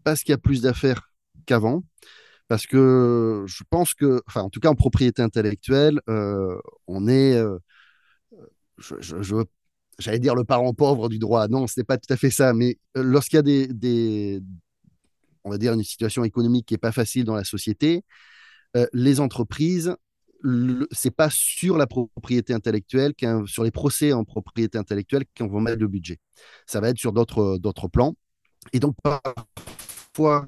parce 0.04 0.24
qu'il 0.24 0.32
y 0.32 0.36
a 0.36 0.40
plus 0.40 0.62
d'affaires 0.62 1.12
qu'avant, 1.46 1.84
parce 2.48 2.68
que 2.68 3.44
je 3.48 3.64
pense 3.70 3.94
que, 3.94 4.22
enfin 4.28 4.42
en 4.44 4.50
tout 4.50 4.60
cas 4.60 4.70
en 4.70 4.76
propriété 4.76 5.22
intellectuelle, 5.22 6.02
euh, 6.10 6.58
on 6.88 7.08
est 7.08 7.42
je, 9.00 9.46
j'allais 10.00 10.20
dire 10.20 10.36
le 10.36 10.44
parent 10.44 10.74
pauvre 10.74 11.10
du 11.10 11.20
droit. 11.20 11.48
Non, 11.48 11.68
ce 11.68 11.80
n'est 11.80 11.84
pas 11.84 11.98
tout 11.98 12.12
à 12.12 12.18
fait 12.18 12.30
ça. 12.30 12.54
Mais 12.54 12.78
euh, 12.98 13.04
lorsqu'il 13.04 13.38
y 13.38 13.40
a 13.40 13.42
des, 13.68 14.42
on 15.44 15.50
va 15.50 15.58
dire, 15.58 15.74
une 15.74 15.84
situation 15.84 16.24
économique 16.24 16.66
qui 16.66 16.74
n'est 16.74 16.80
pas 16.80 16.92
facile 16.92 17.26
dans 17.26 17.36
la 17.36 17.44
société, 17.44 18.04
euh, 18.76 18.88
les 18.94 19.20
entreprises, 19.20 19.96
c'est 20.92 21.16
pas 21.16 21.30
sur 21.30 21.78
la 21.78 21.88
propriété 21.88 22.54
intellectuelle, 22.54 23.14
sur 23.46 23.64
les 23.64 23.72
procès 23.72 24.12
en 24.12 24.26
propriété 24.26 24.78
intellectuelle 24.78 25.24
qu'on 25.38 25.48
va 25.48 25.62
mettre 25.62 25.80
le 25.80 25.88
budget. 25.88 26.20
Ça 26.66 26.82
va 26.82 26.90
être 26.90 26.98
sur 26.98 27.14
d'autres 27.14 27.88
plans. 27.88 28.16
Et 28.74 28.80
donc, 28.80 28.96
parfois, 29.02 30.46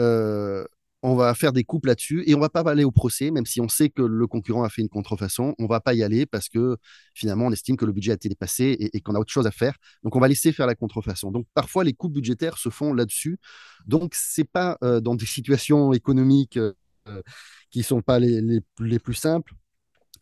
euh, 0.00 0.64
on 1.02 1.14
va 1.14 1.32
faire 1.34 1.52
des 1.52 1.64
coupes 1.64 1.86
là-dessus 1.86 2.24
et 2.26 2.34
on 2.34 2.40
va 2.40 2.48
pas 2.48 2.68
aller 2.68 2.84
au 2.84 2.90
procès, 2.90 3.30
même 3.30 3.46
si 3.46 3.60
on 3.60 3.68
sait 3.68 3.88
que 3.88 4.02
le 4.02 4.26
concurrent 4.26 4.64
a 4.64 4.68
fait 4.68 4.82
une 4.82 4.88
contrefaçon. 4.88 5.54
On 5.58 5.66
va 5.66 5.80
pas 5.80 5.94
y 5.94 6.02
aller 6.02 6.26
parce 6.26 6.48
que 6.48 6.76
finalement, 7.14 7.46
on 7.46 7.52
estime 7.52 7.76
que 7.76 7.84
le 7.84 7.92
budget 7.92 8.12
a 8.12 8.14
été 8.14 8.28
dépassé 8.28 8.90
et, 8.92 9.00
qu'on 9.00 9.14
a 9.14 9.18
autre 9.20 9.32
chose 9.32 9.46
à 9.46 9.52
faire. 9.52 9.76
Donc, 10.02 10.16
on 10.16 10.20
va 10.20 10.28
laisser 10.28 10.52
faire 10.52 10.66
la 10.66 10.74
contrefaçon. 10.74 11.30
Donc, 11.30 11.46
parfois, 11.54 11.84
les 11.84 11.92
coupes 11.92 12.14
budgétaires 12.14 12.58
se 12.58 12.68
font 12.68 12.92
là-dessus. 12.92 13.38
Donc, 13.86 14.12
c'est 14.14 14.48
pas 14.48 14.76
euh, 14.82 15.00
dans 15.00 15.14
des 15.14 15.26
situations 15.26 15.92
économiques 15.92 16.56
euh, 16.56 16.72
qui 17.70 17.84
sont 17.84 18.02
pas 18.02 18.18
les, 18.18 18.40
les, 18.80 18.98
plus 18.98 19.14
simples. 19.14 19.54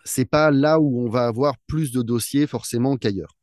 C'est 0.05 0.27
pas 0.27 0.51
là 0.51 0.79
où 0.79 1.01
on 1.07 1.09
va 1.09 1.27
avoir 1.27 1.57
plus 1.67 1.91
de 1.91 2.03
dossiers 2.03 2.47
forcément 2.47 2.97
qu'ailleurs. 2.97 3.35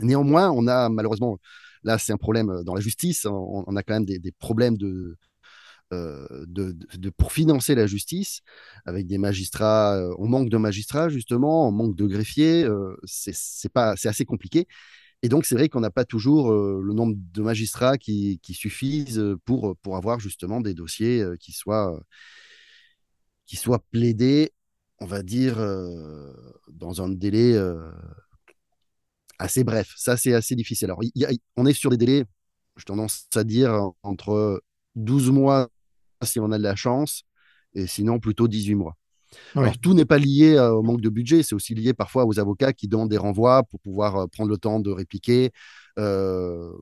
Néanmoins, 0.00 0.50
on 0.50 0.66
a 0.66 0.88
malheureusement, 0.88 1.38
là, 1.84 1.98
c'est 1.98 2.12
un 2.12 2.16
problème 2.16 2.62
dans 2.64 2.74
la 2.74 2.80
justice. 2.80 3.26
On, 3.26 3.76
a 3.76 3.82
quand 3.84 3.94
même 3.94 4.04
des 4.04 4.32
problèmes 4.32 4.76
de 4.76 5.16
euh, 5.92 6.26
de, 6.46 7.10
pour 7.10 7.32
financer 7.32 7.74
la 7.74 7.86
justice, 7.86 8.40
avec 8.86 9.06
des 9.06 9.18
magistrats, 9.18 9.96
euh, 9.96 10.14
on 10.18 10.26
manque 10.28 10.48
de 10.48 10.56
magistrats 10.56 11.08
justement, 11.08 11.68
on 11.68 11.72
manque 11.72 11.94
de 11.96 12.06
greffiers, 12.06 12.64
euh, 12.64 12.96
c'est 13.04 13.34
c'est 13.34 14.08
assez 14.08 14.24
compliqué. 14.24 14.66
Et 15.22 15.28
donc 15.28 15.46
c'est 15.46 15.54
vrai 15.54 15.68
qu'on 15.68 15.80
n'a 15.80 15.90
pas 15.90 16.04
toujours 16.04 16.52
le 16.52 16.92
nombre 16.94 17.14
de 17.16 17.42
magistrats 17.42 17.98
qui, 17.98 18.40
qui, 18.42 18.54
suffisent 18.54 19.22
pour, 19.46 19.76
pour 19.78 19.96
avoir 19.96 20.20
justement 20.20 20.60
des 20.60 20.74
dossiers 20.74 21.24
qui 21.40 21.52
soient 21.52 21.98
qui 23.46 23.56
soient 23.56 23.82
plaidés, 23.90 24.52
on 25.00 25.06
va 25.06 25.22
dire, 25.22 25.56
dans 26.68 27.02
un 27.02 27.08
délai 27.08 27.58
assez 29.38 29.64
bref. 29.64 29.92
Ça, 29.96 30.16
c'est 30.16 30.34
assez 30.34 30.54
difficile. 30.54 30.86
Alors, 30.90 31.00
on 31.56 31.66
est 31.66 31.72
sur 31.72 31.90
des 31.90 31.96
délais, 31.96 32.24
je 32.76 32.84
tendance 32.84 33.28
à 33.34 33.44
dire, 33.44 33.90
entre 34.02 34.62
12 34.96 35.30
mois 35.30 35.68
si 36.22 36.40
on 36.40 36.50
a 36.52 36.58
de 36.58 36.62
la 36.62 36.76
chance, 36.76 37.24
et 37.74 37.86
sinon 37.86 38.18
plutôt 38.18 38.48
18 38.48 38.74
mois. 38.74 38.96
Alors, 39.54 39.78
tout 39.78 39.94
n'est 39.94 40.04
pas 40.04 40.18
lié 40.18 40.54
euh, 40.54 40.72
au 40.72 40.82
manque 40.82 41.00
de 41.00 41.08
budget, 41.08 41.42
c'est 41.42 41.54
aussi 41.54 41.74
lié 41.74 41.94
parfois 41.94 42.24
aux 42.24 42.38
avocats 42.38 42.72
qui 42.72 42.88
demandent 42.88 43.10
des 43.10 43.18
renvois 43.18 43.62
pour 43.64 43.80
pouvoir 43.80 44.16
euh, 44.16 44.26
prendre 44.26 44.50
le 44.50 44.58
temps 44.58 44.80
de 44.80 44.90
répliquer. 44.90 45.50
Euh, 45.98 46.72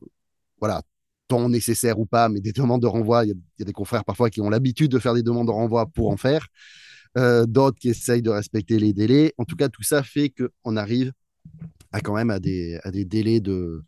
voilà, 0.60 0.82
temps 1.28 1.48
nécessaire 1.48 1.98
ou 1.98 2.06
pas, 2.06 2.28
mais 2.28 2.40
des 2.40 2.52
demandes 2.52 2.82
de 2.82 2.86
renvoi, 2.86 3.24
il 3.24 3.28
y, 3.30 3.62
a 3.62 3.64
des 3.64 3.72
confrères 3.72 4.04
parfois 4.04 4.30
qui 4.30 4.40
ont 4.40 4.50
l'habitude 4.50 4.90
de 4.90 4.98
faire 4.98 5.14
des 5.14 5.22
demandes 5.22 5.46
de 5.46 5.52
renvoi 5.52 5.86
pour 5.86 6.10
en 6.10 6.16
faire, 6.16 6.46
d'autres 7.16 7.78
qui 7.78 7.90
essayent 7.90 8.22
de 8.22 8.30
respecter 8.30 8.78
les 8.78 8.92
délais. 8.92 9.34
En 9.38 9.44
tout 9.44 9.56
cas, 9.56 9.68
tout 9.68 9.82
ça 9.82 10.02
fait 10.02 10.30
qu'on 10.30 10.76
arrive 10.76 11.12
à 11.92 12.00
quand 12.00 12.14
même 12.14 12.30
à 12.30 12.38
des, 12.38 12.78
à 12.84 12.90
des 12.90 13.04
délais 13.04 13.40
de, 13.40 13.82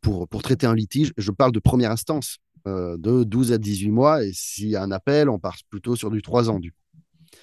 pour, 0.00 0.28
pour 0.28 0.42
traiter 0.42 0.66
un 0.66 0.74
litige. 0.74 1.12
Je 1.16 1.30
parle 1.32 1.52
de 1.52 1.58
première 1.58 1.90
instance. 1.90 2.38
Euh, 2.66 2.96
de 2.98 3.24
12 3.24 3.52
à 3.52 3.58
18 3.58 3.90
mois. 3.90 4.24
Et 4.24 4.32
s'il 4.34 4.68
y 4.68 4.76
a 4.76 4.82
un 4.82 4.90
appel, 4.90 5.28
on 5.28 5.38
part 5.38 5.56
plutôt 5.70 5.96
sur 5.96 6.10
du 6.10 6.22
3 6.22 6.50
ans. 6.50 6.58
Du 6.58 6.72
coup. 6.72 6.78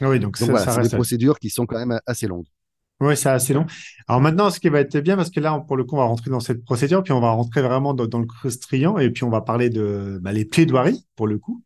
Ah 0.01 0.09
oui, 0.09 0.19
donc, 0.19 0.39
donc 0.39 0.49
voilà, 0.49 0.71
c'est 0.71 0.81
des 0.81 0.95
procédures 0.95 1.39
qui 1.39 1.49
sont 1.49 1.65
quand 1.65 1.77
même 1.77 1.99
assez 2.05 2.27
longues. 2.27 2.45
Oui, 2.99 3.15
c'est 3.15 3.29
assez 3.29 3.53
long. 3.53 3.65
Alors 4.07 4.21
maintenant, 4.21 4.49
ce 4.49 4.59
qui 4.59 4.69
va 4.69 4.79
être 4.79 4.97
bien, 4.99 5.15
parce 5.15 5.29
que 5.29 5.39
là, 5.39 5.63
pour 5.67 5.77
le 5.77 5.83
coup, 5.83 5.95
on 5.95 5.99
va 5.99 6.05
rentrer 6.05 6.31
dans 6.31 6.39
cette 6.39 6.63
procédure, 6.63 7.03
puis 7.03 7.13
on 7.13 7.19
va 7.19 7.29
rentrer 7.29 7.61
vraiment 7.61 7.93
dans, 7.93 8.19
le 8.19 8.25
croustillant, 8.25 8.97
et 8.97 9.11
puis 9.11 9.23
on 9.23 9.29
va 9.29 9.41
parler 9.41 9.69
de 9.69 10.19
bah, 10.21 10.31
les 10.31 10.45
plaidoiries, 10.45 11.05
pour 11.15 11.27
le 11.27 11.37
coup. 11.37 11.63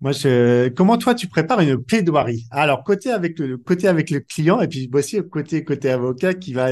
Moi, 0.00 0.12
je... 0.12 0.68
comment 0.68 0.98
toi, 0.98 1.14
tu 1.14 1.28
prépares 1.28 1.60
une 1.60 1.82
plaidoirie? 1.82 2.46
Alors, 2.50 2.84
côté 2.84 3.10
avec 3.10 3.38
le, 3.38 3.56
côté 3.56 3.88
avec 3.88 4.10
le 4.10 4.20
client, 4.20 4.60
et 4.60 4.68
puis 4.68 4.88
voici 4.92 5.18
côté 5.30 5.64
côté 5.64 5.90
avocat 5.90 6.34
qui 6.34 6.52
va 6.52 6.68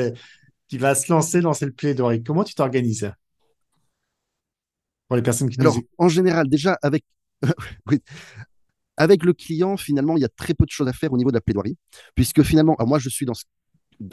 qui 0.68 0.76
va 0.76 0.94
se 0.94 1.10
lancer 1.10 1.40
dans 1.40 1.54
cette 1.54 1.74
plaidoirie. 1.74 2.22
Comment 2.22 2.44
tu 2.44 2.54
t'organises? 2.54 3.10
Pour 5.08 5.16
les 5.16 5.22
personnes 5.22 5.48
qui 5.48 5.60
Alors, 5.60 5.78
en 5.96 6.08
général, 6.08 6.48
déjà, 6.48 6.78
avec, 6.82 7.04
avec 8.96 9.24
le 9.24 9.32
client, 9.32 9.76
finalement, 9.76 10.16
il 10.16 10.20
y 10.20 10.24
a 10.24 10.28
très 10.28 10.54
peu 10.54 10.64
de 10.64 10.70
choses 10.70 10.88
à 10.88 10.92
faire 10.92 11.12
au 11.12 11.16
niveau 11.16 11.30
de 11.30 11.36
la 11.36 11.40
plaidoirie, 11.40 11.76
puisque 12.14 12.42
finalement, 12.42 12.76
moi, 12.80 12.98
je 12.98 13.08
suis 13.08 13.26
dans 13.26 13.34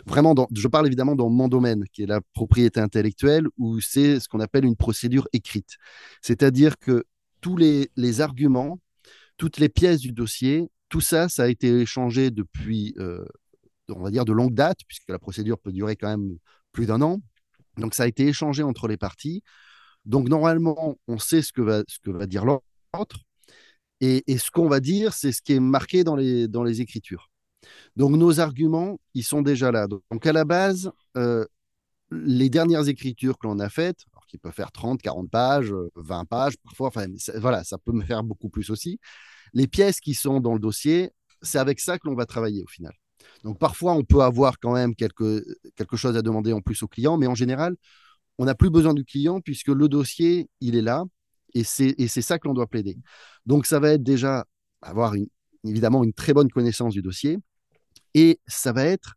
vraiment 0.08 0.34
dans, 0.34 0.48
je 0.52 0.68
parle 0.68 0.88
évidemment 0.88 1.16
dans 1.16 1.30
mon 1.30 1.48
domaine, 1.48 1.84
qui 1.92 2.04
est 2.04 2.08
la 2.08 2.22
propriété 2.34 2.80
intellectuelle, 2.80 3.46
où 3.58 3.80
c'est 3.82 4.20
ce 4.20 4.28
qu'on 4.28 4.40
appelle 4.40 4.66
une 4.66 4.76
procédure 4.76 5.28
écrite. 5.34 5.76
C'est-à-dire 6.22 6.78
que 6.80 7.06
tous 7.42 7.58
les, 7.58 7.92
les, 7.96 8.22
arguments, 8.22 8.80
toutes 9.38 9.58
les 9.58 9.70
pièces 9.70 10.00
du 10.00 10.12
dossier, 10.12 10.70
tout 10.90 11.02
ça, 11.02 11.30
ça 11.30 11.44
a 11.44 11.48
été 11.48 11.82
échangé 11.82 12.32
depuis, 12.32 12.96
euh, 12.98 13.26
on 13.90 14.02
va 14.02 14.10
dire, 14.10 14.26
de 14.26 14.32
longue 14.32 14.54
date, 14.54 14.80
puisque 14.88 15.10
la 15.10 15.20
procédure 15.20 15.60
peut 15.60 15.72
durer 15.72 15.96
quand 15.96 16.10
même 16.10 16.38
plus 16.72 16.86
d'un 16.86 17.02
an. 17.02 17.22
Donc, 17.78 17.94
ça 17.94 18.04
a 18.04 18.08
été 18.08 18.28
échangé 18.28 18.64
entre 18.64 18.88
les 18.88 18.98
parties. 18.98 19.44
Donc, 20.06 20.30
normalement, 20.30 20.98
on 21.08 21.18
sait 21.18 21.42
ce 21.42 21.52
que 21.52 21.62
va, 21.62 21.84
dire 22.28 22.46
l'autre. 22.46 23.20
Et, 24.02 24.24
ce 24.38 24.52
qu'on 24.52 24.68
va 24.68 24.80
dire, 24.80 25.14
c'est 25.14 25.32
ce 25.32 25.42
qui 25.42 25.54
est 25.54 25.60
marqué 25.60 26.04
dans 26.04 26.16
les, 26.16 26.48
dans 26.48 26.64
les 26.64 26.82
écritures. 26.82 27.30
Donc, 27.96 28.12
nos 28.12 28.40
arguments, 28.40 29.00
ils 29.14 29.24
sont 29.24 29.42
déjà 29.42 29.72
là. 29.72 29.88
Donc, 29.88 30.26
à 30.26 30.34
la 30.34 30.46
base, 30.46 30.92
euh, 31.18 31.46
les 32.12 32.50
dernières 32.50 32.88
écritures 32.88 33.38
que 33.38 33.48
l'on 33.48 33.60
a 33.60 33.70
faites, 33.70 34.06
qui 34.28 34.38
peuvent 34.38 34.54
faire 34.54 34.72
30, 34.72 35.02
40 35.02 35.30
pages, 35.30 35.74
20 35.96 36.22
euh, 36.22 36.24
pages, 36.26 36.58
parfois, 36.58 36.88
enfin, 36.88 37.06
voilà, 37.36 37.64
ça 37.64 37.78
peut 37.78 37.92
me 37.92 38.04
faire 38.04 38.24
beaucoup 38.24 38.50
plus 38.50 38.70
aussi. 38.70 39.00
Les 39.54 39.68
pièces 39.68 40.00
qui 40.00 40.14
sont 40.14 40.40
dans 40.40 40.54
le 40.54 40.60
dossier, 40.60 41.12
c'est 41.42 41.60
avec 41.60 41.80
ça 41.80 41.98
que 41.98 42.08
l'on 42.08 42.16
va 42.16 42.26
travailler 42.26 42.64
au 42.64 42.68
final. 42.68 42.94
Donc, 43.44 43.60
parfois, 43.60 43.94
on 43.94 44.04
peut 44.04 44.22
avoir 44.22 44.60
quand 44.60 44.74
même 44.74 44.96
quelque, 44.96 45.44
quelque 45.76 45.98
chose 45.98 46.18
à 46.18 46.22
demander 46.22 46.54
en 46.54 46.62
plus 46.62 46.84
au 46.84 46.88
client, 46.88 47.18
mais 47.18 47.28
en 47.28 47.36
général, 47.36 47.76
on 48.38 48.46
n'a 48.46 48.56
plus 48.56 48.70
besoin 48.70 48.94
du 48.94 49.06
client 49.06 49.42
puisque 49.42 49.70
le 49.70 49.88
dossier, 49.88 50.50
il 50.62 50.76
est 50.76 50.82
là 50.82 51.04
et 51.54 51.64
c'est 51.64 52.22
ça 52.22 52.38
que 52.38 52.48
l'on 52.48 52.54
doit 52.54 52.68
plaider. 52.68 52.98
Donc, 53.46 53.66
ça 53.66 53.80
va 53.80 53.92
être 53.92 54.04
déjà 54.04 54.46
avoir 54.82 55.14
évidemment 55.64 56.04
une 56.04 56.14
très 56.14 56.34
bonne 56.34 56.50
connaissance 56.50 56.94
du 56.94 57.02
dossier 57.02 57.40
et 58.14 58.40
ça 58.46 58.74
va 58.74 58.86
être 58.86 59.16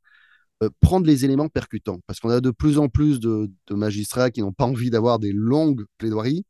prendre 0.81 1.07
les 1.07 1.25
éléments 1.25 1.49
percutants, 1.49 2.01
parce 2.07 2.21
qu'on 2.21 2.31
a 2.31 2.41
de 2.41 2.51
plus 2.51 2.79
en 2.79 2.89
plus 2.89 3.21
de, 3.21 3.51
magistrats 3.71 4.31
qui 4.31 4.41
n'ont 4.41 4.53
pas 4.53 4.65
envie 4.65 4.91
d'avoir 4.91 5.19
des 5.19 5.33
longues 5.33 5.85
plaidoiries, 5.99 6.45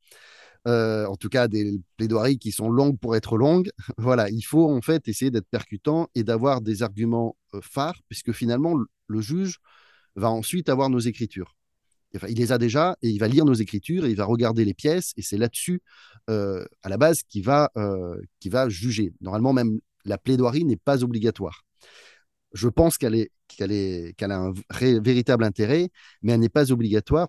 en 0.66 1.16
tout 1.16 1.28
cas 1.28 1.48
des 1.48 1.80
plaidoiries 1.96 2.38
qui 2.38 2.52
sont 2.52 2.70
longues 2.70 2.98
pour 2.98 3.16
être 3.16 3.36
longues. 3.36 3.70
voilà, 3.98 4.30
il 4.30 4.42
faut 4.42 4.70
en 4.70 4.80
fait 4.80 5.08
essayer 5.08 5.30
d'être 5.30 5.48
percutant 5.50 6.08
et 6.14 6.24
d'avoir 6.24 6.60
des 6.60 6.82
arguments 6.82 7.36
phares, 7.62 8.00
puisque 8.08 8.32
finalement, 8.32 8.78
le 9.08 9.20
juge 9.20 9.58
va 10.16 10.30
ensuite 10.30 10.68
avoir 10.68 10.90
nos 10.90 10.98
écritures 10.98 11.57
il 12.28 12.38
les 12.38 12.52
a 12.52 12.58
déjà 12.58 12.96
et 13.02 13.08
il 13.08 13.18
va 13.18 13.28
lire 13.28 13.44
nos 13.44 13.54
écritures 13.54 14.04
et 14.06 14.10
il 14.10 14.16
va 14.16 14.24
regarder 14.24 14.64
les 14.64 14.74
pièces 14.74 15.12
et 15.16 15.22
c'est 15.22 15.36
là-dessus, 15.36 15.82
euh, 16.30 16.64
à 16.82 16.88
la 16.88 16.96
base, 16.96 17.22
qu'il 17.22 17.44
va, 17.44 17.70
euh, 17.76 18.20
va 18.46 18.68
juger. 18.68 19.12
Normalement, 19.20 19.52
même 19.52 19.80
la 20.04 20.18
plaidoirie 20.18 20.64
n'est 20.64 20.76
pas 20.76 21.04
obligatoire. 21.04 21.64
Je 22.54 22.68
pense 22.68 22.96
qu'elle 22.96 23.14
est, 23.14 23.30
qu'elle 23.48 24.32
a 24.32 24.38
un 24.38 24.52
véritable 25.00 25.44
intérêt, 25.44 25.90
mais 26.22 26.32
elle 26.32 26.40
n'est 26.40 26.48
pas 26.48 26.72
obligatoire. 26.72 27.28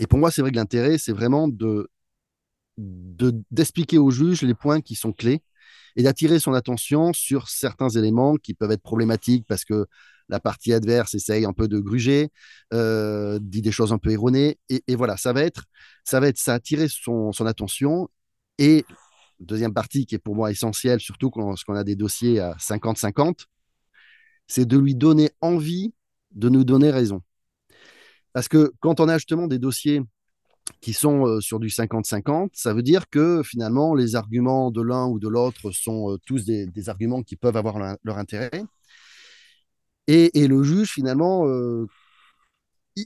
Et 0.00 0.06
pour 0.06 0.18
moi, 0.18 0.30
c'est 0.30 0.42
vrai 0.42 0.50
que 0.50 0.56
l'intérêt, 0.56 0.98
c'est 0.98 1.12
vraiment 1.12 1.48
de, 1.48 1.88
d'expliquer 2.76 3.98
au 3.98 4.10
juge 4.10 4.42
les 4.42 4.54
points 4.54 4.80
qui 4.80 4.94
sont 4.94 5.12
clés 5.12 5.42
et 5.96 6.02
d'attirer 6.02 6.38
son 6.38 6.54
attention 6.54 7.12
sur 7.12 7.48
certains 7.48 7.88
éléments 7.88 8.36
qui 8.36 8.54
peuvent 8.54 8.70
être 8.70 8.82
problématiques 8.82 9.44
parce 9.46 9.64
que 9.64 9.86
la 10.28 10.40
partie 10.40 10.72
adverse 10.72 11.14
essaye 11.14 11.44
un 11.44 11.52
peu 11.52 11.68
de 11.68 11.78
gruger, 11.78 12.30
euh, 12.72 13.38
dit 13.40 13.62
des 13.62 13.72
choses 13.72 13.92
un 13.92 13.98
peu 13.98 14.10
erronées, 14.10 14.58
et, 14.68 14.94
voilà, 14.94 15.16
ça 15.16 15.32
va 15.32 15.42
être 15.42 15.64
ça 16.04 16.20
va 16.20 16.28
être 16.28 16.38
ça 16.38 16.54
attirer 16.54 16.88
son, 16.88 17.32
attention. 17.46 18.08
Et 18.58 18.84
deuxième 19.40 19.74
partie 19.74 20.06
qui 20.06 20.14
est 20.14 20.18
pour 20.18 20.34
moi 20.34 20.50
essentielle, 20.50 21.00
surtout 21.00 21.30
quand, 21.30 21.54
on 21.68 21.74
a 21.74 21.84
des 21.84 21.96
dossiers 21.96 22.40
à 22.40 22.54
50-50, 22.54 23.46
c'est 24.46 24.66
de 24.66 24.78
lui 24.78 24.94
donner 24.94 25.30
envie 25.40 25.92
de 26.32 26.48
nous 26.48 26.64
donner 26.64 26.90
raison. 26.90 27.22
Parce 28.32 28.48
que 28.48 28.72
quand 28.80 29.00
on 29.00 29.08
a 29.08 29.18
justement 29.18 29.46
des 29.46 29.58
dossiers 29.58 30.02
qui 30.80 30.92
sont 30.92 31.26
euh, 31.26 31.40
sur 31.40 31.60
du 31.60 31.68
50-50, 31.68 32.50
ça 32.52 32.74
veut 32.74 32.82
dire 32.82 33.08
que 33.08 33.42
finalement 33.42 33.94
les 33.94 34.16
arguments 34.16 34.70
de 34.70 34.82
l'un 34.82 35.06
ou 35.06 35.18
de 35.18 35.28
l'autre 35.28 35.70
sont 35.70 36.12
euh, 36.12 36.18
tous 36.26 36.44
des, 36.44 36.88
arguments 36.88 37.22
qui 37.22 37.36
peuvent 37.36 37.56
avoir 37.56 37.78
leur 38.04 38.18
intérêt. 38.18 38.64
Et, 40.08 40.48
le 40.48 40.62
juge, 40.62 40.92
finalement, 40.92 41.46
euh, 41.46 41.86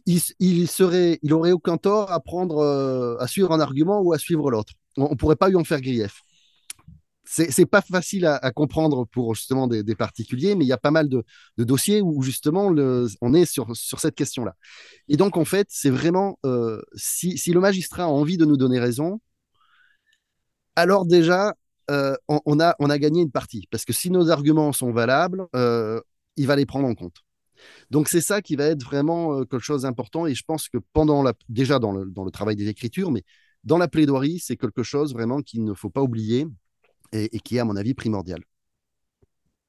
il, 0.07 0.69
serait, 0.69 1.19
il 1.23 1.35
aurait 1.35 1.51
aucun 1.51 1.77
tort 1.77 2.13
à 2.13 2.21
prendre, 2.21 2.59
euh, 2.59 3.17
à 3.19 3.27
suivre 3.27 3.51
un 3.51 3.59
argument 3.59 4.01
ou 4.01 4.13
à 4.13 4.19
suivre 4.19 4.53
l'autre. 4.53 4.75
On 4.97 5.11
ne 5.11 5.17
pourrait 5.17 5.37
pas 5.37 5.49
lui 5.49 5.57
en 5.57 5.65
faire 5.65 5.81
grief. 5.81 6.23
C'est 7.25 7.67
pas 7.67 7.81
facile 7.81 8.27
à, 8.27 8.51
comprendre 8.51 9.07
pour 9.07 9.35
justement 9.35 9.67
des, 9.67 9.95
particuliers, 9.97 10.55
mais 10.55 10.65
il 10.65 10.69
y 10.69 10.73
a 10.73 10.79
pas 10.79 10.91
mal 10.91 11.09
de, 11.09 11.25
dossiers 11.57 12.03
où 12.03 12.23
justement 12.23 12.73
on 13.21 13.35
est 13.35 13.47
sur, 13.47 13.75
sur 13.75 14.01
cette 14.01 14.15
question-là. 14.15 14.55
Et 15.09 15.17
donc 15.17 15.37
en 15.39 15.45
fait, 15.47 15.67
c'est 15.71 15.89
vraiment 15.89 16.39
euh, 16.45 16.83
si, 16.95 17.39
le 17.53 17.61
magistrat 17.61 18.05
a 18.05 18.09
envie 18.09 18.37
de 18.37 18.45
nous 18.45 18.59
donner 18.59 18.79
raison, 18.79 19.21
alors 20.77 21.07
déjà 21.07 21.55
on, 21.89 22.61
a, 22.61 22.77
on 22.79 22.91
a 22.91 22.99
gagné 22.99 23.23
une 23.23 23.31
partie. 23.31 23.67
Parce 23.71 23.87
que 23.87 23.95
si 23.95 24.11
nos 24.11 24.31
arguments 24.31 24.73
sont 24.73 24.93
valables, 24.93 25.47
il 26.37 26.47
va 26.47 26.57
les 26.57 26.67
prendre 26.67 26.87
en 26.87 26.95
compte. 26.95 27.25
Donc 27.91 28.09
c'est 28.09 28.21
ça 28.21 28.43
qui 28.43 28.57
va 28.57 28.67
être 28.67 28.83
vraiment 28.83 29.35
euh, 29.35 29.45
quelque 29.45 29.61
chose 29.61 29.83
d'important 29.83 30.27
et 30.27 30.35
je 30.35 30.43
pense 30.45 30.69
que 30.69 30.79
pendant 30.93 31.23
la, 31.23 31.33
déjà 31.49 31.79
dans 31.79 31.93
le, 31.93 32.07
dans 32.07 32.25
le 32.25 32.31
travail 32.31 32.57
des 32.57 32.69
écritures, 32.69 33.11
mais 33.11 33.23
dans 33.65 33.79
la 33.79 33.89
plaidoirie, 33.89 34.41
c'est 34.41 34.57
quelque 34.57 34.83
chose 34.83 35.13
vraiment 35.13 35.41
qu'il 35.41 35.65
ne 35.65 35.75
faut 35.75 35.91
pas 35.91 36.03
oublier 36.03 36.47
et, 37.13 37.29
qui 37.41 37.57
est 37.57 37.61
à 37.61 37.65
mon 37.65 37.77
avis 37.77 37.95
primordial. 37.95 38.41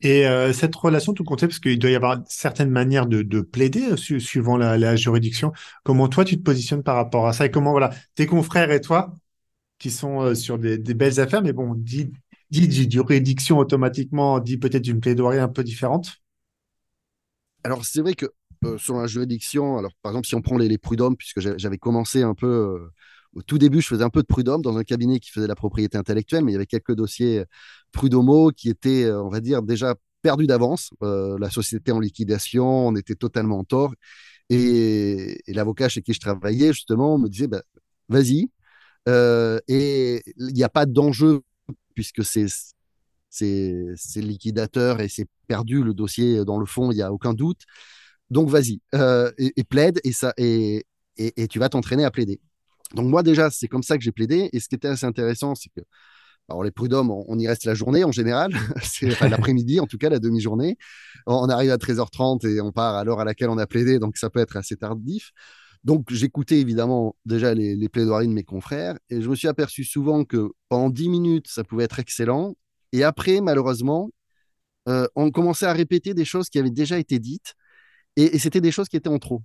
Et 0.02 0.28
euh, 0.28 0.52
cette 0.52 0.76
relation, 0.76 1.14
tout 1.14 1.24
compte, 1.24 1.42
parce 1.42 1.60
qu'il 1.60 1.80
doit 1.80 1.90
y 1.90 1.96
avoir 1.96 2.20
certaines 2.28 2.70
manières 2.70 3.06
de, 3.06 3.42
plaider 3.42 3.92
euh, 3.92 4.20
suivant 4.20 4.58
la, 4.58 4.96
juridiction. 4.96 5.54
Comment 5.84 6.08
toi 6.10 6.26
tu 6.26 6.38
te 6.38 6.42
positionnes 6.42 6.84
par 6.84 6.96
rapport 6.96 7.28
à 7.28 7.34
ça 7.34 7.46
et 7.46 7.52
comment 7.52 7.72
voilà 7.72 7.92
tes 8.16 8.26
confrères 8.26 8.72
et 8.72 8.82
toi 8.82 9.16
qui 9.80 9.92
sont 9.92 10.34
sur 10.34 10.58
des, 10.60 10.78
belles 10.78 11.20
affaires, 11.20 11.42
mais 11.42 11.52
bon, 11.52 11.74
dit, 11.76 12.12
dit 12.50 12.90
juridiction 12.90 13.58
automatiquement, 13.58 14.40
dit 14.40 14.58
peut-être 14.58 14.88
une 14.88 15.02
plaidoirie 15.02 15.40
un 15.40 15.50
peu 15.50 15.64
différente 15.64 16.23
alors, 17.64 17.86
c'est 17.86 18.02
vrai 18.02 18.14
que 18.14 18.28
euh, 18.66 18.78
sur 18.78 18.96
la 18.98 19.08
juridiction, 19.08 19.78
alors 19.78 19.92
par 20.02 20.12
exemple, 20.12 20.28
si 20.28 20.36
on 20.36 20.42
prend 20.42 20.58
les, 20.58 20.78
prud'hommes, 20.78 21.18
puisque 21.18 21.40
j'avais 21.40 21.78
commencé 21.78 22.24
un 22.24 22.34
peu 22.34 22.48
euh, 22.48 22.92
au 23.34 23.42
tout 23.42 23.58
début, 23.58 23.82
je 23.82 23.88
faisais 23.88 24.04
un 24.04 24.10
peu 24.10 24.22
de 24.22 24.28
prud'homme 24.28 24.62
dans 24.62 24.78
un 24.78 24.84
cabinet 24.84 25.20
qui 25.20 25.32
faisait 25.32 25.48
la 25.48 25.56
propriété 25.56 25.98
intellectuelle, 25.98 26.44
mais 26.44 26.52
il 26.52 26.56
y 26.56 26.58
avait 26.58 26.66
quelques 26.66 26.96
dossiers 26.96 27.40
euh, 27.40 27.46
prud'homo 27.92 28.52
qui 28.52 28.70
étaient, 28.70 29.12
on 29.12 29.30
va 29.30 29.40
dire, 29.42 29.62
déjà 29.64 29.96
perdus 30.22 30.48
d'avance. 30.48 30.92
la 31.02 31.50
société 31.50 31.92
en 31.92 32.00
liquidation, 32.00 32.88
on 32.88 32.96
était 32.96 33.16
totalement 33.16 33.60
en 33.60 33.64
tort. 33.66 33.94
Et, 34.50 35.42
l'avocat 35.48 35.90
chez 35.90 36.02
qui 36.02 36.14
je 36.14 36.20
travaillais, 36.20 36.74
justement, 36.74 37.18
me 37.18 37.30
disait 37.30 37.48
bah, 37.48 37.64
vas-y. 38.10 38.50
et 39.08 40.24
il 40.38 40.54
n'y 40.54 40.64
a 40.64 40.70
pas 40.70 40.86
d'enjeu 40.86 41.42
puisque 41.96 42.24
c'est 42.26 42.48
c'est 43.34 44.22
liquidateur 44.22 45.02
et 45.02 45.10
c'est 45.10 45.28
perdu 45.48 45.84
le 45.84 45.94
dossier 45.94 46.46
dans 46.46 46.60
le 46.60 46.66
fond, 46.66 46.92
il 46.92 46.96
n'y 46.96 47.02
a 47.02 47.12
aucun 47.12 47.34
doute. 47.34 47.62
Donc 48.30 48.50
vas-y 48.50 48.82
euh, 48.96 49.32
et, 49.38 49.64
plaide 49.64 50.00
et, 50.04 50.12
ça, 50.12 50.34
et, 50.38 50.86
et, 51.18 51.48
tu 51.48 51.60
vas 51.60 51.70
t'entraîner 51.70 52.04
à 52.04 52.12
plaider. 52.12 52.40
Donc 52.96 53.08
moi 53.08 53.24
déjà, 53.24 53.50
c'est 53.50 53.68
comme 53.68 53.84
ça 53.84 53.98
que 53.98 54.04
j'ai 54.04 54.12
plaidé. 54.12 54.50
Et 54.54 54.60
ce 54.60 54.68
qui 54.68 54.76
était 54.76 54.88
assez 54.88 55.06
intéressant, 55.06 55.56
c'est 55.56 55.70
que 55.70 55.82
alors 56.50 56.64
les 56.64 56.72
prud'hommes, 56.72 57.10
on, 57.12 57.40
y 57.40 57.48
reste 57.48 57.66
la 57.66 57.74
journée 57.74 58.04
en 58.04 58.12
général, 58.12 58.52
c'est 58.84 59.20
l'après-midi, 59.22 59.80
en 59.80 59.88
tout 59.88 59.98
cas 59.98 60.10
la 60.10 60.20
demi-journée. 60.20 60.78
On 61.26 61.48
arrive 61.48 61.72
à 61.72 61.78
13h30 61.78 62.46
et 62.48 62.60
on 62.62 62.72
part 62.72 62.96
à 62.96 63.04
l'heure 63.04 63.20
à 63.20 63.26
laquelle 63.26 63.50
on 63.50 63.58
a 63.58 63.68
plaidé, 63.68 64.00
donc 64.00 64.18
ça 64.18 64.30
peut 64.30 64.40
être 64.42 64.58
assez 64.58 64.76
tardif. 64.76 65.32
Donc 65.84 66.12
j'écoutais 66.12 66.60
évidemment 66.60 67.16
déjà 67.26 67.54
les, 67.54 67.76
les, 67.76 67.90
plaidoiries 67.90 68.28
de 68.28 68.34
mes 68.34 68.44
confrères 68.44 68.98
et 69.10 69.22
je 69.22 69.30
me 69.30 69.36
suis 69.36 69.50
aperçu 69.50 69.84
souvent 69.84 70.24
que 70.24 70.52
pendant 70.70 70.90
10 70.90 71.10
minutes, 71.10 71.48
ça 71.50 71.64
pouvait 71.64 71.84
être 71.84 72.00
excellent 72.00 72.56
et 72.94 73.04
après, 73.04 73.42
malheureusement, 73.42 74.12
euh, 74.88 75.08
on 75.16 75.32
commençait 75.32 75.66
à 75.66 75.74
répéter 75.74 76.14
des 76.14 76.26
choses 76.26 76.50
qui 76.50 76.60
avaient 76.60 76.70
déjà 76.70 77.00
été 77.00 77.20
dites 77.20 77.56
et, 78.16 78.38
c'était 78.40 78.62
des 78.62 78.72
choses 78.72 78.88
qui 78.88 78.98
étaient 78.98 79.10
en 79.10 79.20
trop. 79.20 79.42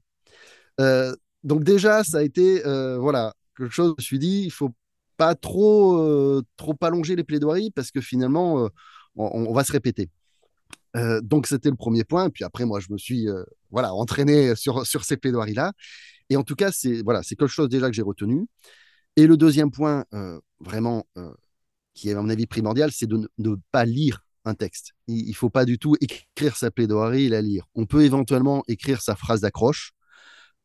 Euh, 0.80 1.14
donc 1.44 1.64
déjà, 1.64 2.04
ça 2.04 2.18
a 2.18 2.22
été 2.22 2.64
euh, 2.66 2.98
voilà 2.98 3.34
quelque 3.56 3.72
chose. 3.72 3.94
Je 3.98 4.02
me 4.02 4.04
suis 4.04 4.18
dit, 4.18 4.42
il 4.44 4.50
faut 4.50 4.74
pas 5.16 5.34
trop 5.34 6.42
trop 6.56 6.76
allonger 6.82 7.16
les 7.16 7.24
plaidoiries 7.24 7.70
parce 7.72 7.90
que 7.90 8.00
finalement, 8.00 8.68
on, 9.16 9.52
va 9.52 9.64
se 9.64 9.72
répéter. 9.72 10.11
donc 11.22 11.46
c'était 11.46 11.70
le 11.70 11.76
premier 11.76 12.04
point. 12.04 12.30
Puis 12.30 12.44
après, 12.44 12.66
moi, 12.66 12.80
je 12.80 12.92
me 12.92 12.98
suis 12.98 13.28
voilà 13.70 13.94
entraîné 13.94 14.54
sur 14.56 14.87
sur 14.87 15.04
ces 15.04 15.16
plaidoiries 15.16 15.54
là. 15.54 15.72
Et 16.30 16.37
en 16.37 16.44
tout 16.44 16.56
cas, 16.56 16.70
c'est 16.72 17.02
voilà, 17.02 17.22
quelque 17.22 17.46
chose 17.46 17.68
déjà 17.68 17.88
que 17.88 17.94
j'ai 17.94 18.02
retenu. 18.02 18.46
Et 19.16 19.26
le 19.26 19.37
deuxième 19.37 19.70
point, 19.70 20.04
vraiment 20.61 21.06
qui 21.98 22.11
est 22.11 22.14
à 22.14 22.22
mon 22.22 22.28
avis 22.28 22.46
primordial, 22.46 22.92
c'est 22.92 23.06
de 23.06 23.28
ne 23.38 23.54
pas 23.72 23.84
lire 23.84 24.24
un 24.44 24.54
texte. 24.54 24.92
Il 25.08 25.28
ne 25.28 25.34
faut 25.34 25.50
pas 25.50 25.64
du 25.64 25.78
tout 25.78 25.96
écrire 26.00 26.56
sa 26.56 26.70
plaidoirie 26.70 27.24
et 27.24 27.28
la 27.28 27.42
lire. 27.42 27.64
On 27.74 27.87
peut 27.87 28.04
éventuellement 28.04 28.62
écrire 28.68 29.02
sa 29.02 29.16
phrase 29.16 29.40
d'accroche, 29.40 29.92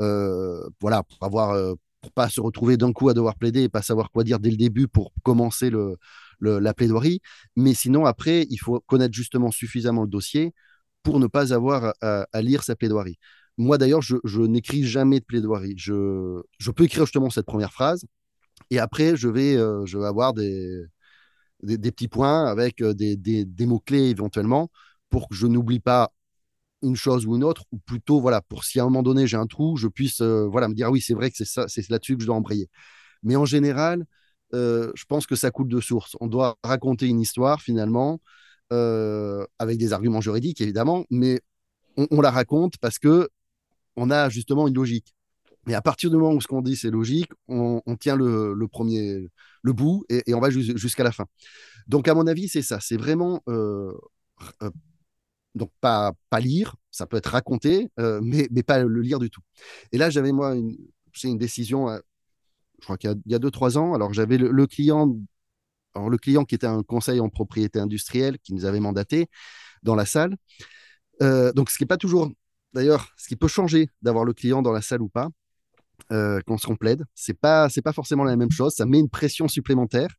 euh, 0.02 0.70
voilà, 0.80 1.04
pour 1.04 1.24
avoir, 1.24 1.52
euh, 1.52 1.74
pour 2.02 2.12
pas 2.12 2.30
se 2.30 2.40
retrouver 2.40 2.78
d'un 2.78 2.94
coup 2.94 3.10
à 3.10 3.16
devoir 3.16 3.36
plaider 3.36 3.64
et 3.64 3.70
pas 3.70 3.82
savoir 3.82 4.12
quoi 4.12 4.24
dire 4.24 4.40
dès 4.40 4.52
le 4.52 4.58
début 4.58 4.88
pour 4.88 5.12
commencer 5.24 5.72
le, 5.72 5.98
la 6.40 6.74
plaidoirie. 6.74 7.20
Mais 7.56 7.74
sinon, 7.74 8.06
après, 8.06 8.46
il 8.50 8.58
faut 8.58 8.80
connaître 8.82 9.14
justement 9.14 9.50
suffisamment 9.50 10.04
le 10.04 10.10
dossier 10.10 10.54
pour 11.02 11.20
ne 11.20 11.28
pas 11.28 11.52
avoir 11.54 11.94
à, 12.02 12.42
lire 12.42 12.64
sa 12.64 12.76
plaidoirie. 12.76 13.18
Moi, 13.58 13.78
d'ailleurs, 13.78 14.02
je, 14.02 14.42
n'écris 14.42 14.84
jamais 14.84 15.20
de 15.20 15.26
plaidoirie. 15.26 15.74
Je, 15.78 16.42
je, 16.60 16.72
peux 16.72 16.84
écrire 16.84 17.06
justement 17.06 17.30
cette 17.30 17.46
première 17.46 17.74
phrase 17.74 18.06
et 18.70 18.80
après, 18.80 19.16
je 19.16 19.30
vais, 19.30 19.56
euh, 19.56 19.86
je 19.86 19.98
vais 19.98 20.06
avoir 20.06 20.34
des, 20.34 20.86
des, 21.64 21.92
petits 21.92 22.08
points 22.08 22.46
avec 22.46 22.82
euh, 22.82 22.94
des, 22.94 23.16
des, 23.16 23.66
mots-clés 23.66 24.10
éventuellement 24.10 24.70
pour 25.10 25.30
que 25.30 25.36
je 25.36 25.48
n'oublie 25.48 25.80
pas 25.80 26.12
une 26.82 26.96
chose 26.96 27.26
ou 27.26 27.36
une 27.36 27.44
autre, 27.44 27.64
ou 27.72 27.78
plutôt, 27.78 28.20
voilà, 28.20 28.42
pour 28.42 28.66
si 28.66 28.80
à 28.80 28.84
un 28.84 28.86
moment 28.86 29.04
donné 29.04 29.26
j'ai 29.26 29.38
un 29.38 29.48
trou, 29.48 29.78
je 29.78 29.88
puisse 29.88 30.22
euh, 30.22 30.48
voilà, 30.52 30.68
me 30.68 30.74
dire 30.74 30.90
oui, 30.92 31.02
c'est 31.02 31.14
vrai 31.14 31.32
que 31.32 31.38
c'est 31.38 31.90
là-dessus 31.90 32.18
que 32.18 32.22
je 32.22 32.28
dois 32.28 32.36
embrayer. 32.36 32.70
Mais 33.24 33.36
en 33.38 33.46
général, 33.46 34.06
euh, 34.54 34.92
je 34.96 35.06
pense 35.06 35.26
que 35.26 35.36
ça 35.36 35.50
coule 35.52 35.70
de 35.70 35.80
source. 35.80 36.18
On 36.20 36.28
doit 36.28 36.58
raconter 36.64 37.08
une 37.08 37.22
histoire 37.22 37.62
finalement, 37.62 38.20
avec 39.60 39.78
des 39.78 39.94
arguments 39.94 40.20
juridiques 40.20 40.60
évidemment, 40.60 41.06
mais 41.12 41.42
on, 41.96 42.22
la 42.22 42.32
raconte 42.32 42.78
parce 42.80 42.98
que 42.98 43.30
on 43.96 44.10
a 44.10 44.30
justement 44.30 44.68
une 44.68 44.74
logique. 44.74 45.14
Mais 45.66 45.74
à 45.74 45.82
partir 45.82 46.10
du 46.10 46.18
moment 46.18 46.34
où 46.34 46.42
ce 46.42 46.48
qu'on 46.48 46.62
dit 46.62 46.76
c'est 46.76 46.92
logique, 46.92 47.32
on, 47.48 47.82
tient 48.00 48.16
le, 48.16 48.54
le, 48.54 48.68
premier, 48.68 49.30
le 49.62 49.74
bout 49.74 50.06
et, 50.10 50.34
on 50.34 50.40
va 50.40 50.50
jusqu'à 50.50 51.04
la 51.04 51.12
fin. 51.12 51.26
Donc, 51.88 52.08
à 52.08 52.14
mon 52.14 52.28
avis, 52.28 52.48
c'est 52.48 52.62
ça. 52.62 52.80
C'est 52.80 52.98
vraiment. 52.98 53.42
Euh, 53.48 53.94
euh, 54.62 54.72
donc, 55.56 55.72
pas, 55.82 56.14
pas 56.30 56.40
lire, 56.40 56.76
ça 56.92 57.06
peut 57.06 57.18
être 57.18 57.28
raconté, 57.28 57.92
euh, 58.00 58.20
mais, 58.24 58.48
mais 58.52 58.64
pas 58.64 58.80
le 58.84 59.02
lire 59.02 59.20
du 59.20 59.30
tout. 59.30 59.42
Et 59.92 59.98
là, 59.98 60.10
j'avais, 60.10 60.32
moi, 60.32 60.56
une, 60.56 60.76
une 61.24 61.38
décision, 61.38 61.90
je 62.80 62.84
crois 62.86 62.98
qu'il 62.98 63.16
y 63.28 63.36
a 63.36 63.40
2-3 63.40 63.78
ans. 63.78 63.94
Alors, 63.94 64.14
j'avais 64.14 64.38
le, 64.38 64.68
client. 64.68 65.16
Alors, 65.94 66.10
le 66.10 66.18
client 66.18 66.44
qui 66.44 66.56
était 66.56 66.68
un 66.68 66.84
conseil 66.84 67.20
en 67.20 67.30
propriété 67.30 67.80
industrielle 67.80 68.40
qui 68.40 68.54
nous 68.54 68.66
avait 68.66 68.80
mandaté 68.80 69.28
dans 69.84 69.96
la 69.96 70.06
salle. 70.06 70.38
donc, 71.22 71.70
ce 71.70 71.78
qui 71.78 71.84
n'est 71.84 71.88
pas 71.88 71.98
toujours 71.98 72.32
d'ailleurs, 72.74 73.14
ce 73.18 73.28
qui 73.28 73.36
peut 73.36 73.48
changer 73.48 73.90
d'avoir 74.02 74.26
le 74.26 74.34
client 74.34 74.62
dans 74.62 74.72
la 74.72 74.82
salle 74.82 75.02
ou 75.02 75.10
pas, 75.10 75.30
euh, 76.12 76.40
quand 76.46 76.58
on 76.68 76.76
plaide. 76.76 77.04
C'est 77.16 77.34
pas, 77.34 77.70
c'est 77.70 77.82
pas 77.82 77.94
forcément 77.94 78.24
la 78.24 78.36
même 78.36 78.52
chose. 78.52 78.74
Ça 78.74 78.86
met 78.86 79.00
une 79.00 79.10
pression 79.10 79.48
supplémentaire. 79.48 80.10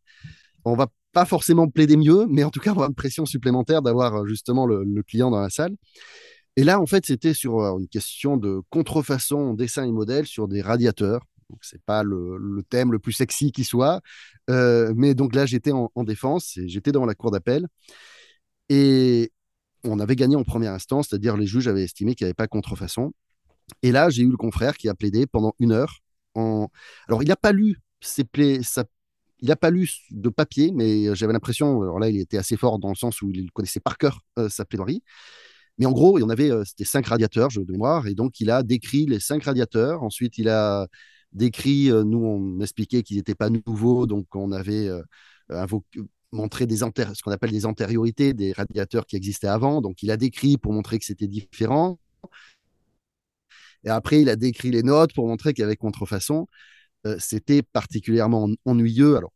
On 0.65 0.75
va 0.75 0.89
pas 1.13 1.25
forcément 1.25 1.69
plaider 1.69 1.97
mieux, 1.97 2.27
mais 2.29 2.43
en 2.45 2.51
tout 2.51 2.61
cas, 2.61 2.71
on 2.71 2.75
va 2.75 2.79
avoir 2.79 2.89
une 2.89 2.95
pression 2.95 3.27
supplémentaire 3.27 3.83
d'avoir 3.83 4.15
euh, 4.17 4.27
justement 4.27 4.67
le, 4.67 5.03
client 5.03 5.31
dans 5.31 5.41
la 5.41 5.51
salle. 5.51 5.77
Et 6.57 6.65
là, 6.65 6.81
en 6.81 6.87
fait, 6.87 7.05
c'était 7.07 7.35
sur 7.35 7.61
euh, 7.61 7.79
une 7.79 7.89
question 7.89 8.37
de 8.37 8.61
contrefaçon, 8.71 9.55
dessin 9.55 9.85
et 9.85 9.93
modèle 9.93 10.27
sur 10.27 10.49
des 10.49 10.63
radiateurs. 10.63 11.21
Donc, 11.51 11.59
c'est 11.63 11.83
pas 11.83 12.03
le, 12.03 12.63
thème 12.71 12.91
le 12.93 12.99
plus 12.99 13.13
sexy 13.13 13.53
qui 13.53 13.65
soit. 13.65 14.01
mais 14.49 15.15
donc 15.15 15.35
là, 15.35 15.47
j'étais 15.47 15.73
en, 15.73 15.93
en, 15.95 16.05
défense 16.05 16.57
et 16.57 16.69
j'étais 16.69 16.93
dans 16.93 17.05
la 17.05 17.15
cour 17.15 17.31
d'appel. 17.31 17.67
Et 18.71 19.31
on 19.85 20.01
avait 20.01 20.17
gagné 20.17 20.37
en 20.37 20.45
première 20.45 20.73
instance, 20.73 21.09
c'est-à-dire 21.11 21.37
les 21.37 21.47
juges 21.47 21.69
avaient 21.69 21.85
estimé 21.85 22.15
qu'il 22.15 22.25
n'y 22.25 22.29
avait 22.29 22.35
pas 22.35 22.49
contrefaçon. 22.49 23.13
Et 23.83 23.93
là, 23.93 24.11
j'ai 24.11 24.23
eu 24.23 24.31
le 24.31 24.37
confrère 24.37 24.77
qui 24.77 24.89
a 24.89 24.95
plaidé 24.95 25.27
pendant 25.27 25.55
une 25.59 25.73
heure. 25.73 26.01
Alors, 26.35 27.23
il 27.23 27.29
n'a 27.29 27.37
pas 27.37 27.53
lu 27.53 27.77
ses 28.01 28.25
ça... 28.63 28.85
Il 29.41 29.49
n'a 29.49 29.57
pas 29.57 29.71
lu 29.71 29.91
de 30.11 30.31
papier, 30.31 30.73
mais 30.73 31.15
j'avais 31.15 31.35
l'impression, 31.35 31.83
alors 31.83 31.99
là, 31.99 32.09
il 32.09 32.19
était 32.19 32.39
assez 32.39 32.57
fort 32.57 32.79
dans 32.79 32.89
le 32.89 32.95
sens 32.95 33.21
où 33.21 33.31
il 33.31 33.51
connaissait 33.51 33.81
par 33.81 33.99
cœur 33.99 34.21
euh, 34.39 34.49
sa 34.49 34.65
plaidoirie. 34.65 35.03
Mais 35.77 35.85
en 35.85 35.93
gros, 35.93 36.17
il 36.17 36.23
y 36.23 36.25
en 36.25 36.31
avait, 36.31 36.51
euh, 36.51 36.65
c'était 36.65 36.85
cinq 36.85 37.09
radiateurs, 37.09 37.51
je 37.51 37.61
de 37.61 37.71
mémoire, 37.71 38.07
et 38.07 38.15
donc 38.15 38.41
il 38.41 38.49
a 38.49 38.63
décrit 38.63 39.05
les 39.05 39.21
cinq 39.21 39.45
radiateurs. 39.45 40.03
Ensuite, 40.03 40.39
il 40.39 40.49
a 40.49 40.87
décrit, 41.33 41.91
euh, 41.91 42.05
nous, 42.05 42.25
on 42.25 42.61
expliquait 42.61 43.03
qu'ils 43.03 43.19
n'étaient 43.19 43.35
pas 43.35 43.51
nouveaux, 43.51 44.07
donc 44.07 44.35
on 44.35 44.51
avait 44.51 44.89
montré 46.33 46.67
des 46.67 46.79
ce 46.79 47.23
qu'on 47.23 47.31
appelle 47.31 47.51
des 47.51 47.67
antériorités 47.67 48.33
des 48.33 48.53
radiateurs 48.53 49.05
qui 49.05 49.17
existaient 49.17 49.49
avant. 49.49 49.83
Donc, 49.83 50.03
il 50.03 50.11
a 50.11 50.17
décrit 50.17 50.57
pour 50.57 50.73
montrer 50.73 50.99
que 50.99 51.05
c'était 51.05 51.29
différent. 51.29 51.99
Et 53.85 53.91
après, 53.91 54.21
il 54.23 54.29
a 54.29 54.37
décrit 54.37 54.71
les 54.71 54.83
notes 54.83 55.13
pour 55.15 55.27
montrer 55.29 55.53
qu'il 55.53 55.63
y 55.63 55.65
avait 55.65 55.77
contrefaçon. 55.77 56.47
Euh, 57.07 57.17
c'était 57.19 57.63
particulièrement 57.63 58.49
ennuyeux, 58.65 59.17
alors 59.17 59.33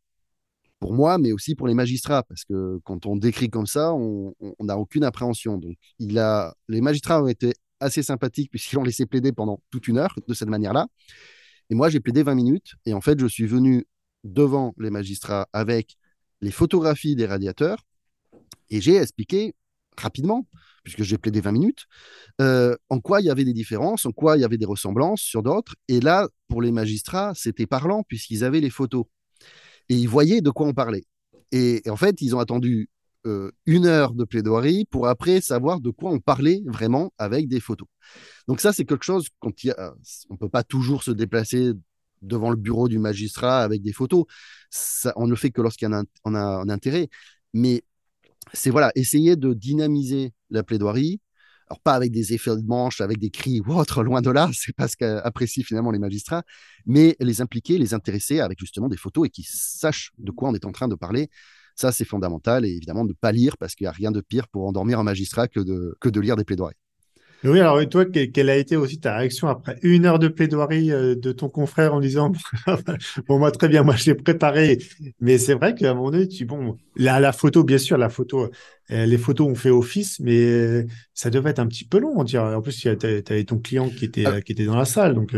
pour 0.79 0.93
moi, 0.93 1.17
mais 1.17 1.33
aussi 1.33 1.55
pour 1.55 1.67
les 1.67 1.73
magistrats, 1.73 2.23
parce 2.23 2.45
que 2.45 2.79
quand 2.85 3.05
on 3.05 3.17
décrit 3.17 3.49
comme 3.49 3.67
ça, 3.67 3.93
on 3.93 4.33
n'a 4.61 4.77
aucune 4.77 5.03
appréhension. 5.03 5.57
Donc, 5.57 5.75
il 5.99 6.17
a, 6.17 6.55
les 6.69 6.79
magistrats 6.81 7.21
ont 7.21 7.27
été 7.27 7.53
assez 7.79 8.03
sympathiques 8.03 8.49
puisqu'ils 8.51 8.75
l'ont 8.75 8.83
laissé 8.83 9.05
plaider 9.05 9.31
pendant 9.31 9.61
toute 9.71 9.87
une 9.87 9.97
heure 9.97 10.15
de 10.27 10.33
cette 10.33 10.49
manière-là. 10.49 10.87
Et 11.69 11.75
moi, 11.75 11.89
j'ai 11.89 11.99
plaidé 11.99 12.23
20 12.23 12.35
minutes. 12.35 12.73
Et 12.85 12.93
en 12.93 13.01
fait, 13.01 13.19
je 13.19 13.27
suis 13.27 13.45
venu 13.45 13.85
devant 14.23 14.73
les 14.77 14.89
magistrats 14.89 15.47
avec 15.53 15.97
les 16.41 16.51
photographies 16.51 17.15
des 17.15 17.25
radiateurs 17.25 17.85
et 18.69 18.81
j'ai 18.81 18.95
expliqué 18.95 19.55
rapidement 19.97 20.47
puisque 20.89 21.07
j'ai 21.07 21.17
plaidé 21.17 21.41
20 21.41 21.51
minutes, 21.51 21.85
euh, 22.41 22.75
en 22.89 22.99
quoi 22.99 23.21
il 23.21 23.25
y 23.25 23.29
avait 23.29 23.45
des 23.45 23.53
différences, 23.53 24.05
en 24.05 24.11
quoi 24.11 24.37
il 24.37 24.41
y 24.41 24.43
avait 24.43 24.57
des 24.57 24.65
ressemblances 24.65 25.21
sur 25.21 25.43
d'autres. 25.43 25.75
Et 25.87 25.99
là, 25.99 26.27
pour 26.47 26.61
les 26.61 26.71
magistrats, 26.71 27.33
c'était 27.35 27.67
parlant, 27.67 28.03
puisqu'ils 28.03 28.43
avaient 28.43 28.61
les 28.61 28.69
photos. 28.69 29.05
Et 29.89 29.95
ils 29.95 30.09
voyaient 30.09 30.41
de 30.41 30.49
quoi 30.49 30.67
on 30.67 30.73
parlait. 30.73 31.03
Et, 31.51 31.81
en 31.89 31.95
fait, 31.95 32.21
ils 32.21 32.35
ont 32.35 32.39
attendu 32.39 32.89
euh, 33.25 33.51
une 33.65 33.85
heure 33.85 34.13
de 34.13 34.23
plaidoirie 34.23 34.85
pour 34.85 35.07
après 35.07 35.41
savoir 35.41 35.81
de 35.81 35.89
quoi 35.89 36.11
on 36.11 36.19
parlait 36.19 36.61
vraiment 36.65 37.11
avec 37.17 37.47
des 37.47 37.59
photos. 37.59 37.87
Donc 38.47 38.61
ça, 38.61 38.73
c'est 38.73 38.85
quelque 38.85 39.05
chose, 39.05 39.27
quand 39.39 39.63
il 39.63 39.75
on 40.29 40.33
ne 40.33 40.37
peut 40.37 40.49
pas 40.49 40.63
toujours 40.63 41.03
se 41.03 41.11
déplacer 41.11 41.73
devant 42.21 42.49
le 42.49 42.55
bureau 42.55 42.87
du 42.87 42.99
magistrat 42.99 43.61
avec 43.61 43.81
des 43.81 43.93
photos. 43.93 44.25
Ça, 44.69 45.13
on 45.15 45.25
ne 45.25 45.31
le 45.31 45.35
fait 45.35 45.51
que 45.51 45.61
lorsqu'il 45.61 45.89
y 45.89 45.93
en 45.93 46.03
a, 46.03 46.03
a 46.25 46.61
un 46.61 46.69
intérêt. 46.69 47.09
Mais 47.53 47.83
c'est 48.53 48.69
voilà, 48.69 48.91
essayer 48.95 49.35
de 49.35 49.53
dynamiser 49.53 50.33
la 50.49 50.63
plaidoirie. 50.63 51.21
Alors, 51.67 51.81
pas 51.81 51.93
avec 51.93 52.11
des 52.11 52.33
effets 52.33 52.55
de 52.55 52.65
manche, 52.65 52.99
avec 52.99 53.19
des 53.19 53.29
cris 53.29 53.61
ou 53.61 53.73
autre, 53.73 54.03
loin 54.03 54.21
de 54.21 54.31
là, 54.31 54.49
c'est 54.53 54.75
pas 54.75 54.87
ce 54.87 54.97
qu'apprécient 54.97 55.63
finalement 55.63 55.91
les 55.91 55.99
magistrats, 55.99 56.43
mais 56.85 57.15
les 57.19 57.41
impliquer, 57.41 57.77
les 57.77 57.93
intéresser 57.93 58.39
avec 58.39 58.59
justement 58.59 58.87
des 58.87 58.97
photos 58.97 59.27
et 59.27 59.29
qu'ils 59.29 59.45
sachent 59.47 60.11
de 60.17 60.31
quoi 60.31 60.49
on 60.49 60.55
est 60.55 60.65
en 60.65 60.71
train 60.71 60.87
de 60.87 60.95
parler. 60.95 61.29
Ça, 61.75 61.91
c'est 61.91 62.05
fondamental 62.05 62.65
et 62.65 62.69
évidemment 62.69 63.03
de 63.05 63.09
ne 63.09 63.13
pas 63.13 63.31
lire 63.31 63.57
parce 63.57 63.75
qu'il 63.75 63.85
n'y 63.85 63.89
a 63.89 63.91
rien 63.91 64.11
de 64.11 64.21
pire 64.21 64.47
pour 64.47 64.65
endormir 64.67 64.99
un 64.99 65.03
magistrat 65.03 65.47
que 65.47 65.59
de, 65.59 65.95
que 66.01 66.09
de 66.09 66.19
lire 66.19 66.35
des 66.35 66.43
plaidoiries. 66.43 66.75
Oui, 67.45 67.59
alors 67.61 67.79
et 67.79 67.87
toi, 67.87 68.05
quelle 68.05 68.49
a 68.49 68.57
été 68.57 68.75
aussi 68.75 68.99
ta 68.99 69.17
réaction 69.17 69.47
après 69.47 69.79
une 69.81 70.05
heure 70.05 70.19
de 70.19 70.27
plaidoirie 70.27 70.91
euh, 70.91 71.15
de 71.15 71.31
ton 71.31 71.47
confrère 71.47 71.93
en 71.93 72.01
disant 72.01 72.33
bon 73.27 73.39
moi 73.39 73.51
très 73.51 73.69
bien, 73.69 73.83
moi 73.83 73.95
je 73.95 74.07
l'ai 74.07 74.15
préparé, 74.15 74.79
mais 75.21 75.37
c'est 75.37 75.53
vrai 75.53 75.73
qu'à 75.73 75.91
un 75.91 75.93
moment 75.93 76.11
donné, 76.11 76.27
tu 76.27 76.45
bon 76.45 76.77
la, 76.97 77.21
la 77.21 77.31
photo 77.31 77.63
bien 77.63 77.77
sûr, 77.77 77.97
la 77.97 78.09
photo, 78.09 78.49
euh, 78.91 79.05
les 79.05 79.17
photos 79.17 79.47
ont 79.47 79.55
fait 79.55 79.69
office, 79.69 80.19
mais 80.19 80.37
euh, 80.37 80.85
ça 81.13 81.29
devait 81.29 81.51
être 81.51 81.59
un 81.59 81.67
petit 81.67 81.85
peu 81.85 81.99
long, 81.99 82.13
on 82.17 82.25
dirait. 82.25 82.55
En 82.55 82.61
plus, 82.61 82.77
tu 82.77 82.89
avais 82.89 83.43
ton 83.45 83.57
client 83.57 83.89
qui 83.89 84.05
était 84.05 84.25
ah. 84.25 84.41
qui 84.41 84.51
était 84.51 84.65
dans 84.65 84.77
la 84.77 84.85
salle, 84.85 85.15
donc. 85.15 85.33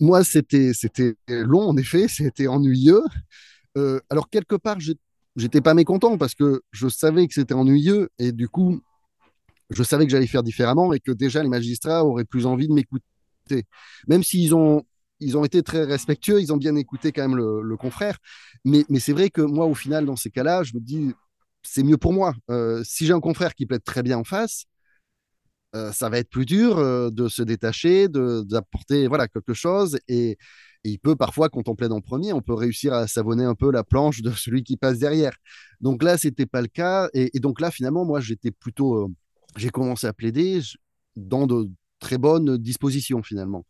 Moi, 0.00 0.24
c'était 0.24 0.72
c'était 0.74 1.14
long 1.28 1.68
en 1.68 1.76
effet, 1.76 2.08
c'était 2.08 2.48
ennuyeux. 2.48 3.02
alors 4.10 4.28
quelque 4.28 4.56
part, 4.56 4.78
j'étais 5.36 5.60
pas 5.60 5.74
mécontent 5.74 6.18
parce 6.18 6.34
que 6.34 6.62
je 6.72 6.88
savais 6.88 7.28
que 7.28 7.34
c'était 7.34 7.54
ennuyeux 7.54 8.08
et 8.18 8.32
du 8.32 8.48
coup 8.48 8.82
je 9.70 9.82
savais 9.82 10.06
que 10.06 10.10
j'allais 10.10 10.26
faire 10.26 10.42
différemment 10.42 10.92
et 10.92 11.00
que 11.00 11.12
déjà 11.12 11.42
les 11.42 11.48
magistrats 11.48 12.04
auraient 12.04 12.24
plus 12.24 12.46
envie 12.46 12.68
de 12.68 12.72
m'écouter. 12.72 13.04
Même 14.08 14.22
s'ils 14.22 14.54
ont, 14.54 14.84
ils 15.20 15.36
ont 15.36 15.44
été 15.44 15.62
très 15.62 15.84
respectueux, 15.84 16.40
ils 16.40 16.52
ont 16.52 16.56
bien 16.56 16.76
écouté 16.76 17.12
quand 17.12 17.28
même 17.28 17.36
le, 17.36 17.76
confrère. 17.76 18.18
Mais, 18.64 18.84
c'est 18.98 19.12
vrai 19.12 19.30
que 19.30 19.42
moi, 19.42 19.66
au 19.66 19.74
final, 19.74 20.06
dans 20.06 20.16
ces 20.16 20.30
cas-là, 20.30 20.62
je 20.62 20.74
me 20.74 20.80
dis, 20.80 21.12
c'est 21.62 21.82
mieux 21.82 21.96
pour 21.96 22.12
moi. 22.12 22.34
Euh, 22.50 22.82
si 22.84 23.06
j'ai 23.06 23.12
un 23.12 23.20
confrère 23.20 23.54
qui 23.54 23.66
plaide 23.66 23.84
très 23.84 24.02
bien 24.02 24.18
en 24.18 24.24
face, 24.24 24.64
euh, 25.76 25.92
ça 25.92 26.08
va 26.08 26.18
être 26.18 26.30
plus 26.30 26.46
dur 26.46 26.78
euh, 26.78 27.10
de 27.10 27.28
se 27.28 27.42
détacher, 27.42 28.08
d'apporter 28.08 29.06
voilà, 29.06 29.28
quelque 29.28 29.54
chose. 29.54 29.98
Et, 30.08 30.38
il 30.84 30.98
peut 31.00 31.16
parfois, 31.16 31.48
quand 31.50 31.68
on 31.68 31.74
plaide 31.74 31.92
en 31.92 32.00
premier, 32.00 32.32
on 32.32 32.40
peut 32.40 32.54
réussir 32.54 32.94
à 32.94 33.08
savonner 33.08 33.44
un 33.44 33.56
peu 33.56 33.70
la 33.72 33.84
planche 33.84 34.22
de 34.22 34.30
celui 34.32 34.62
qui 34.62 34.76
passe 34.76 34.98
derrière. 34.98 35.32
Donc 35.80 36.02
là, 36.02 36.16
c'était 36.16 36.46
pas 36.46 36.62
le 36.62 36.68
cas. 36.68 37.08
Et 37.14 37.30
donc 37.40 37.60
là, 37.60 37.70
finalement, 37.70 38.04
moi, 38.04 38.20
j'étais 38.20 38.52
plutôt 38.52 39.12
j'ai 39.58 39.70
commencé 39.70 40.06
à 40.06 40.12
plaider 40.12 40.60
dans 41.16 41.46
de 41.46 41.70
très 41.98 42.18
bonnes 42.18 42.56
dispositions 42.56 43.22
finalement. 43.22 43.64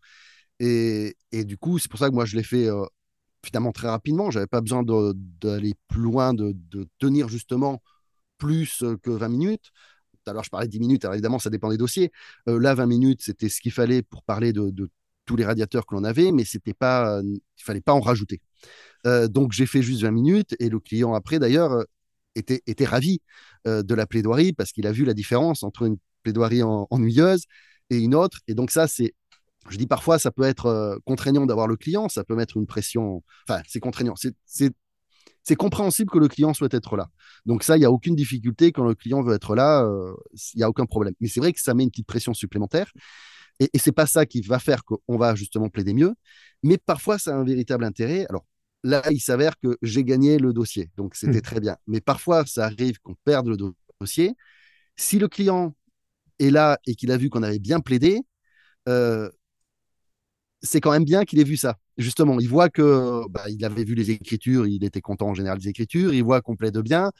Et, 0.60 1.14
du 1.32 1.56
coup, 1.56 1.78
c'est 1.78 1.90
pour 1.90 2.00
ça 2.00 2.08
que 2.08 2.14
moi, 2.14 2.24
je 2.24 2.36
l'ai 2.36 2.42
fait 2.42 2.68
euh, 2.68 2.84
finalement 3.44 3.72
très 3.72 3.88
rapidement. 3.88 4.30
Je 4.30 4.38
n'avais 4.38 4.48
pas 4.48 4.60
besoin 4.60 4.82
d'aller 4.84 5.74
plus 5.88 6.02
loin, 6.02 6.34
de, 6.34 6.54
tenir 6.98 7.28
justement 7.28 7.82
plus 8.38 8.84
que 9.02 9.10
20 9.10 9.28
minutes. 9.28 9.70
Tout 10.12 10.30
à 10.30 10.32
l'heure, 10.32 10.44
je 10.44 10.50
parlais 10.50 10.66
de 10.66 10.72
10 10.72 10.80
minutes. 10.80 11.04
Alors 11.04 11.14
évidemment, 11.14 11.38
ça 11.38 11.50
dépend 11.50 11.70
des 11.70 11.76
dossiers. 11.76 12.12
Euh, 12.48 12.58
là, 12.58 12.74
20 12.74 12.86
minutes, 12.86 13.22
c'était 13.22 13.48
ce 13.48 13.60
qu'il 13.60 13.72
fallait 13.72 14.02
pour 14.02 14.22
parler 14.22 14.52
de, 14.52 14.90
tous 15.26 15.36
les 15.36 15.44
radiateurs 15.44 15.86
que 15.86 15.94
l'on 15.94 16.04
avait, 16.04 16.32
mais 16.32 16.44
c'était 16.44 16.74
pas, 16.74 17.20
il 17.22 17.62
fallait 17.62 17.82
pas 17.82 17.92
en 17.92 18.00
rajouter. 18.00 18.40
Euh, 19.06 19.28
donc, 19.28 19.52
j'ai 19.52 19.66
fait 19.66 19.82
juste 19.82 20.02
20 20.02 20.10
minutes 20.10 20.56
et 20.58 20.68
le 20.70 20.80
client, 20.80 21.14
après, 21.14 21.38
d'ailleurs, 21.38 21.84
était, 22.38 22.84
ravi 22.84 23.20
euh, 23.66 23.82
de 23.82 23.94
la 23.94 24.06
plaidoirie 24.06 24.52
parce 24.52 24.72
qu'il 24.72 24.86
a 24.86 24.92
vu 24.92 25.04
la 25.04 25.14
différence 25.14 25.62
entre 25.62 25.82
une 25.82 25.96
plaidoirie 26.22 26.62
ennuyeuse 26.62 27.44
et 27.90 27.98
une 27.98 28.14
autre. 28.14 28.38
Et 28.48 28.54
donc 28.54 28.70
ça, 28.70 28.88
c'est, 28.88 29.14
je 29.68 29.76
dis 29.76 29.86
parfois, 29.86 30.18
ça 30.18 30.30
peut 30.30 30.44
être 30.44 30.66
euh, 30.66 30.96
contraignant 31.04 31.46
d'avoir 31.46 31.66
le 31.66 31.76
client, 31.76 32.08
ça 32.08 32.24
peut 32.24 32.34
mettre 32.34 32.56
une 32.56 32.66
pression, 32.66 33.22
enfin, 33.48 33.62
c'est 33.66 33.80
contraignant, 33.80 34.14
c'est 34.46 35.56
compréhensible 35.56 36.10
que 36.10 36.18
le 36.18 36.28
client 36.28 36.52
souhaite 36.54 36.74
être 36.74 36.96
là. 36.96 37.08
Donc 37.46 37.62
ça, 37.62 37.76
il 37.76 37.80
n'y 37.80 37.86
a 37.86 37.90
aucune 37.90 38.14
difficulté 38.14 38.72
quand 38.72 38.84
le 38.84 38.94
client 38.94 39.22
veut 39.22 39.34
être 39.34 39.54
là, 39.54 39.82
euh, 39.84 40.14
il 40.54 40.58
n'y 40.58 40.62
a 40.62 40.68
aucun 40.68 40.86
problème. 40.86 41.14
Mais 41.20 41.28
c'est 41.28 41.40
vrai 41.40 41.52
que 41.52 41.60
ça 41.60 41.74
met 41.74 41.84
une 41.84 41.90
petite 41.90 42.06
pression 42.06 42.34
supplémentaire. 42.34 42.92
Et, 43.60 43.70
et 43.72 43.78
c'est 43.78 43.92
pas 43.92 44.06
ça 44.06 44.26
qui 44.26 44.40
va 44.42 44.58
faire 44.58 44.84
qu'on 44.84 45.16
va 45.16 45.34
justement 45.34 45.68
plaider 45.68 45.94
mieux. 45.94 46.14
Mais 46.62 46.78
parfois, 46.78 47.18
ça 47.18 47.34
a 47.34 47.38
un 47.38 47.44
véritable 47.44 47.84
intérêt. 47.84 48.26
Alors, 48.28 48.44
là, 48.88 49.02
il 49.10 49.20
s'avère 49.20 49.58
que 49.58 49.76
j'ai 49.82 50.04
gagné 50.04 50.38
le 50.38 50.52
dossier. 50.52 50.90
Donc, 50.96 51.14
c'était 51.14 51.38
hmm. 51.38 51.42
très 51.42 51.60
bien. 51.60 51.76
Mais 51.86 52.00
parfois, 52.00 52.46
ça 52.46 52.64
arrive 52.66 52.98
qu'on 53.00 53.14
perde 53.24 53.48
le 53.48 53.56
dossier. 54.00 54.34
Si 54.96 55.18
le 55.18 55.28
client 55.28 55.74
est 56.38 56.50
là 56.50 56.78
et 56.86 56.94
qu'il 56.94 57.10
a 57.12 57.16
vu 57.16 57.30
qu'on 57.30 57.42
avait 57.42 57.58
bien 57.58 57.80
plaidé, 57.80 58.20
euh, 58.88 59.30
c'est 60.62 60.80
quand 60.80 60.92
même 60.92 61.04
bien 61.04 61.24
qu'il 61.24 61.38
ait 61.38 61.44
vu 61.44 61.56
ça. 61.56 61.76
Justement, 61.98 62.38
il 62.40 62.48
voit 62.48 62.68
que 62.70 63.22
bah, 63.28 63.44
il 63.48 63.64
avait 63.64 63.84
vu 63.84 63.94
les 63.94 64.10
écritures, 64.10 64.66
il 64.66 64.84
était 64.84 65.00
content 65.00 65.28
en 65.28 65.34
général 65.34 65.58
des 65.58 65.68
écritures, 65.68 66.14
il 66.14 66.22
voit 66.24 66.40
qu'on 66.40 66.56
plaide 66.56 66.78
bien. 66.78 67.12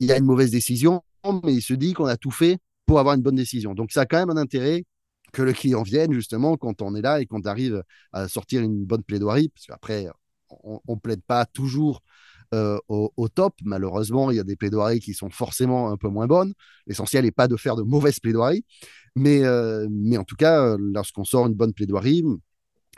Il 0.00 0.08
y 0.08 0.12
a 0.12 0.18
une 0.18 0.24
mauvaise 0.24 0.50
décision, 0.50 1.02
mais 1.44 1.54
il 1.54 1.62
se 1.62 1.74
dit 1.74 1.92
qu'on 1.92 2.06
a 2.06 2.16
tout 2.16 2.30
fait 2.30 2.58
pour 2.86 2.98
avoir 2.98 3.14
une 3.14 3.22
bonne 3.22 3.36
décision. 3.36 3.74
Donc, 3.74 3.92
ça 3.92 4.02
a 4.02 4.06
quand 4.06 4.18
même 4.18 4.30
un 4.30 4.40
intérêt 4.40 4.84
que 5.32 5.42
le 5.42 5.52
client 5.52 5.82
vienne 5.82 6.12
justement 6.12 6.56
quand 6.56 6.82
on 6.82 6.94
est 6.94 7.00
là 7.02 7.20
et 7.20 7.26
qu'on 7.26 7.40
arrive 7.42 7.82
à 8.12 8.28
sortir 8.28 8.62
une 8.62 8.84
bonne 8.84 9.02
plaidoirie, 9.02 9.48
parce 9.48 9.66
qu'après, 9.66 10.08
ne 10.88 10.94
plaide 10.96 11.22
pas 11.22 11.44
toujours 11.46 12.02
euh, 12.54 12.78
au, 12.88 13.28
top. 13.28 13.54
Malheureusement, 13.64 14.30
il 14.30 14.36
y 14.36 14.40
a 14.40 14.44
des 14.44 14.56
plaidoiries 14.56 15.00
qui 15.00 15.14
sont 15.14 15.30
forcément 15.30 15.90
un 15.90 15.96
peu 15.96 16.08
moins 16.08 16.26
bonnes. 16.26 16.52
L'essentiel 16.86 17.24
n'est 17.24 17.30
pas 17.30 17.48
de 17.48 17.56
faire 17.56 17.76
de 17.76 17.82
mauvaises 17.82 18.20
plaidoiries. 18.20 18.64
Mais, 19.16 19.42
euh, 19.44 19.86
mais 19.90 20.18
en 20.18 20.24
tout 20.24 20.36
cas, 20.36 20.76
lorsqu'on 20.78 21.24
sort 21.24 21.46
une 21.46 21.54
bonne 21.54 21.72
plaidoirie, 21.72 22.24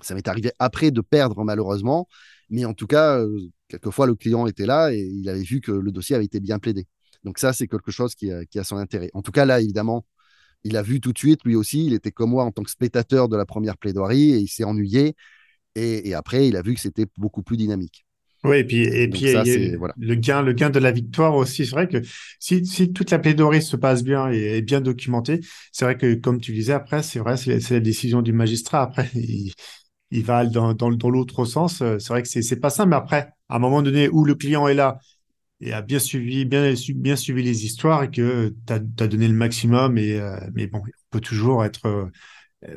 ça 0.02 0.14
m'est 0.14 0.26
arrivé 0.28 0.50
après 0.58 0.90
de 0.90 1.00
perdre 1.00 1.44
malheureusement. 1.44 2.08
Mais 2.50 2.64
en 2.64 2.74
tout 2.74 2.86
cas, 2.86 3.18
euh, 3.20 3.38
quelquefois, 3.68 4.06
le 4.06 4.14
client 4.16 4.46
était 4.46 4.66
là 4.66 4.92
et 4.92 4.98
il 5.00 5.28
avait 5.28 5.42
vu 5.42 5.60
que 5.60 5.72
le 5.72 5.92
dossier 5.92 6.16
avait 6.16 6.24
été 6.24 6.40
bien 6.40 6.58
plaidé. 6.58 6.86
Donc 7.24 7.38
ça, 7.38 7.52
c'est 7.52 7.68
quelque 7.68 7.90
chose 7.90 8.14
qui 8.14 8.32
a, 8.32 8.44
qui 8.46 8.58
a, 8.58 8.64
son 8.64 8.76
intérêt. 8.76 9.10
En 9.14 9.22
tout 9.22 9.32
cas, 9.32 9.44
là, 9.44 9.60
évidemment, 9.60 10.04
il 10.64 10.76
a 10.76 10.82
vu 10.82 11.00
tout 11.00 11.12
de 11.12 11.18
suite, 11.18 11.44
lui 11.44 11.56
aussi, 11.56 11.86
il 11.86 11.94
était 11.94 12.10
comme 12.10 12.30
moi 12.30 12.44
en 12.44 12.50
tant 12.50 12.62
que 12.62 12.70
spectateur 12.70 13.28
de 13.28 13.36
la 13.36 13.46
première 13.46 13.76
plaidoirie 13.78 14.32
et 14.32 14.38
il 14.38 14.48
s'est 14.48 14.64
ennuyé. 14.64 15.14
Et, 15.74 16.14
après, 16.14 16.48
il 16.48 16.56
a 16.56 16.62
vu 16.62 16.74
que 16.74 16.80
c'était 16.80 17.06
beaucoup 17.16 17.42
plus 17.42 17.56
dynamique. 17.56 18.06
Oui, 18.44 18.58
et 18.58 18.64
puis, 18.64 18.82
et 18.82 19.08
puis 19.08 19.32
le, 19.32 20.14
gain, 20.16 20.42
le 20.42 20.52
gain 20.52 20.68
de 20.68 20.78
la 20.78 20.92
victoire 20.92 21.34
aussi. 21.34 21.64
C'est 21.64 21.72
vrai 21.72 21.88
que 21.88 22.02
si, 22.38 22.64
si, 22.66 22.92
toute 22.92 23.10
la 23.10 23.18
plaidoirie 23.18 23.62
se 23.62 23.76
passe 23.76 24.04
bien 24.04 24.30
et 24.30 24.58
est 24.58 24.62
bien 24.62 24.82
documentée, 24.82 25.40
c'est 25.72 25.86
vrai 25.86 25.96
que, 25.96 26.14
comme 26.14 26.40
tu 26.40 26.52
disais, 26.52 26.74
après, 26.74 27.02
c'est 27.02 27.20
vrai, 27.20 27.38
c'est 27.38 27.70
la 27.70 27.80
décision 27.80 28.20
du 28.20 28.34
magistrat. 28.34 28.82
Après, 28.82 29.08
il, 29.14 29.52
il 30.10 30.24
va 30.24 30.44
dans, 30.44 30.74
dans, 30.74 30.90
dans 30.90 31.10
l'autre 31.10 31.44
sens. 31.44 31.78
C'est 31.78 32.08
vrai 32.08 32.22
que 32.22 32.28
c'est 32.28 32.60
pas 32.60 32.70
ça, 32.70 32.86
mais 32.86 32.96
après, 32.96 33.30
à 33.48 33.56
un 33.56 33.58
moment 33.58 33.82
donné 33.82 34.08
où 34.08 34.24
le 34.24 34.34
client 34.34 34.68
est 34.68 34.74
là 34.74 34.98
et 35.60 35.72
a 35.72 35.82
bien 35.82 35.98
suivi, 35.98 36.44
bien, 36.44 36.74
bien 36.96 37.16
suivi 37.16 37.42
les 37.42 37.64
histoires 37.64 38.02
et 38.02 38.10
que 38.10 38.54
tu 38.66 38.72
as, 38.72 38.78
donné 38.78 39.28
le 39.28 39.34
maximum. 39.34 39.98
Et, 39.98 40.20
euh, 40.20 40.38
mais 40.54 40.66
bon, 40.66 40.78
on 40.78 40.90
peut 41.10 41.20
toujours 41.20 41.64
être, 41.64 41.86
euh, 41.86 42.06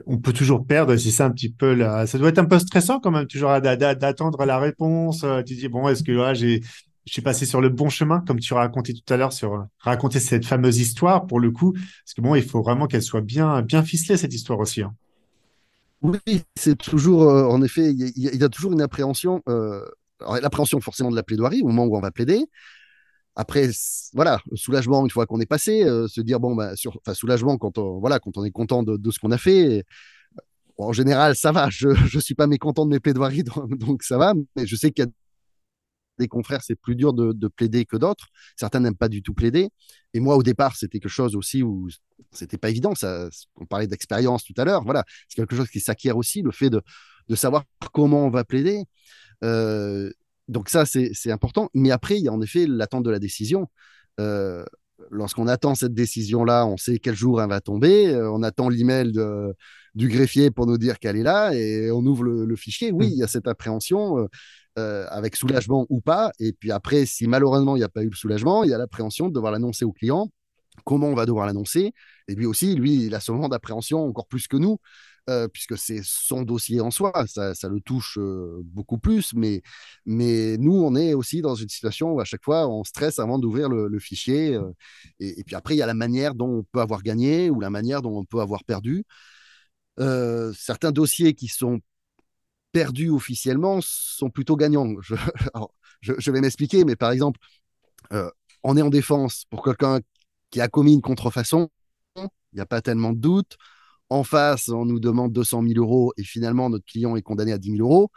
on 0.06 0.18
peut 0.18 0.34
toujours 0.34 0.66
perdre. 0.66 0.96
C'est 0.98 1.12
ça 1.12 1.26
un 1.26 1.32
petit 1.32 1.50
peu. 1.50 1.78
Ça 2.06 2.18
doit 2.18 2.30
être 2.30 2.40
un 2.40 2.46
peu 2.46 2.60
stressant 2.60 3.00
quand 3.00 3.12
même, 3.12 3.28
toujours 3.28 3.60
d'attendre 3.62 4.46
la 4.46 4.60
réponse. 4.60 5.24
Euh, 5.24 5.42
tu 5.44 5.56
dis, 5.56 5.68
bon, 5.68 5.88
est-ce 5.88 6.04
que 6.04 6.12
là, 6.12 6.34
j'ai, 6.34 6.62
je 7.06 7.14
suis 7.14 7.22
passé 7.22 7.46
sur 7.46 7.62
le 7.62 7.70
bon 7.70 7.90
chemin, 7.90 8.24
comme 8.26 8.40
tu 8.40 8.54
racontais 8.54 8.94
tout 8.94 9.14
à 9.14 9.18
l'heure 9.18 9.34
sur 9.34 9.66
raconter 9.80 10.20
cette 10.20 10.46
fameuse 10.46 10.80
histoire 10.80 11.26
pour 11.26 11.40
le 11.40 11.52
coup. 11.52 11.74
Parce 11.74 12.14
que 12.16 12.22
bon, 12.22 12.36
il 12.36 12.44
faut 12.44 12.62
vraiment 12.62 12.88
qu'elle 12.88 13.04
soit 13.04 13.22
bien, 13.22 13.62
bien 13.62 13.84
ficelée, 13.84 14.18
cette 14.18 14.34
histoire 14.34 14.60
aussi. 14.60 14.82
Hein. 14.82 14.94
Oui, 16.02 16.20
c'est 16.56 16.78
toujours, 16.78 17.24
en 17.24 17.62
effet, 17.64 17.92
il 17.92 18.12
y, 18.16 18.44
a 18.44 18.50
toujours 18.50 18.74
une 18.74 18.82
appréhension. 18.82 19.42
L'appréhension 20.42 20.80
forcément 20.80 21.10
de 21.10 21.16
la 21.16 21.24
plaidoirie 21.24 21.62
au 21.64 21.68
moment 21.68 21.86
où 21.86 21.98
on 21.98 22.02
va 22.02 22.12
plaider, 22.12 22.46
après, 23.38 23.70
voilà, 24.14 24.42
soulagement 24.56 25.04
une 25.04 25.12
fois 25.12 25.28
qu'on 25.28 25.40
est 25.40 25.46
passé, 25.46 25.84
euh, 25.84 26.08
se 26.08 26.22
dire 26.22 26.40
bon, 26.40 26.56
bah, 26.56 26.76
sur, 26.76 27.00
soulagement 27.14 27.60
quand 27.60 27.78
on, 27.78 28.00
voilà, 28.00 28.20
quand 28.20 28.36
on 28.36 28.44
est 28.44 28.52
content 28.52 28.82
de, 28.82 29.12
ce 29.12 29.20
qu'on 29.20 29.30
a 29.32 29.38
fait. 29.38 29.86
en 30.80 30.92
général, 30.92 31.36
ça 31.36 31.52
va. 31.52 31.70
Je 31.70 31.90
ne 32.16 32.20
suis 32.20 32.34
pas 32.34 32.48
mécontent 32.48 32.86
de 32.86 32.92
mes 32.92 33.00
plaidoiries, 33.00 33.44
donc, 33.70 34.02
ça 34.02 34.18
va. 34.18 34.34
Mais 34.56 34.66
je 34.66 34.76
sais 34.76 34.92
qu'il 34.92 35.06
y 35.06 35.08
a 35.08 35.12
des 36.18 36.28
confrères, 36.28 36.64
c'est 36.64 36.76
plus 36.76 36.96
dur 36.96 37.14
de, 37.14 37.48
plaider 37.48 37.86
que 37.86 37.96
d'autres. 37.96 38.26
Certains 38.56 38.80
n'aiment 38.80 38.96
pas 38.96 39.08
du 39.08 39.22
tout 39.22 39.36
plaider. 39.36 39.70
Et 40.16 40.20
moi, 40.20 40.36
au 40.36 40.42
départ, 40.42 40.76
c'était 40.76 41.00
quelque 41.00 41.12
chose 41.12 41.36
aussi 41.36 41.62
où 41.62 41.90
c'était 42.32 42.58
pas 42.58 42.72
évident. 42.72 42.96
Ça, 42.96 43.30
on 43.58 43.68
parlait 43.68 43.86
d'expérience 43.86 44.46
tout 44.46 44.56
à 44.58 44.66
l'heure. 44.66 44.84
Voilà, 44.84 45.04
c'est 45.30 45.36
quelque 45.36 45.56
chose 45.56 45.70
qui 45.70 45.80
s'acquiert 45.80 46.18
aussi, 46.18 46.42
le 46.42 46.52
fait 46.52 46.72
de, 46.72 46.82
de 47.30 47.36
savoir 47.36 47.66
comment 47.94 48.26
on 48.26 48.32
va 48.32 48.44
plaider. 48.44 48.84
Euh, 49.44 50.10
donc 50.48 50.70
ça, 50.70 50.86
c'est 50.86 51.32
important. 51.32 51.70
Mais 51.74 51.92
après, 51.92 52.18
il 52.18 52.24
y 52.24 52.28
a 52.28 52.34
en 52.34 52.42
effet 52.42 52.66
l'attente 52.68 53.04
de 53.04 53.10
la 53.10 53.20
décision. 53.20 53.68
Euh, 54.20 54.64
lorsqu'on 55.12 55.48
attend 55.48 55.76
cette 55.76 55.94
décision-là, 55.94 56.66
on 56.66 56.78
sait 56.78 57.00
quel 57.00 57.16
jour 57.16 57.42
elle 57.42 57.50
va 57.50 57.62
tomber. 57.62 58.08
Euh, 58.08 58.32
on 58.32 58.44
attend 58.44 58.70
l'email 58.70 59.14
du 59.96 60.08
greffier 60.08 60.52
pour 60.52 60.66
nous 60.68 60.78
dire 60.78 61.00
qu'elle 61.00 61.18
est 61.18 61.24
là 61.24 61.54
et 61.54 61.92
on 61.92 62.06
ouvre 62.06 62.24
le, 62.24 62.56
fichier. 62.56 62.92
Oui, 62.92 63.10
il 63.12 63.18
y 63.18 63.24
a 63.24 63.28
cette 63.28 63.48
appréhension. 63.48 64.28
Euh, 64.78 65.08
avec 65.10 65.36
soulagement 65.36 65.88
ou 65.90 66.02
pas. 66.02 66.32
Et 66.40 66.54
puis 66.54 66.72
après, 66.72 67.08
si 67.08 67.28
malheureusement 67.28 67.76
il 67.76 67.80
n'y 67.80 67.86
a 67.86 67.90
pas 67.90 68.04
eu 68.04 68.10
le 68.10 68.16
soulagement, 68.16 68.64
il 68.64 68.70
y 68.70 68.76
a 68.76 68.78
l'appréhension 68.78 69.28
de 69.28 69.34
devoir 69.34 69.52
l'annoncer 69.52 69.86
au 69.86 69.92
client. 69.92 70.30
Comment 70.86 71.08
on 71.08 71.16
va 71.16 71.26
devoir 71.26 71.48
l'annoncer? 71.48 71.94
Et 72.28 72.36
lui 72.36 72.46
aussi, 72.46 72.76
lui, 72.76 73.06
il 73.06 73.16
a 73.16 73.20
ce 73.20 73.32
moment 73.32 73.50
d'appréhension 73.50 74.06
encore 74.06 74.28
plus 74.28 74.48
que 74.48 74.56
nous. 74.56 74.78
Euh, 75.30 75.50
puisque 75.50 75.78
c'est 75.78 76.00
son 76.06 76.42
dossier 76.42 76.80
en 76.80 76.90
soi, 76.90 77.12
ça, 77.28 77.52
le 77.68 77.82
touche 77.82 78.18
euh, 78.18 78.62
beaucoup 78.64 78.98
plus, 78.98 79.34
mais, 79.34 79.62
nous, 80.06 80.82
on 80.82 80.96
est 80.96 81.14
aussi 81.14 81.42
dans 81.42 81.54
une 81.54 81.68
situation 81.68 82.14
où 82.14 82.22
à 82.22 82.24
chaque 82.24 82.46
fois, 82.46 82.70
on 82.70 82.86
stresse 82.86 83.20
avant 83.20 83.38
d'ouvrir 83.38 83.68
le, 83.68 84.00
fichier, 84.00 84.56
euh, 84.56 84.72
et, 85.20 85.44
puis 85.44 85.56
après, 85.56 85.76
il 85.76 85.80
y 85.80 85.82
a 85.82 85.86
la 85.86 85.94
manière 85.94 86.34
dont 86.34 86.60
on 86.60 86.64
peut 86.64 86.80
avoir 86.80 87.04
gagné 87.04 87.50
ou 87.50 87.60
la 87.60 87.70
manière 87.70 88.02
dont 88.02 88.18
on 88.18 88.24
peut 88.24 88.40
avoir 88.40 88.64
perdu. 88.64 89.04
certains 89.98 90.92
dossiers 90.94 91.34
qui 91.34 91.50
sont 91.50 91.80
perdus 92.72 93.10
officiellement 93.10 93.80
sont 93.82 94.30
plutôt 94.30 94.56
gagnants. 94.56 94.96
Je, 95.02 95.16
je, 96.02 96.32
vais 96.32 96.40
m'expliquer, 96.40 96.86
mais 96.86 96.96
par 96.96 97.12
exemple, 97.12 97.40
on 98.64 98.78
est 98.78 98.82
en 98.82 98.90
défense 98.90 99.44
pour 99.50 99.64
quelqu'un 99.64 100.00
qui 100.52 100.62
a 100.62 100.70
commis 100.70 100.94
une 100.94 101.02
contrefaçon, 101.02 101.70
il 102.16 102.30
n'y 102.56 102.62
a 102.62 102.66
pas 102.66 102.82
tellement 102.82 103.12
de 103.12 103.20
doute 103.20 103.58
en 104.10 104.24
face, 104.24 104.70
on 104.70 104.86
nous 104.86 105.00
demande 105.00 105.34
200 105.34 105.64
000 105.68 105.74
euros 105.78 106.14
et 106.18 106.24
finalement 106.24 106.70
notre 106.70 106.86
client 106.86 107.16
est 107.16 107.22
condamné 107.22 107.52
à 107.52 107.58
10 107.58 107.78
000 107.78 107.82
euros, 107.82 108.10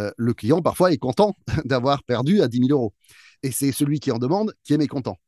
euh, 0.00 0.10
le 0.16 0.34
client 0.34 0.62
parfois 0.62 0.92
est 0.92 0.98
content 0.98 1.36
d'avoir 1.64 2.02
perdu 2.04 2.42
à 2.42 2.48
10 2.48 2.66
000 2.66 2.70
euros. 2.70 2.94
Et 3.42 3.50
c'est 3.50 3.72
celui 3.72 4.00
qui 4.00 4.10
en 4.10 4.18
demande 4.18 4.54
qui 4.62 4.72
est 4.72 4.78
mécontent. 4.78 5.18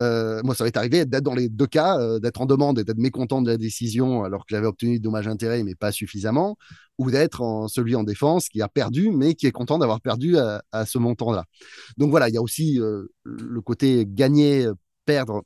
Euh, 0.00 0.40
moi, 0.44 0.54
ça 0.54 0.62
m'est 0.62 0.76
arrivé 0.76 1.04
d'être 1.06 1.24
dans 1.24 1.34
les 1.34 1.48
deux 1.48 1.66
cas, 1.66 1.98
euh, 1.98 2.20
d'être 2.20 2.40
en 2.40 2.46
demande 2.46 2.78
et 2.78 2.84
d'être 2.84 2.98
mécontent 2.98 3.42
de 3.42 3.50
la 3.50 3.56
décision 3.56 4.22
alors 4.22 4.46
que 4.46 4.54
j'avais 4.54 4.68
obtenu 4.68 5.00
dommage 5.00 5.26
intérêt 5.26 5.64
mais 5.64 5.74
pas 5.74 5.90
suffisamment, 5.90 6.56
ou 6.98 7.10
d'être 7.10 7.66
celui 7.68 7.96
en 7.96 8.04
défense 8.04 8.48
qui 8.48 8.62
a 8.62 8.68
perdu, 8.68 9.10
mais 9.10 9.34
qui 9.34 9.48
est 9.48 9.52
content 9.52 9.76
d'avoir 9.76 10.00
perdu 10.00 10.38
à, 10.38 10.62
à 10.70 10.86
ce 10.86 10.98
montant-là. 10.98 11.46
Donc 11.96 12.10
voilà, 12.10 12.28
il 12.28 12.34
y 12.34 12.38
a 12.38 12.42
aussi 12.42 12.78
le 13.24 13.60
côté 13.60 14.04
gagner, 14.06 14.68
perdre 15.04 15.42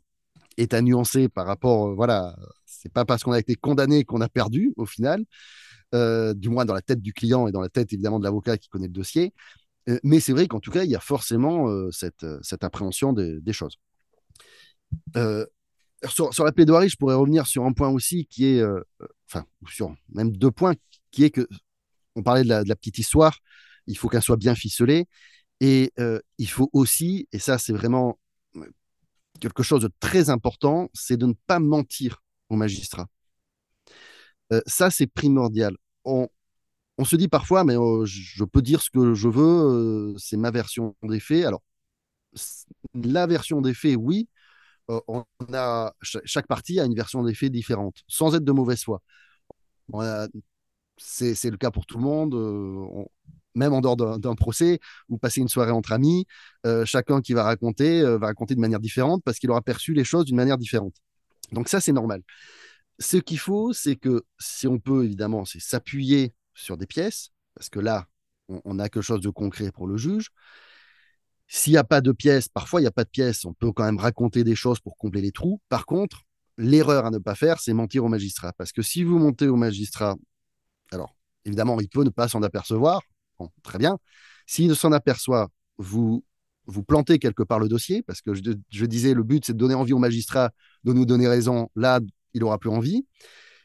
est 0.59 0.75
à 0.75 0.83
nuancer 0.83 1.29
par 1.29 1.47
rapport, 1.47 1.95
voilà, 1.95 2.37
c'est 2.73 2.93
pas 2.93 3.05
parce 3.05 3.23
qu'on 3.23 3.33
a 3.33 3.39
été 3.39 3.55
condamné 3.55 4.05
qu'on 4.05 4.21
a 4.21 4.29
perdu 4.29 4.73
au 4.77 4.87
final, 4.87 5.25
euh, 5.95 6.35
du 6.35 6.49
moins 6.49 6.65
dans 6.65 6.75
la 6.75 6.83
tête 6.83 7.01
du 7.01 7.13
client 7.13 7.47
et 7.47 7.53
dans 7.53 7.61
la 7.61 7.69
tête 7.69 7.93
évidemment 7.93 8.19
de 8.19 8.25
l'avocat 8.25 8.57
qui 8.59 8.69
connaît 8.69 8.87
le 8.87 8.93
dossier. 8.93 9.35
Euh, 9.89 9.99
mais 10.03 10.21
c'est 10.21 10.33
vrai 10.33 10.47
qu'en 10.49 10.61
tout 10.61 10.71
cas, 10.71 10.85
il 10.85 10.91
y 10.91 10.97
a 10.97 11.01
forcément 11.01 11.69
euh, 11.69 11.91
cette, 11.91 12.25
appréhension 12.63 13.13
des, 13.13 13.53
choses. 13.53 13.79
Sur, 16.09 16.45
la 16.45 16.53
plaidoirie, 16.53 16.89
je 16.89 16.97
pourrais 16.97 17.15
revenir 17.15 17.47
sur 17.47 17.65
un 17.65 17.73
point 17.73 17.89
aussi 17.89 18.27
qui 18.27 18.47
est, 18.47 18.65
enfin, 19.29 19.45
sur 19.69 19.95
même 20.11 20.37
deux 20.37 20.51
points, 20.51 20.75
qui 21.11 21.25
est 21.25 21.31
que 21.31 21.47
on 22.15 22.23
parlait 22.23 22.43
de 22.45 22.49
la, 22.49 22.63
de 22.63 22.69
la 22.69 22.77
petite 22.77 22.99
histoire, 22.99 23.39
il 23.87 23.97
faut 23.97 24.09
qu'elle 24.09 24.23
soit 24.23 24.37
bien 24.37 24.55
ficelée. 24.55 25.07
Et 25.61 25.93
il 26.39 26.49
faut 26.49 26.71
aussi, 26.73 27.29
et 27.33 27.39
ça 27.39 27.59
c'est 27.59 27.73
vraiment 27.73 28.19
quelque 29.41 29.63
chose 29.63 29.83
de 29.83 29.91
très 30.01 30.31
important, 30.31 30.89
c'est 30.95 31.17
de 31.17 31.27
ne 31.27 31.35
pas 31.47 31.59
mentir 31.59 32.22
magistrat. 32.57 33.07
Euh, 34.53 34.61
ça, 34.67 34.91
c'est 34.91 35.07
primordial. 35.07 35.77
On, 36.05 36.29
se 37.05 37.17
dit 37.17 37.29
parfois, 37.29 37.65
mais 37.65 37.77
oh, 37.77 38.05
je 38.07 38.45
peux 38.45 38.63
dire 38.63 38.83
ce 38.83 38.91
que 38.91 39.15
je 39.15 39.29
veux, 39.29 39.43
euh, 40.15 40.15
c'est 40.19 40.37
ma 40.37 40.51
version 40.51 40.95
des 41.03 41.21
faits. 41.21 41.45
Alors, 41.47 41.63
la 42.95 43.27
version 43.27 43.61
des 43.61 43.75
faits, 43.75 43.97
oui, 43.99 44.29
euh, 44.91 45.01
on 45.09 45.25
a, 45.55 45.95
chaque 46.03 46.47
partie 46.47 46.81
a 46.81 46.85
une 46.87 46.95
version 46.95 47.25
des 47.25 47.35
faits 47.35 47.53
différente, 47.53 47.97
sans 48.09 48.35
être 48.37 48.45
de 48.45 48.53
mauvaise 48.53 48.83
foi. 48.85 49.03
C'est 50.99 51.51
le 51.51 51.57
cas 51.57 51.71
pour 51.71 51.87
tout 51.87 51.99
le 51.99 52.05
monde. 52.05 52.35
même 53.55 53.73
en 53.73 53.81
dehors 53.81 53.97
d'un 53.97 54.35
procès 54.35 54.81
ou 55.09 55.19
passer 55.19 55.41
une 55.41 55.49
soirée 55.49 55.73
entre 55.73 55.93
amis, 55.93 56.27
chacun 56.85 57.21
qui 57.21 57.33
va 57.35 57.45
raconter 57.45 58.03
va 58.03 58.27
raconter 58.27 58.55
de 58.55 58.61
manière 58.61 58.81
différente 58.81 59.23
parce 59.25 59.39
qu'il 59.39 59.51
aura 59.51 59.63
perçu 59.63 59.95
les 59.95 60.05
choses 60.05 60.25
d'une 60.27 60.37
manière 60.37 60.59
différente. 60.59 60.95
Donc 61.53 61.69
ça, 61.69 61.81
c'est 61.81 61.93
normal. 61.93 62.23
Ce 62.99 63.17
qu'il 63.17 63.39
faut, 63.39 63.73
c'est 63.73 63.97
que 63.97 64.25
si 64.39 64.67
on 64.67 64.79
peut, 64.79 65.05
évidemment, 65.05 65.45
c'est 65.45 65.61
s'appuyer 65.61 66.35
sur 66.55 66.77
des 66.77 66.87
pièces, 66.87 67.31
parce 67.55 67.69
que 67.69 67.81
là, 67.81 68.09
on, 68.49 68.79
a 68.79 68.89
quelque 68.89 69.03
chose 69.03 69.21
de 69.21 69.31
concret 69.31 69.71
pour 69.71 69.87
le 69.87 69.97
juge. 69.97 70.29
S'il 71.47 71.73
n'y 71.73 71.79
a 71.79 71.85
pas 71.85 72.01
de 72.01 72.13
pièces, 72.13 72.49
parfois 72.49 72.81
il 72.81 72.85
n'y 72.85 72.89
a 72.89 72.93
pas 72.93 73.05
de 73.05 73.11
pièces, 73.11 73.45
on 73.45 73.53
peut 73.53 73.73
quand 73.73 73.85
même 73.85 73.99
raconter 73.99 74.45
des 74.45 74.55
choses 74.55 74.81
pour 74.81 74.97
combler 74.97 75.21
les 75.21 75.33
trous. 75.33 75.61
Par 75.69 75.87
contre, 75.87 76.23
l'erreur 76.57 77.07
à 77.07 77.11
ne 77.11 77.19
pas 77.19 77.35
faire, 77.35 77.61
c'est 77.61 77.73
mentir 77.73 78.05
au 78.05 78.09
magistrat. 78.09 78.53
Parce 78.55 78.73
que 78.73 78.83
si 78.83 79.05
vous 79.05 79.19
montez 79.19 79.49
au 79.49 79.57
magistrat, 79.57 80.17
alors 80.91 81.15
évidemment, 81.45 81.81
il 81.81 81.89
peut 81.89 82.05
ne 82.05 82.11
pas 82.11 82.29
s'en 82.29 82.43
apercevoir. 82.43 83.03
Très 83.63 83.79
bien. 83.79 83.99
S'il 84.47 84.69
ne 84.69 84.75
s'en 84.75 84.93
aperçoit, 84.93 85.49
vous 85.79 86.25
vous 86.67 86.83
plantez 86.83 87.19
quelque 87.19 87.43
part 87.43 87.59
le 87.59 87.69
dossier, 87.69 88.03
parce 88.03 88.21
que 88.21 88.35
je, 88.35 88.87
disais, 88.87 89.15
le 89.15 89.23
but, 89.23 89.45
c'est 89.45 89.53
de 89.53 89.59
donner 89.59 89.75
envie 89.75 89.93
au 89.93 89.99
magistrat 89.99 90.51
de 90.85 90.93
nous 90.93 91.05
donner 91.05 91.29
raison. 91.29 91.71
Là, 91.77 92.01
il 92.35 92.45
aura 92.45 92.59
plus 92.59 92.71
envie. 92.71 93.07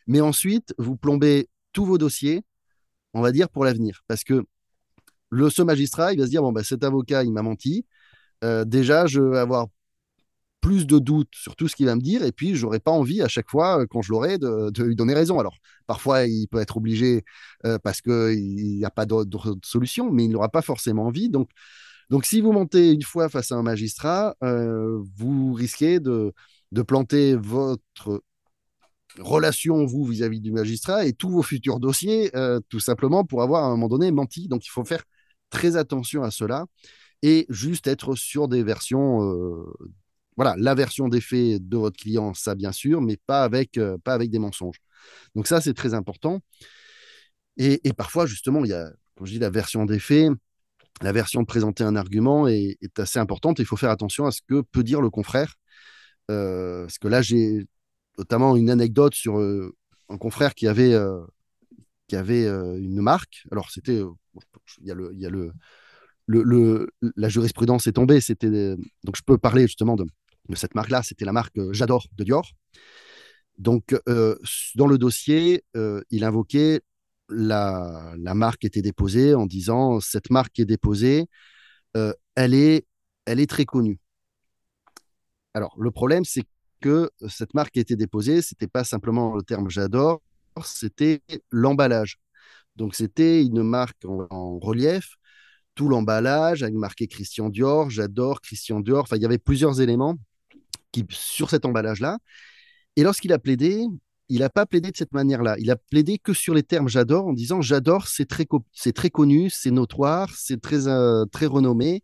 Mais 0.07 0.21
ensuite, 0.21 0.73
vous 0.77 0.95
plombez 0.95 1.49
tous 1.73 1.85
vos 1.85 1.97
dossiers, 1.97 2.43
on 3.13 3.21
va 3.21 3.31
dire, 3.31 3.49
pour 3.49 3.65
l'avenir. 3.65 4.01
Parce 4.07 4.23
que 4.23 4.45
le, 5.29 5.49
ce 5.49 5.61
magistrat, 5.61 6.13
il 6.13 6.19
va 6.19 6.25
se 6.25 6.29
dire, 6.29 6.41
bon, 6.41 6.51
bah, 6.51 6.63
cet 6.63 6.83
avocat, 6.83 7.23
il 7.23 7.31
m'a 7.31 7.41
menti. 7.43 7.85
Euh, 8.43 8.65
déjà, 8.65 9.07
je 9.07 9.21
vais 9.21 9.39
avoir 9.39 9.67
plus 10.61 10.87
de 10.87 10.99
doutes 10.99 11.33
sur 11.33 11.55
tout 11.55 11.67
ce 11.67 11.75
qu'il 11.75 11.85
va 11.85 11.95
me 11.95 12.01
dire, 12.01 12.23
et 12.23 12.31
puis 12.31 12.55
je 12.55 12.65
n'aurai 12.65 12.79
pas 12.79 12.91
envie 12.91 13.21
à 13.21 13.27
chaque 13.27 13.49
fois, 13.49 13.85
quand 13.87 14.01
je 14.01 14.11
l'aurai, 14.11 14.37
de, 14.37 14.83
lui 14.83 14.95
donner 14.95 15.13
raison. 15.13 15.39
Alors, 15.39 15.55
parfois, 15.85 16.25
il 16.25 16.47
peut 16.47 16.59
être 16.59 16.77
obligé 16.77 17.23
euh, 17.65 17.77
parce 17.79 18.01
qu'il 18.01 18.77
n'y 18.77 18.85
a 18.85 18.89
pas 18.89 19.05
d'autre 19.05 19.57
solution, 19.63 20.11
mais 20.11 20.25
il 20.25 20.31
n'aura 20.31 20.49
pas 20.49 20.61
forcément 20.61 21.05
envie. 21.05 21.29
Donc, 21.29 21.49
donc, 22.09 22.25
si 22.25 22.39
vous 22.41 22.53
montez 22.53 22.91
une 22.91 23.03
fois 23.03 23.27
face 23.29 23.51
à 23.51 23.55
un 23.55 23.63
magistrat, 23.63 24.35
euh, 24.43 25.03
vous 25.17 25.53
risquez 25.53 25.99
de, 25.99 26.33
planter 26.87 27.35
votre 27.35 28.23
relation, 29.19 29.85
vous, 29.85 30.05
vis-à-vis 30.05 30.39
du 30.39 30.51
magistrat 30.51 31.05
et 31.05 31.13
tous 31.13 31.29
vos 31.29 31.41
futurs 31.43 31.79
dossiers, 31.79 32.35
euh, 32.35 32.59
tout 32.69 32.79
simplement 32.79 33.25
pour 33.25 33.41
avoir 33.41 33.63
à 33.65 33.67
un 33.67 33.71
moment 33.71 33.89
donné 33.89 34.11
menti. 34.11 34.47
Donc, 34.47 34.65
il 34.65 34.69
faut 34.69 34.85
faire 34.85 35.03
très 35.49 35.75
attention 35.75 36.23
à 36.23 36.31
cela 36.31 36.65
et 37.23 37.45
juste 37.49 37.87
être 37.87 38.15
sur 38.15 38.47
des 38.47 38.63
versions, 38.63 39.23
euh, 39.23 39.65
voilà, 40.37 40.55
la 40.57 40.75
version 40.75 41.09
des 41.09 41.21
faits 41.21 41.67
de 41.67 41.77
votre 41.77 41.97
client, 41.97 42.33
ça 42.33 42.55
bien 42.55 42.71
sûr, 42.71 43.01
mais 43.01 43.17
pas 43.25 43.43
avec, 43.43 43.79
pas 44.03 44.13
avec 44.13 44.29
des 44.29 44.39
mensonges. 44.39 44.77
Donc 45.35 45.47
ça, 45.47 45.61
c'est 45.61 45.73
très 45.73 45.93
important. 45.93 46.41
Et, 47.57 47.81
parfois, 47.93 48.25
justement, 48.27 48.63
il 48.63 48.69
y 48.69 48.73
a, 48.73 48.91
comme 49.15 49.25
je 49.25 49.33
dis, 49.33 49.39
la 49.39 49.49
version 49.49 49.85
des 49.85 49.99
faits, 49.99 50.29
la 51.01 51.11
version 51.11 51.41
de 51.41 51.45
présenter 51.45 51.83
un 51.83 51.95
argument 51.95 52.47
est, 52.47 52.77
assez 52.97 53.19
importante. 53.19 53.59
Il 53.59 53.65
faut 53.65 53.77
faire 53.77 53.91
attention 53.91 54.25
à 54.25 54.31
ce 54.31 54.41
que 54.47 54.61
peut 54.61 54.83
dire 54.83 55.01
le 55.01 55.09
confrère. 55.09 55.55
parce 56.27 56.97
que 56.97 57.07
là, 57.07 57.21
j'ai 57.21 57.65
notamment 58.17 58.55
une 58.55 58.69
anecdote 58.69 59.13
sur 59.13 59.37
un 59.37 60.17
confrère 60.17 60.55
qui 60.55 60.67
avait, 60.67 60.95
qui 62.07 62.15
avait 62.15 62.45
une 62.45 63.01
marque. 63.01 63.43
Alors, 63.51 63.69
c'était. 63.69 64.01
il 64.81 64.87
y 64.87 64.91
a 64.91 64.95
le. 64.95 65.13
Y 65.15 65.25
a 65.25 65.29
le 65.29 65.51
le, 66.29 66.89
la 67.15 67.29
jurisprudence 67.29 67.87
est 67.87 67.93
tombée. 67.93 68.19
C'était 68.19 68.75
donc 69.05 69.15
je 69.15 69.21
peux 69.25 69.37
parler 69.37 69.61
justement 69.61 69.95
de, 69.95 70.05
de 70.49 70.55
cette 70.55 70.75
marque-là. 70.75 71.01
C'était 71.01 71.23
la 71.23 71.31
marque 71.31 71.57
J'adore 71.71 72.05
de 72.17 72.23
Dior. 72.25 72.51
Donc 73.57 73.95
dans 74.75 74.87
le 74.87 74.97
dossier, 74.97 75.63
il 76.09 76.23
invoquait 76.25 76.81
la, 77.29 78.13
marque 78.17 78.65
était 78.65 78.81
déposée 78.81 79.33
en 79.35 79.45
disant 79.45 79.99
cette 79.99 80.29
marque 80.29 80.59
est 80.59 80.65
déposée, 80.65 81.27
elle 81.93 82.53
est 82.53 82.85
elle 83.25 83.39
est 83.39 83.49
très 83.49 83.65
connue. 83.65 83.99
Alors 85.53 85.75
le 85.79 85.91
problème 85.91 86.23
c'est 86.25 86.43
que 86.81 87.09
cette 87.27 87.53
marque 87.53 87.71
qui 87.73 87.79
était 87.79 87.95
déposée, 87.95 88.41
c'était 88.41 88.67
pas 88.67 88.83
simplement 88.83 89.35
le 89.35 89.43
terme 89.43 89.69
j'adore, 89.69 90.21
c'était 90.63 91.21
l'emballage. 91.51 92.17
Donc 92.75 92.95
c'était 92.95 93.43
une 93.43 93.63
marque 93.63 94.05
en, 94.05 94.59
relief, 94.59 95.15
tout 95.75 95.89
l'emballage 95.89 96.63
avec 96.63 96.75
marqué 96.75 97.07
Christian 97.07 97.49
Dior, 97.49 97.89
j'adore 97.89 98.41
Christian 98.41 98.79
Dior. 98.79 99.03
Enfin, 99.03 99.17
il 99.17 99.23
y 99.23 99.25
avait 99.25 99.39
plusieurs 99.39 99.81
éléments 99.81 100.15
qui, 100.91 101.05
sur 101.09 101.49
cet 101.49 101.65
emballage-là. 101.65 102.17
Et 102.95 103.03
lorsqu'il 103.03 103.33
a 103.33 103.39
plaidé, 103.39 103.85
il 104.29 104.39
n'a 104.39 104.49
pas 104.49 104.65
plaidé 104.65 104.91
de 104.91 104.97
cette 104.97 105.13
manière-là. 105.13 105.55
Il 105.59 105.71
a 105.71 105.75
plaidé 105.75 106.17
que 106.17 106.33
sur 106.33 106.53
les 106.53 106.63
termes 106.63 106.89
j'adore 106.89 107.27
en 107.27 107.33
disant 107.33 107.61
j'adore, 107.61 108.07
c'est 108.07 108.27
très, 108.27 108.45
c'est 108.73 108.93
très 108.93 109.09
connu, 109.09 109.49
c'est 109.49 109.71
notoire, 109.71 110.29
c'est 110.35 110.61
très, 110.61 110.87
euh, 110.87 111.25
très 111.25 111.45
renommé. 111.45 112.03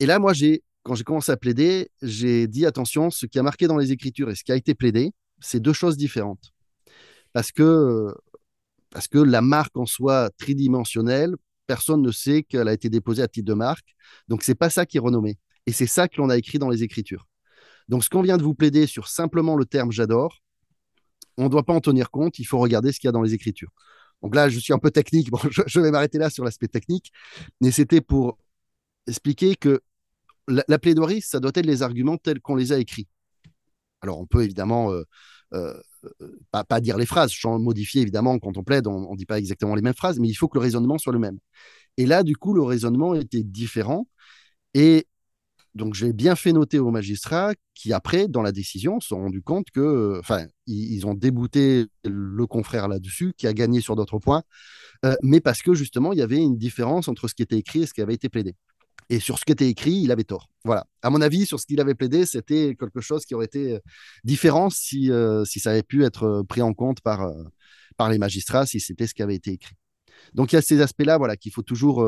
Et 0.00 0.06
là, 0.06 0.18
moi, 0.18 0.32
j'ai 0.32 0.62
quand 0.82 0.94
j'ai 0.94 1.04
commencé 1.04 1.30
à 1.30 1.36
plaider, 1.36 1.90
j'ai 2.00 2.46
dit 2.46 2.64
attention, 2.64 3.10
ce 3.10 3.26
qui 3.26 3.38
a 3.38 3.42
marqué 3.42 3.66
dans 3.66 3.76
les 3.76 3.92
Écritures 3.92 4.30
et 4.30 4.34
ce 4.34 4.42
qui 4.42 4.52
a 4.52 4.56
été 4.56 4.74
plaidé, 4.74 5.12
c'est 5.38 5.60
deux 5.60 5.74
choses 5.74 5.98
différentes. 5.98 6.52
Parce 7.32 7.52
que, 7.52 8.14
parce 8.90 9.06
que 9.06 9.18
la 9.18 9.42
marque 9.42 9.76
en 9.76 9.84
soi 9.86 10.30
tridimensionnelle, 10.38 11.34
personne 11.66 12.00
ne 12.00 12.10
sait 12.10 12.42
qu'elle 12.42 12.68
a 12.68 12.72
été 12.72 12.88
déposée 12.88 13.22
à 13.22 13.28
titre 13.28 13.46
de 13.46 13.54
marque. 13.54 13.94
Donc, 14.28 14.42
c'est 14.42 14.54
pas 14.54 14.70
ça 14.70 14.86
qui 14.86 14.96
est 14.96 15.00
renommé. 15.00 15.38
Et 15.66 15.72
c'est 15.72 15.86
ça 15.86 16.08
que 16.08 16.16
l'on 16.16 16.30
a 16.30 16.38
écrit 16.38 16.58
dans 16.58 16.70
les 16.70 16.82
Écritures. 16.82 17.26
Donc, 17.88 18.02
ce 18.02 18.08
qu'on 18.08 18.22
vient 18.22 18.38
de 18.38 18.42
vous 18.42 18.54
plaider 18.54 18.86
sur 18.86 19.08
simplement 19.08 19.56
le 19.56 19.66
terme 19.66 19.92
j'adore, 19.92 20.40
on 21.38 21.44
ne 21.44 21.48
doit 21.48 21.62
pas 21.62 21.72
en 21.72 21.80
tenir 21.80 22.10
compte. 22.10 22.38
Il 22.38 22.44
faut 22.44 22.58
regarder 22.58 22.92
ce 22.92 23.00
qu'il 23.00 23.08
y 23.08 23.10
a 23.10 23.12
dans 23.12 23.22
les 23.22 23.32
Écritures. 23.32 23.70
Donc 24.22 24.34
là, 24.34 24.48
je 24.48 24.58
suis 24.58 24.72
un 24.72 24.78
peu 24.78 24.90
technique. 24.90 25.30
Bon, 25.30 25.38
je 25.50 25.80
vais 25.80 25.90
m'arrêter 25.90 26.18
là 26.18 26.28
sur 26.28 26.44
l'aspect 26.44 26.68
technique. 26.68 27.12
Mais 27.60 27.70
c'était 27.70 28.00
pour 28.00 28.38
expliquer 29.06 29.56
que 29.56 29.80
la, 30.48 30.78
plaidoirie, 30.78 31.20
ça 31.20 31.40
doit 31.40 31.52
être 31.54 31.66
les 31.66 31.82
arguments 31.82 32.16
tels 32.16 32.40
qu'on 32.40 32.56
les 32.56 32.72
a 32.72 32.78
écrits. 32.78 33.06
Alors, 34.00 34.18
on 34.18 34.26
peut 34.26 34.42
évidemment 34.42 34.92
euh, 34.92 35.04
euh, 35.54 35.80
pas, 36.50 36.80
dire 36.80 36.96
les 36.96 37.06
phrases, 37.06 37.32
modifier 37.44 38.02
évidemment 38.02 38.38
quand 38.38 38.56
on 38.56 38.64
plaide, 38.64 38.86
on 38.86 39.12
ne 39.12 39.16
dit 39.16 39.26
pas 39.26 39.38
exactement 39.38 39.74
les 39.74 39.82
mêmes 39.82 39.94
phrases, 39.94 40.18
mais 40.18 40.28
il 40.28 40.34
faut 40.34 40.48
que 40.48 40.58
le 40.58 40.62
raisonnement 40.62 40.98
soit 40.98 41.12
le 41.12 41.18
même. 41.18 41.38
Et 41.96 42.06
là, 42.06 42.22
du 42.22 42.36
coup, 42.36 42.54
le 42.54 42.62
raisonnement 42.62 43.14
était 43.14 43.42
différent. 43.42 44.08
Et 44.74 45.06
donc, 45.74 45.94
j'ai 45.94 46.12
bien 46.12 46.34
fait 46.34 46.52
noter 46.52 46.78
aux 46.78 46.90
magistrats 46.90 47.54
qui, 47.74 47.92
après, 47.92 48.28
dans 48.28 48.42
la 48.42 48.52
décision, 48.52 49.00
se 49.00 49.08
sont 49.08 49.18
rendus 49.18 49.42
compte 49.42 49.70
que, 49.70 50.18
enfin, 50.18 50.46
ils, 50.66 51.06
ont 51.06 51.14
débouté 51.14 51.86
le 52.04 52.46
confrère 52.46 52.88
là-dessus, 52.88 53.34
qui 53.36 53.46
a 53.46 53.52
gagné 53.52 53.80
sur 53.80 53.94
d'autres 53.96 54.18
points, 54.18 54.42
euh, 55.04 55.14
mais 55.22 55.40
parce 55.40 55.62
que 55.62 55.74
justement, 55.74 56.12
il 56.12 56.18
y 56.18 56.22
avait 56.22 56.38
une 56.38 56.56
différence 56.56 57.08
entre 57.08 57.28
ce 57.28 57.34
qui 57.34 57.42
était 57.42 57.58
écrit 57.58 57.82
et 57.82 57.86
ce 57.86 57.94
qui 57.94 58.00
avait 58.00 58.14
été 58.14 58.28
plaidé. 58.28 58.54
Et 59.10 59.20
sur 59.20 59.38
ce 59.38 59.44
qui 59.44 59.52
était 59.52 59.68
écrit, 59.68 59.94
il 60.02 60.12
avait 60.12 60.24
tort. 60.24 60.50
Voilà. 60.64 60.86
À 61.02 61.10
mon 61.10 61.20
avis, 61.22 61.46
sur 61.46 61.58
ce 61.58 61.66
qu'il 61.66 61.80
avait 61.80 61.94
plaidé, 61.94 62.26
c'était 62.26 62.76
quelque 62.78 63.00
chose 63.00 63.24
qui 63.24 63.34
aurait 63.34 63.46
été 63.46 63.74
euh, 63.74 63.78
différent 64.24 64.68
si, 64.70 65.10
euh, 65.10 65.44
si 65.44 65.60
ça 65.60 65.70
avait 65.70 65.82
pu 65.82 66.04
être 66.04 66.24
euh, 66.24 66.42
pris 66.42 66.60
en 66.60 66.74
compte 66.74 67.00
par, 67.00 67.30
par 67.96 68.10
les 68.10 68.18
magistrats, 68.18 68.66
si 68.66 68.80
c'était 68.80 69.06
ce 69.06 69.14
qui 69.14 69.22
avait 69.22 69.36
été 69.36 69.52
écrit. 69.52 69.74
Donc 70.34 70.52
il 70.52 70.56
y 70.56 70.58
a 70.58 70.62
ces 70.62 70.80
aspects-là 70.82 71.16
voilà, 71.16 71.36
qu'il 71.36 71.52
faut 71.52 71.62
toujours, 71.62 72.06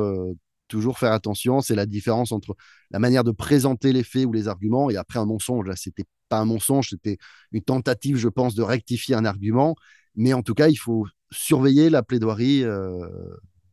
toujours 0.70 0.98
faire 0.98 1.12
attention. 1.12 1.60
C'est 1.60 1.74
la 1.74 1.86
différence 1.86 2.32
entre 2.32 2.56
la 2.90 2.98
manière 2.98 3.24
de 3.24 3.32
présenter 3.32 3.92
les 3.92 4.02
faits 4.02 4.24
ou 4.24 4.32
les 4.32 4.48
arguments 4.48 4.90
et 4.90 4.96
après 4.96 5.18
un 5.18 5.26
mensonge. 5.26 5.66
Là, 5.66 5.76
c'était 5.76 6.04
pas 6.28 6.38
un 6.38 6.44
mensonge, 6.46 6.90
c'était 6.90 7.18
une 7.52 7.62
tentative, 7.62 8.16
je 8.16 8.28
pense, 8.28 8.54
de 8.54 8.62
rectifier 8.62 9.14
un 9.14 9.24
argument. 9.24 9.74
Mais 10.14 10.32
en 10.32 10.42
tout 10.42 10.54
cas, 10.54 10.68
il 10.68 10.76
faut 10.76 11.06
surveiller 11.30 11.90
la 11.90 12.02
plaidoirie 12.02 12.64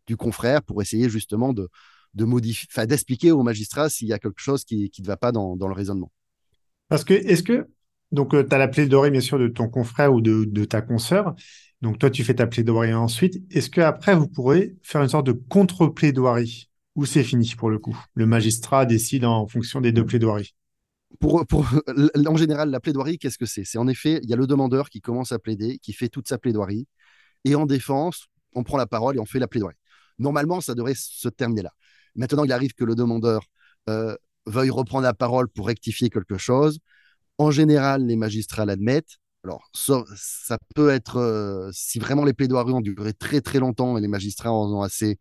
du 0.07 0.17
confrère 0.17 0.63
pour 0.63 0.81
essayer 0.81 1.09
justement 1.09 1.53
de, 1.53 1.69
d'expliquer 2.13 3.31
au 3.31 3.43
magistrat 3.43 3.89
s'il 3.89 4.07
y 4.07 4.13
a 4.13 4.19
quelque 4.19 4.41
chose 4.41 4.63
qui 4.63 4.91
ne 4.99 5.05
va 5.05 5.17
pas 5.17 5.31
dans, 5.31 5.55
le 5.55 5.73
raisonnement. 5.73 6.11
Parce 6.89 7.03
que, 7.03 7.13
est-ce 7.13 7.43
que, 7.43 7.67
donc, 8.11 8.33
euh, 8.33 8.43
tu 8.47 8.55
as 8.55 8.57
la 8.57 8.67
plaidoirie, 8.67 9.11
bien 9.11 9.21
sûr, 9.21 9.37
de 9.37 9.47
ton 9.47 9.67
confrère 9.67 10.13
ou 10.13 10.21
de, 10.21 10.65
ta 10.65 10.81
consoeur. 10.81 11.35
Donc, 11.81 11.99
toi, 11.99 12.09
tu 12.09 12.23
fais 12.23 12.35
ta 12.35 12.47
plaidoirie 12.47 12.93
ensuite. 12.93 13.43
Est-ce 13.51 13.69
qu'après, 13.69 14.15
vous 14.15 14.27
pourrez 14.27 14.75
faire 14.81 15.03
une 15.03 15.09
sorte 15.09 15.27
de 15.27 15.33
contre-plaidoirie? 15.33 16.69
Ou 16.97 17.05
c'est 17.05 17.23
fini 17.23 17.53
pour 17.57 17.69
le 17.69 17.79
coup? 17.79 17.97
Le 18.15 18.25
magistrat 18.25 18.85
décide 18.85 19.23
en 19.23 19.47
fonction 19.47 19.79
des 19.79 19.93
deux 19.93 20.05
plaidoiries 20.05 20.53
pour, 21.19 21.45
pour, 21.47 21.65
en 22.27 22.35
général, 22.35 22.69
la 22.69 22.79
plaidoirie, 22.79 23.17
qu'est-ce 23.17 23.37
que 23.37 23.45
c'est? 23.45 23.63
C'est 23.63 23.77
en 23.77 23.87
effet, 23.87 24.19
il 24.23 24.29
y 24.29 24.33
a 24.33 24.35
le 24.35 24.47
demandeur 24.47 24.89
qui 24.89 25.01
commence 25.01 25.31
à 25.31 25.39
plaider, 25.39 25.79
qui 25.79 25.93
fait 25.93 26.09
toute 26.09 26.27
sa 26.27 26.37
plaidoirie, 26.37 26.87
et 27.45 27.55
en 27.55 27.65
défense, 27.65 28.27
on 28.53 28.63
prend 28.63 28.77
la 28.77 28.87
parole 28.87 29.15
et 29.15 29.19
on 29.19 29.25
fait 29.25 29.39
la 29.39 29.47
plaidoirie. 29.47 29.77
Normalement, 30.19 30.61
ça 30.61 30.75
devrait 30.75 30.95
se 30.95 31.29
terminer 31.29 31.61
là. 31.61 31.71
Maintenant, 32.15 32.43
il 32.43 32.51
arrive 32.51 32.73
que 32.73 32.83
le 32.83 32.95
demandeur 32.95 33.43
euh, 33.89 34.15
veuille 34.45 34.69
reprendre 34.69 35.03
la 35.03 35.13
parole 35.13 35.47
pour 35.49 35.67
rectifier 35.67 36.09
quelque 36.09 36.37
chose. 36.37 36.79
En 37.37 37.51
général, 37.51 38.05
les 38.05 38.15
magistrats 38.15 38.65
l'admettent. 38.65 39.17
Alors, 39.43 39.69
ça, 39.73 40.57
peut 40.75 40.89
être, 40.89 41.17
euh, 41.17 41.69
si 41.71 41.99
vraiment 41.99 42.25
les 42.25 42.33
plaidoiries 42.33 42.73
ont 42.73 42.81
duré 42.81 43.13
très 43.13 43.39
très 43.39 43.59
longtemps 43.59 43.97
et 43.97 44.01
les 44.01 44.07
magistrats 44.07 44.51
en 44.51 44.73
ont 44.73 44.81
assez, 44.81 45.19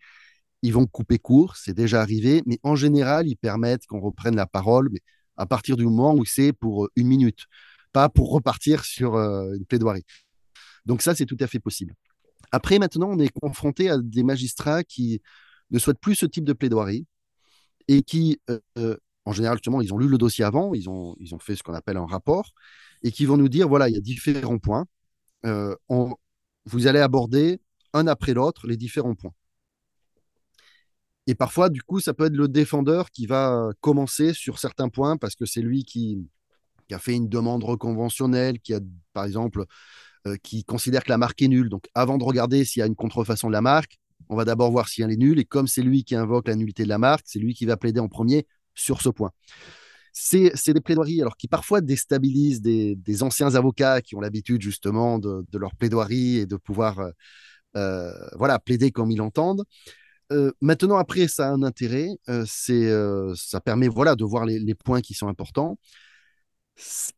ils 0.67 0.73
vont 0.73 0.87
couper 0.87 1.19
court, 1.19 1.57
c'est 1.57 1.75
déjà 1.75 2.01
arrivé, 2.01 2.43
mais 2.47 2.59
en 2.63 2.77
général, 2.77 3.29
ils 3.29 3.37
permettent 3.37 3.87
qu'on 3.87 4.01
reprenne 4.01 4.37
la 4.37 4.47
parole, 4.47 4.89
mais 4.93 5.01
à 5.37 5.47
partir 5.47 5.77
du 5.77 5.85
moment 5.85 6.15
où 6.15 6.25
c'est 6.25 6.53
pour 6.53 6.87
euh, 6.87 6.91
une 6.97 7.09
minute, 7.09 7.47
pas 7.93 8.09
pour 8.09 8.31
repartir 8.33 8.85
sur 8.85 9.17
une 9.17 9.65
plaidoirie. 9.65 10.05
Donc 10.85 11.03
ça, 11.03 11.15
c'est 11.15 11.27
tout 11.27 11.37
à 11.41 11.47
fait 11.47 11.61
possible. 11.61 11.95
Après, 12.53 12.79
maintenant, 12.79 13.11
on 13.11 13.19
est 13.19 13.29
confronté 13.29 13.91
à 13.91 13.99
des 13.99 14.23
magistrats 14.23 14.85
qui 14.85 15.21
ne 15.71 15.79
souhaitent 15.79 16.01
plus 16.01 16.15
ce 16.15 16.27
type 16.27 16.45
de 16.45 16.53
plaidoirie 16.53 17.07
et 17.89 18.03
qui, 18.03 18.41
euh, 18.51 18.61
euh, 18.79 18.97
en 19.25 19.33
général, 19.33 19.57
justement, 19.57 19.81
ils 19.81 19.93
ont 19.93 19.99
lu 19.99 20.09
le 20.09 20.19
dossier 20.19 20.45
avant, 20.45 20.75
ils 20.75 20.89
ont, 20.89 21.17
ils 21.19 21.35
ont 21.35 21.39
fait 21.39 21.57
ce 21.57 21.63
qu'on 21.63 21.75
appelle 21.75 21.97
un 21.97 22.07
rapport 22.07 22.53
et 23.03 23.11
qui 23.13 23.27
vont 23.27 23.37
nous 23.37 23.49
dire 23.49 23.69
voilà, 23.69 23.89
il 23.89 23.95
y 23.95 23.99
a 23.99 24.01
différents 24.01 24.59
points. 24.59 24.87
Euh, 25.45 25.75
vous 26.65 26.87
allez 26.87 27.01
aborder 27.01 27.61
un 27.93 28.07
après 28.07 28.35
l'autre 28.35 28.67
les 28.67 28.77
différents 28.77 29.15
points. 29.15 29.33
Et 31.27 31.35
parfois, 31.35 31.69
du 31.69 31.83
coup, 31.83 32.01
ça 32.01 32.15
peut 32.15 32.27
être 32.27 32.37
le 32.37 32.49
défendeur 32.49 33.11
qui 33.11 33.27
va 33.27 33.71
commencer 33.81 34.33
sur 34.33 34.59
certains 34.59 34.89
points 34.89 35.17
parce 35.17 35.35
que 35.35 35.45
c'est 35.45 35.61
lui 35.61 35.85
qui, 35.85 36.29
a 36.93 36.99
fait 36.99 37.15
une 37.15 37.29
demande 37.29 37.65
reconventionnelle, 37.65 38.61
qui 38.61 38.73
a, 38.75 38.81
par 39.13 39.25
exemple, 39.25 39.65
qui 40.43 40.65
considère 40.65 41.05
que 41.05 41.11
la 41.11 41.19
marque 41.19 41.43
est 41.43 41.49
nulle. 41.49 41.69
Donc, 41.69 41.87
avant 41.95 42.19
de 42.19 42.25
regarder 42.25 42.65
s'il 42.65 42.81
y 42.81 42.83
a 42.83 42.87
une 42.87 42.97
contrefaçon 42.97 43.49
de 43.49 43.53
la 43.53 43.61
marque, 43.61 43.99
on 44.29 44.37
va 44.37 44.45
d'abord 44.45 44.71
voir 44.71 44.89
si 44.89 45.03
elle 45.03 45.13
est 45.13 45.17
nulle. 45.17 45.39
Et 45.39 45.45
comme 45.45 45.67
c'est 45.67 45.83
lui 45.83 46.05
qui 46.05 46.15
invoque 46.15 46.49
la 46.49 46.57
nullité 46.57 46.85
de 46.85 46.89
la 46.89 46.99
marque, 46.99 47.25
c'est 47.27 47.39
lui 47.39 47.55
qui 47.55 47.67
va 47.67 47.77
plaider 47.77 48.01
en 48.01 48.09
premier 48.09 48.47
sur 48.75 49.01
ce 49.01 49.09
point. 49.09 49.33
C'est 50.13 50.73
des 50.73 50.81
plaidoiries 50.81 51.21
alors, 51.21 51.37
qui 51.37 51.47
parfois 51.47 51.83
déstabilisent 51.83 52.63
des, 52.63 53.23
anciens 53.23 53.55
avocats 53.55 54.01
qui 54.01 54.17
ont 54.17 54.21
l'habitude 54.21 54.63
justement 54.63 55.19
de, 55.19 55.45
leur 55.53 55.75
plaidoirie 55.77 56.39
et 56.39 56.47
de 56.47 56.57
pouvoir 56.57 57.11
voilà, 57.75 58.59
plaider 58.59 58.91
comme 58.91 59.11
ils 59.11 59.19
l'entendent. 59.19 59.65
Maintenant, 60.61 60.97
après, 60.97 61.29
ça 61.29 61.49
a 61.49 61.53
un 61.53 61.63
intérêt. 61.63 62.09
ça 62.27 63.61
permet 63.61 63.89
voilà, 63.89 64.17
de 64.17 64.25
voir 64.25 64.45
les, 64.47 64.75
points 64.75 65.01
qui 65.01 65.15
sont 65.15 65.29
importants. 65.29 65.79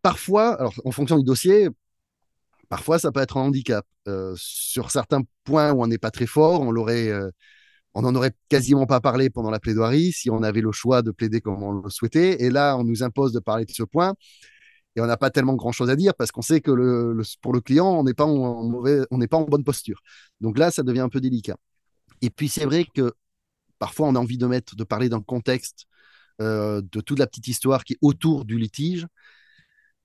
Parfois, 0.02 0.54
alors, 0.54 0.74
en 0.84 0.90
fonction 0.92 1.18
du 1.18 1.24
dossier, 1.24 1.68
Parfois, 2.68 2.98
ça 2.98 3.10
peut 3.12 3.20
être 3.20 3.36
un 3.38 3.42
handicap. 3.42 3.86
Sur 4.36 4.90
certains 4.90 5.22
points 5.44 5.72
où 5.72 5.82
on 5.82 5.86
n'est 5.86 5.98
pas 5.98 6.10
très 6.10 6.26
fort, 6.26 6.60
on 6.62 6.70
l'aurait, 6.70 7.10
on 7.94 8.02
n'en 8.02 8.14
aurait 8.14 8.32
quasiment 8.48 8.86
pas 8.86 9.00
parlé 9.00 9.30
pendant 9.30 9.50
la 9.50 9.60
plaidoirie 9.60 10.12
si 10.12 10.30
on 10.30 10.42
avait 10.42 10.60
le 10.60 10.72
choix 10.72 11.02
de 11.02 11.10
plaider 11.10 11.40
comme 11.40 11.62
on 11.62 11.72
le 11.72 11.90
souhaitait. 11.90 12.42
Et 12.42 12.50
là, 12.50 12.76
on 12.76 12.84
nous 12.84 13.02
impose 13.02 13.32
de 13.32 13.40
parler 13.40 13.64
de 13.64 13.72
ce 13.72 13.82
point 13.82 14.14
et 14.96 15.00
on 15.00 15.06
n'a 15.06 15.16
pas 15.16 15.30
tellement 15.30 15.54
grand-chose 15.54 15.90
à 15.90 15.96
dire 15.96 16.14
parce 16.14 16.30
qu'on 16.32 16.42
sait 16.42 16.60
que 16.60 16.70
le, 16.70 17.22
pour 17.42 17.52
le 17.52 17.60
client, 17.60 17.88
on 17.88 18.04
n'est 18.04 18.14
pas 18.14 18.26
en, 18.26 18.72
on 19.10 19.18
n'est 19.18 19.28
pas 19.28 19.36
en 19.38 19.44
bonne 19.44 19.64
posture. 19.64 20.00
Donc 20.40 20.58
là, 20.58 20.70
ça 20.70 20.82
devient 20.82 21.00
un 21.00 21.08
peu 21.08 21.20
délicat. 21.20 21.56
Et 22.22 22.30
puis 22.30 22.48
c'est 22.48 22.64
vrai 22.64 22.84
que 22.84 23.12
parfois, 23.78 24.08
on 24.08 24.14
a 24.14 24.18
envie 24.18 24.38
de 24.38 24.46
mettre, 24.46 24.76
de 24.76 24.84
parler 24.84 25.08
d'un 25.08 25.22
contexte 25.22 25.86
de 26.40 27.00
toute 27.00 27.18
la 27.18 27.26
petite 27.26 27.48
histoire 27.48 27.82
qui 27.82 27.94
est 27.94 27.98
autour 28.00 28.44
du 28.44 28.58
litige. 28.58 29.06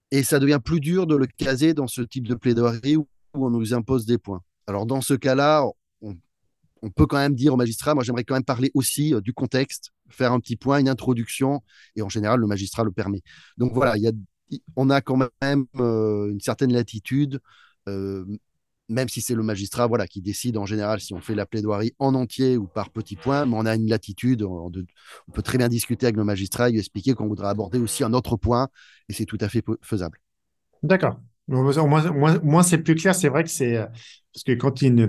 Et 0.10 0.24
ça 0.24 0.40
devient 0.40 0.60
plus 0.64 0.80
dur 0.80 1.06
de 1.06 1.16
le 1.16 1.28
caser 1.28 1.74
dans 1.74 1.88
ce 1.88 2.02
type 2.02 2.28
de 2.28 2.36
plaidoirie 2.36 2.98
où 2.98 3.08
on 3.34 3.50
nous 3.50 3.74
impose 3.74 4.06
des 4.06 4.18
points. 4.18 4.42
Alors 4.68 4.86
dans 4.86 5.02
ce 5.02 5.14
cas-là, 5.14 5.66
on, 6.02 6.90
peut 6.90 7.06
quand 7.06 7.18
même 7.18 7.36
dire 7.36 7.54
au 7.54 7.58
magistrat, 7.58 7.94
moi 7.94 8.04
j'aimerais 8.04 8.24
quand 8.24 8.34
même 8.34 8.44
parler 8.44 8.72
aussi 8.74 9.14
du 9.22 9.34
contexte, 9.34 9.92
faire 10.10 10.34
un 10.34 10.40
petit 10.40 10.56
point, 10.56 10.80
une 10.80 10.90
introduction, 10.90 11.62
et 11.96 12.02
en 12.02 12.10
général 12.10 12.40
le 12.40 12.48
magistrat 12.48 12.84
le 12.84 12.92
permet. 12.92 13.22
Donc 13.58 13.74
voilà, 13.74 13.96
on 14.76 14.90
a 14.90 15.02
quand 15.02 15.18
même 15.42 15.66
euh, 15.78 16.32
une 16.32 16.40
certaine 16.40 16.74
latitude, 16.74 17.40
euh, 17.88 18.26
même 18.94 19.10
si 19.10 19.22
c'est 19.22 19.36
le 19.36 19.44
magistrat 19.44 19.88
voilà, 19.88 20.08
qui 20.08 20.22
décide 20.22 20.58
en 20.58 20.66
général 20.66 21.00
si 21.02 21.14
on 21.14 21.20
fait 21.20 21.36
la 21.36 21.46
plaidoirie 21.46 21.94
en 22.00 22.16
entier 22.16 22.58
ou 22.58 22.68
par 22.68 22.90
petits 22.90 23.16
points, 23.16 23.46
mais 23.46 23.56
on 23.56 23.66
a 23.66 23.76
une 23.76 23.90
latitude. 23.90 24.44
On, 24.44 24.72
peut 25.34 25.42
très 25.42 25.58
bien 25.58 25.68
discuter 25.68 26.06
avec 26.06 26.16
le 26.16 26.24
magistrat 26.24 26.70
lui 26.70 26.80
expliquer 26.80 27.14
qu'on 27.14 27.28
voudrait 27.28 27.50
aborder 27.50 27.80
aussi 27.80 28.04
un 28.04 28.14
autre 28.14 28.38
point, 28.38 28.70
et 29.10 29.14
c'est 29.14 29.26
tout 29.26 29.38
à 29.42 29.50
fait 29.50 29.64
faisable. 29.82 30.20
D'accord. 30.82 31.20
Moi, 31.48 32.64
c'est 32.64 32.78
plus 32.78 32.96
clair. 32.96 33.16
C'est 33.16 33.28
vrai 33.28 33.44
que 33.44 33.50
c'est 33.50 33.76
euh, 33.76 33.86
parce 34.34 34.44
que 34.44 34.54
quand 34.54 34.82
il 34.82 34.86
y 34.86 35.02
a 35.02 35.08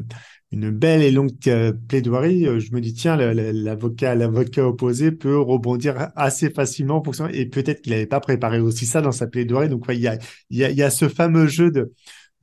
une, 0.50 0.70
belle 0.70 1.02
et 1.02 1.10
longue 1.10 1.32
euh, 1.46 1.72
plaidoirie, 1.88 2.46
euh, 2.46 2.58
je 2.58 2.72
me 2.72 2.80
dis 2.80 2.92
tiens, 2.92 3.16
l'avocat, 3.16 4.14
l'avocat 4.14 4.66
opposé 4.66 5.12
peut 5.12 5.38
rebondir 5.38 6.10
assez 6.16 6.50
facilement 6.50 7.00
pour. 7.00 7.14
Et 7.32 7.46
peut-être 7.46 7.82
qu'il 7.82 7.92
n'avait 7.92 8.06
pas 8.06 8.20
préparé 8.20 8.60
aussi 8.60 8.86
ça 8.86 9.00
dans 9.00 9.12
sa 9.12 9.26
plaidoirie. 9.26 9.68
Donc, 9.68 9.88
a, 9.88 9.94
il, 9.94 10.00
y 10.50 10.82
a, 10.82 10.90
ce 10.90 11.08
fameux 11.08 11.46
jeu 11.46 11.70
de, 11.70 11.92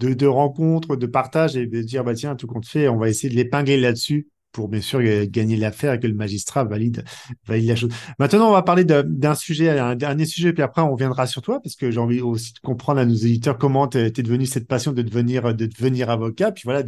de, 0.01 0.13
de 0.13 0.27
rencontre, 0.27 0.95
de 0.95 1.05
partage 1.05 1.55
et 1.55 1.67
de 1.67 1.81
dire 1.81 2.03
bah 2.03 2.15
tiens, 2.15 2.35
tout 2.35 2.47
compte 2.47 2.65
fait, 2.65 2.87
on 2.87 2.97
va 2.97 3.09
essayer 3.09 3.29
de 3.29 3.35
l'épingler 3.35 3.79
là-dessus 3.79 4.27
pour 4.51 4.67
bien 4.67 4.81
sûr 4.81 5.01
gagner 5.27 5.55
l'affaire 5.55 5.93
et 5.93 5.99
que 5.99 6.07
le 6.07 6.13
magistrat 6.13 6.65
valide, 6.65 7.05
la 7.47 7.75
chose. 7.75 7.91
Maintenant, 8.19 8.49
on 8.49 8.51
va 8.51 8.63
parler 8.63 8.83
d'un 8.83 9.35
sujet, 9.35 9.79
un 9.79 9.95
dernier 9.95 10.25
sujet, 10.25 10.51
puis 10.51 10.61
après 10.61 10.81
on 10.81 10.91
reviendra 10.91 11.25
sur 11.25 11.41
toi 11.41 11.61
parce 11.61 11.75
que 11.75 11.89
j'ai 11.89 11.99
envie 11.99 12.21
aussi 12.21 12.53
de 12.53 12.59
comprendre 12.59 12.99
à 12.99 13.05
nos 13.05 13.15
éditeurs 13.15 13.57
comment 13.57 13.87
tu 13.87 13.97
es, 13.97 14.45
cette 14.45 14.67
passion 14.67 14.91
de 14.91 15.01
devenir, 15.01 15.55
de 15.55 15.65
devenir 15.65 16.09
avocat, 16.09 16.51
puis 16.51 16.63
voilà, 16.65 16.83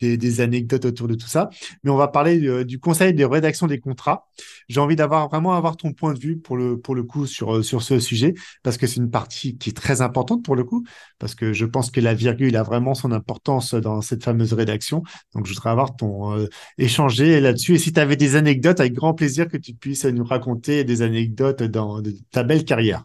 des, 0.00 0.40
anecdotes 0.40 0.84
autour 0.84 1.08
de 1.08 1.14
tout 1.14 1.26
ça. 1.26 1.50
Mais 1.82 1.90
on 1.90 1.96
va 1.96 2.08
parler 2.08 2.46
euh, 2.46 2.64
du 2.64 2.78
conseil 2.78 3.14
de 3.14 3.24
rédaction 3.24 3.66
des 3.66 3.78
contrats. 3.78 4.28
J'ai 4.68 4.80
envie 4.80 4.96
d'avoir 4.96 5.28
vraiment 5.28 5.54
avoir 5.54 5.76
ton 5.76 5.92
point 5.92 6.12
de 6.14 6.18
vue 6.18 6.38
pour 6.38 6.56
le, 6.56 6.78
pour 6.78 6.94
le 6.94 7.02
coup 7.02 7.26
sur, 7.26 7.56
euh, 7.56 7.62
sur 7.62 7.82
ce 7.82 8.00
sujet, 8.00 8.34
parce 8.62 8.76
que 8.76 8.86
c'est 8.86 8.96
une 8.96 9.10
partie 9.10 9.56
qui 9.56 9.70
est 9.70 9.74
très 9.74 10.00
importante 10.02 10.44
pour 10.44 10.56
le 10.56 10.64
coup, 10.64 10.84
parce 11.18 11.34
que 11.34 11.52
je 11.52 11.64
pense 11.64 11.90
que 11.90 12.00
la 12.00 12.14
virgule 12.14 12.56
a 12.56 12.62
vraiment 12.62 12.94
son 12.94 13.12
importance 13.12 13.74
dans 13.74 14.00
cette 14.00 14.24
fameuse 14.24 14.52
rédaction. 14.52 15.02
Donc, 15.34 15.46
je 15.46 15.52
voudrais 15.52 15.70
avoir 15.70 15.96
ton 15.96 16.36
euh, 16.36 16.46
échanger 16.78 17.40
là-dessus. 17.40 17.74
Et 17.74 17.78
si 17.78 17.92
tu 17.92 18.00
avais 18.00 18.16
des 18.16 18.36
anecdotes, 18.36 18.80
avec 18.80 18.94
grand 18.94 19.14
plaisir 19.14 19.48
que 19.48 19.56
tu 19.56 19.74
puisses 19.74 20.04
nous 20.04 20.24
raconter 20.24 20.84
des 20.84 21.02
anecdotes 21.02 21.62
dans 21.62 22.02
ta 22.30 22.42
belle 22.42 22.64
carrière. 22.64 23.04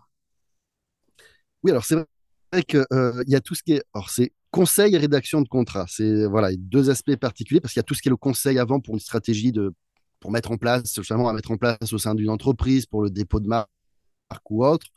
Oui, 1.63 1.71
alors 1.71 1.83
c'est 1.83 1.95
vrai 1.95 2.63
qu'il 2.63 2.85
y 3.27 3.35
a 3.35 3.41
tout 3.41 3.55
ce 3.55 3.63
qui 3.63 3.73
est. 3.73 3.83
conseil 4.51 4.95
et 4.95 4.97
rédaction 4.97 5.41
de 5.41 5.47
contrat. 5.47 5.85
C'est 5.87 6.25
voilà 6.25 6.49
deux 6.57 6.89
aspects 6.89 7.15
particuliers 7.15 7.61
parce 7.61 7.73
qu'il 7.73 7.79
y 7.79 7.81
a 7.81 7.83
tout 7.83 7.93
ce 7.93 8.01
qui 8.01 8.09
est 8.09 8.11
le 8.11 8.17
conseil 8.17 8.59
avant 8.59 8.79
pour 8.79 8.93
une 8.95 8.99
stratégie 8.99 9.51
de 9.51 9.73
pour 10.19 10.31
mettre 10.31 10.51
en 10.51 10.57
place, 10.57 10.93
justement 10.95 11.29
à 11.29 11.33
mettre 11.33 11.51
en 11.51 11.57
place 11.57 11.93
au 11.93 11.97
sein 11.97 12.15
d'une 12.15 12.29
entreprise 12.29 12.85
pour 12.85 13.03
le 13.03 13.09
dépôt 13.09 13.39
de 13.39 13.47
marque 13.47 13.69
ou 14.49 14.65
autre, 14.65 14.87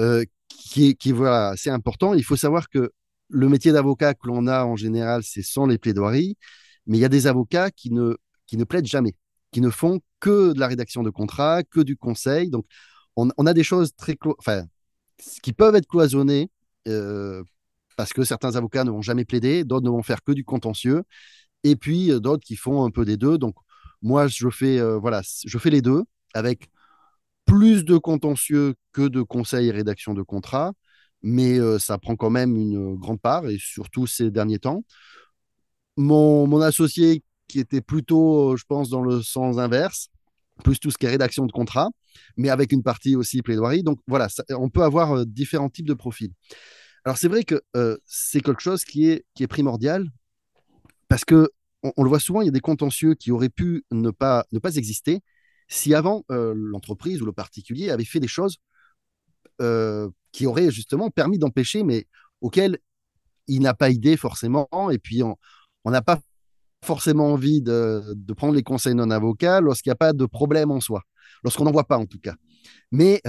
euh, 0.00 0.24
qui, 0.48 0.96
qui 0.96 1.12
voilà 1.12 1.48
assez 1.48 1.70
important. 1.70 2.14
Il 2.14 2.24
faut 2.24 2.36
savoir 2.36 2.68
que 2.68 2.92
le 3.28 3.48
métier 3.48 3.72
d'avocat 3.72 4.14
que 4.14 4.28
l'on 4.28 4.46
a 4.46 4.64
en 4.64 4.76
général, 4.76 5.22
c'est 5.24 5.42
sans 5.42 5.66
les 5.66 5.78
plaidoiries, 5.78 6.36
mais 6.86 6.98
il 6.98 7.00
y 7.00 7.04
a 7.04 7.08
des 7.08 7.26
avocats 7.26 7.70
qui 7.70 7.90
ne 7.90 8.16
qui 8.46 8.56
ne 8.56 8.64
plaident 8.64 8.86
jamais, 8.86 9.14
qui 9.52 9.60
ne 9.60 9.70
font 9.70 10.00
que 10.20 10.52
de 10.52 10.60
la 10.60 10.68
rédaction 10.68 11.02
de 11.02 11.10
contrat, 11.10 11.62
que 11.64 11.80
du 11.80 11.96
conseil. 11.96 12.50
Donc 12.50 12.66
on, 13.16 13.30
a 13.46 13.54
des 13.54 13.64
choses 13.64 13.94
très 13.96 14.16
enfin 14.38 14.64
qui 15.42 15.52
peuvent 15.52 15.74
être 15.74 15.88
cloisonnées 15.88 16.50
euh, 16.88 17.42
parce 17.96 18.12
que 18.12 18.24
certains 18.24 18.56
avocats 18.56 18.84
ne 18.84 18.90
vont 18.90 19.02
jamais 19.02 19.24
plaider, 19.24 19.64
d'autres 19.64 19.84
ne 19.84 19.90
vont 19.90 20.02
faire 20.02 20.22
que 20.22 20.32
du 20.32 20.44
contentieux, 20.44 21.02
et 21.64 21.76
puis 21.76 22.12
euh, 22.12 22.20
d'autres 22.20 22.44
qui 22.44 22.56
font 22.56 22.84
un 22.84 22.90
peu 22.90 23.04
des 23.04 23.16
deux. 23.16 23.38
Donc 23.38 23.56
moi, 24.02 24.28
je 24.28 24.48
fais, 24.50 24.78
euh, 24.78 24.98
voilà, 24.98 25.22
je 25.46 25.58
fais 25.58 25.70
les 25.70 25.82
deux 25.82 26.04
avec 26.34 26.68
plus 27.46 27.84
de 27.84 27.96
contentieux 27.98 28.74
que 28.92 29.08
de 29.08 29.22
conseils 29.22 29.68
et 29.68 29.72
rédaction 29.72 30.14
de 30.14 30.22
contrats, 30.22 30.72
mais 31.22 31.58
euh, 31.58 31.78
ça 31.78 31.98
prend 31.98 32.16
quand 32.16 32.30
même 32.30 32.56
une 32.56 32.96
grande 32.96 33.20
part, 33.20 33.48
et 33.48 33.58
surtout 33.58 34.06
ces 34.06 34.30
derniers 34.30 34.58
temps. 34.58 34.84
Mon, 35.96 36.60
associé, 36.60 37.22
qui 37.48 37.58
était 37.60 37.80
plutôt, 37.80 38.56
je 38.56 38.64
pense, 38.68 38.90
dans 38.90 39.02
le 39.02 39.22
sens 39.22 39.58
inverse, 39.58 40.08
plus 40.64 40.78
tout 40.78 40.90
ce 40.90 40.98
qui 40.98 41.06
est 41.06 41.10
rédaction 41.10 41.46
de 41.46 41.52
contrat, 41.52 41.90
mais 42.36 42.50
avec 42.50 42.72
une 42.72 42.82
partie 42.82 43.16
aussi 43.16 43.40
plaidoirie. 43.42 43.82
Donc 43.82 43.98
voilà, 44.06 44.28
on 44.50 44.68
peut 44.68 44.82
avoir 44.82 45.24
différents 45.24 45.70
types 45.70 45.86
de 45.86 45.94
profils. 45.94 46.32
Alors 47.06 47.18
c'est 47.18 47.28
vrai 47.28 47.44
que 47.44 47.62
euh, 47.76 47.96
c'est 48.04 48.40
quelque 48.40 48.60
chose 48.60 48.84
qui 48.84 49.08
est, 49.08 49.24
qui 49.34 49.44
est 49.44 49.46
primordial 49.46 50.10
parce 51.08 51.24
que 51.24 51.48
on, 51.96 52.02
le 52.02 52.08
voit 52.08 52.18
souvent, 52.18 52.40
il 52.42 52.46
y 52.46 52.48
a 52.48 52.52
des 52.52 52.58
contentieux 52.58 53.14
qui 53.14 53.30
auraient 53.30 53.48
pu 53.48 53.84
ne 53.92 54.10
pas, 54.10 54.44
ne 54.50 54.58
pas 54.58 54.74
exister 54.74 55.20
si 55.68 55.94
avant 55.94 56.24
euh, 56.32 56.52
l'entreprise 56.56 57.22
ou 57.22 57.26
le 57.26 57.32
particulier 57.32 57.90
avait 57.90 58.04
fait 58.04 58.18
des 58.18 58.26
choses 58.26 58.56
euh, 59.62 60.10
qui 60.32 60.46
auraient 60.46 60.72
justement 60.72 61.08
permis 61.10 61.38
d'empêcher, 61.38 61.84
mais 61.84 62.08
auxquelles 62.40 62.78
il 63.46 63.62
n'a 63.62 63.74
pas 63.74 63.90
idée 63.90 64.16
forcément, 64.16 64.68
et 64.90 64.98
puis 64.98 65.22
on 65.22 65.36
n'a 65.90 66.02
pas 66.02 66.18
forcément 66.84 67.32
envie 67.32 67.62
de, 67.62 68.02
de 68.16 68.32
prendre 68.32 68.54
les 68.54 68.64
conseils 68.64 68.96
d'un 68.96 69.12
avocat 69.12 69.60
lorsqu'il 69.60 69.90
n'y 69.90 69.94
a 69.94 69.96
pas 69.96 70.12
de 70.12 70.26
problème 70.26 70.72
en 70.72 70.80
soi, 70.80 71.02
lorsqu'on 71.44 71.64
n'en 71.66 71.72
voit 71.72 71.86
pas 71.86 71.98
en 71.98 72.06
tout 72.06 72.18
cas. 72.18 72.34
Mais 72.90 73.22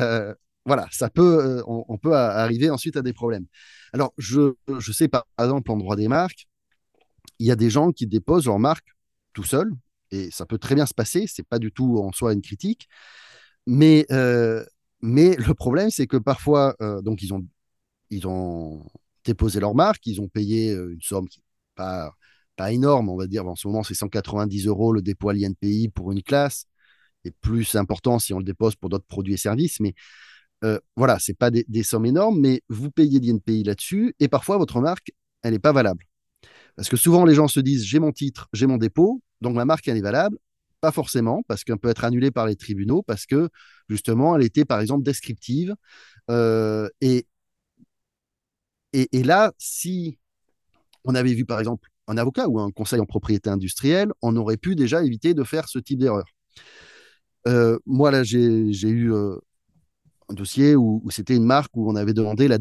voilà, 0.67 0.85
ça 0.91 1.09
peut, 1.09 1.59
euh, 1.59 1.63
on, 1.65 1.97
peut 1.97 2.13
arriver 2.13 2.69
ensuite 2.69 2.97
à 2.97 3.01
des 3.01 3.13
problèmes. 3.13 3.45
Alors, 3.93 4.13
je, 4.17 4.53
sais 4.91 5.07
par 5.07 5.25
exemple 5.39 5.71
en 5.71 5.77
droit 5.77 5.95
des 5.95 6.09
marques, 6.09 6.47
il 7.39 7.47
y 7.47 7.51
a 7.51 7.55
des 7.55 7.69
gens 7.69 7.93
qui 7.93 8.05
déposent 8.05 8.47
leur 8.47 8.59
marque 8.59 8.89
tout 9.33 9.45
seul, 9.45 9.71
et 10.11 10.29
ça 10.29 10.45
peut 10.45 10.57
très 10.57 10.75
bien 10.75 10.85
se 10.85 10.93
passer, 10.93 11.25
c'est 11.25 11.47
pas 11.47 11.57
du 11.57 11.71
tout 11.71 11.99
en 11.99 12.11
soi 12.11 12.33
une 12.33 12.41
critique, 12.41 12.89
mais, 13.65 14.05
euh, 14.11 14.65
mais 15.01 15.37
le 15.37 15.53
problème, 15.53 15.89
c'est 15.89 16.05
que 16.05 16.17
parfois, 16.17 16.75
euh, 16.81 17.01
donc 17.01 17.21
ils 17.23 17.33
ont, 17.33 17.47
ils 18.09 18.27
ont 18.27 18.85
déposé 19.23 19.61
leur 19.61 19.73
marque, 19.73 20.05
ils 20.05 20.19
ont 20.19 20.27
payé 20.27 20.73
une 20.73 21.01
somme 21.01 21.29
qui 21.29 21.39
n'est 21.39 21.45
pas, 21.75 22.11
pas 22.57 22.73
énorme, 22.73 23.07
on 23.07 23.15
va 23.15 23.27
dire, 23.27 23.47
en 23.47 23.55
ce 23.55 23.69
moment 23.69 23.83
c'est 23.83 23.93
190 23.93 24.67
euros 24.67 24.91
le 24.91 25.01
dépôt 25.01 25.29
à 25.29 25.33
l'INPI 25.33 25.89
pour 25.95 26.11
une 26.11 26.23
classe, 26.23 26.65
et 27.23 27.31
plus 27.31 27.75
important 27.75 28.19
si 28.19 28.33
on 28.33 28.39
le 28.39 28.43
dépose 28.43 28.75
pour 28.75 28.89
d'autres 28.89 29.07
produits 29.07 29.35
et 29.35 29.37
services, 29.37 29.79
mais 29.79 29.93
euh, 30.63 30.79
voilà, 30.95 31.19
c'est 31.19 31.35
pas 31.35 31.51
des, 31.51 31.83
sommes 31.83 32.05
énormes, 32.05 32.39
mais 32.39 32.61
vous 32.69 32.91
payez 32.91 33.19
l'INPI 33.19 33.63
là-dessus, 33.63 34.15
et 34.19 34.27
parfois 34.27 34.57
votre 34.57 34.81
marque, 34.81 35.11
elle 35.43 35.53
n'est 35.53 35.59
pas 35.59 35.73
valable. 35.73 36.05
Parce 36.75 36.89
que 36.89 36.97
souvent 36.97 37.25
les 37.25 37.35
gens 37.35 37.47
se 37.47 37.59
disent 37.59 37.85
j'ai 37.85 37.99
mon 37.99 38.11
titre, 38.11 38.47
j'ai 38.53 38.67
mon 38.67 38.77
dépôt, 38.77 39.21
donc 39.41 39.55
ma 39.55 39.65
marque 39.65 39.87
elle 39.87 39.97
est 39.97 40.01
valable. 40.01 40.37
Pas 40.81 40.91
forcément, 40.91 41.43
parce 41.47 41.63
qu'elle 41.63 41.79
peut 41.79 41.89
être 41.89 42.03
annulée 42.03 42.31
par 42.31 42.45
les 42.47 42.55
tribunaux, 42.55 43.01
parce 43.03 43.25
que 43.25 43.49
justement 43.89 44.35
elle 44.35 44.43
était 44.43 44.65
par 44.65 44.79
exemple 44.79 45.03
descriptive. 45.03 45.75
Et, 47.01 47.25
et, 48.93 49.23
là, 49.23 49.53
si 49.57 50.17
on 51.03 51.15
avait 51.15 51.33
vu 51.33 51.45
par 51.45 51.59
exemple 51.59 51.89
un 52.07 52.17
avocat 52.17 52.47
ou 52.47 52.59
un 52.59 52.71
conseil 52.71 52.99
en 52.99 53.05
propriété 53.05 53.49
industrielle, 53.49 54.11
on 54.21 54.35
aurait 54.35 54.57
pu 54.57 54.75
déjà 54.75 55.03
éviter 55.03 55.33
de 55.33 55.43
faire 55.43 55.67
ce 55.67 55.79
type 55.79 55.99
d'erreur. 55.99 56.25
Moi, 57.85 58.11
là, 58.11 58.23
j'ai 58.23 58.89
eu 58.89 59.11
un 60.29 60.33
dossier 60.33 60.75
où, 60.75 61.03
c'était 61.09 61.35
une 61.35 61.45
marque 61.45 61.75
où 61.75 61.89
on 61.89 61.95
avait 61.95 62.13
demandé 62.13 62.47
la, 62.47 62.57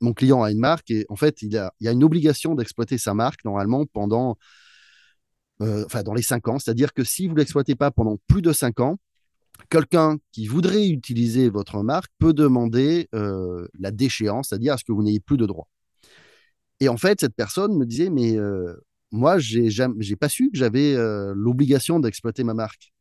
mon 0.00 0.14
client 0.14 0.42
a 0.42 0.50
une 0.50 0.58
marque 0.58 0.90
et 0.90 1.06
en 1.08 1.16
fait 1.16 1.42
il, 1.42 1.56
a, 1.56 1.72
il 1.80 1.88
a 1.88 1.92
une 1.92 2.04
obligation 2.04 2.54
d'exploiter 2.54 2.98
sa 2.98 3.14
marque 3.14 3.44
normalement 3.44 3.86
pendant 3.86 4.36
euh, 5.62 5.84
enfin 5.84 6.02
dans 6.02 6.14
les 6.14 6.22
cinq 6.22 6.48
ans. 6.48 6.58
C'est-à-dire 6.58 6.92
que 6.94 7.04
si 7.04 7.28
vous 7.28 7.36
l'exploitez 7.36 7.74
pas 7.74 7.90
pendant 7.90 8.18
plus 8.26 8.42
de 8.42 8.52
cinq 8.52 8.80
ans 8.80 8.98
quelqu'un 9.68 10.16
qui 10.32 10.46
voudrait 10.46 10.88
utiliser 10.88 11.50
votre 11.50 11.82
marque 11.82 12.10
peut 12.18 12.32
demander 12.32 13.08
euh, 13.14 13.68
la 13.78 13.90
déchéance 13.90 14.48
c'est-à-dire 14.48 14.74
à 14.74 14.78
ce 14.78 14.84
que 14.84 14.92
vous 14.92 15.02
n'ayez 15.02 15.20
plus 15.20 15.36
de 15.36 15.44
droit 15.44 15.68
et 16.80 16.88
en 16.88 16.96
fait 16.96 17.20
cette 17.20 17.34
personne 17.34 17.76
me 17.76 17.84
disait 17.84 18.08
mais 18.08 18.38
euh, 18.38 18.74
moi 19.10 19.38
j'ai 19.38 19.68
j'ai 19.68 20.16
pas 20.16 20.30
su 20.30 20.50
que 20.50 20.56
j'avais 20.56 20.94
l'obligation 21.34 22.00
d'exploiter 22.00 22.42
ma 22.42 22.54
marque. 22.54 22.92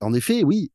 En 0.00 0.14
effet 0.14 0.42
oui 0.42 0.72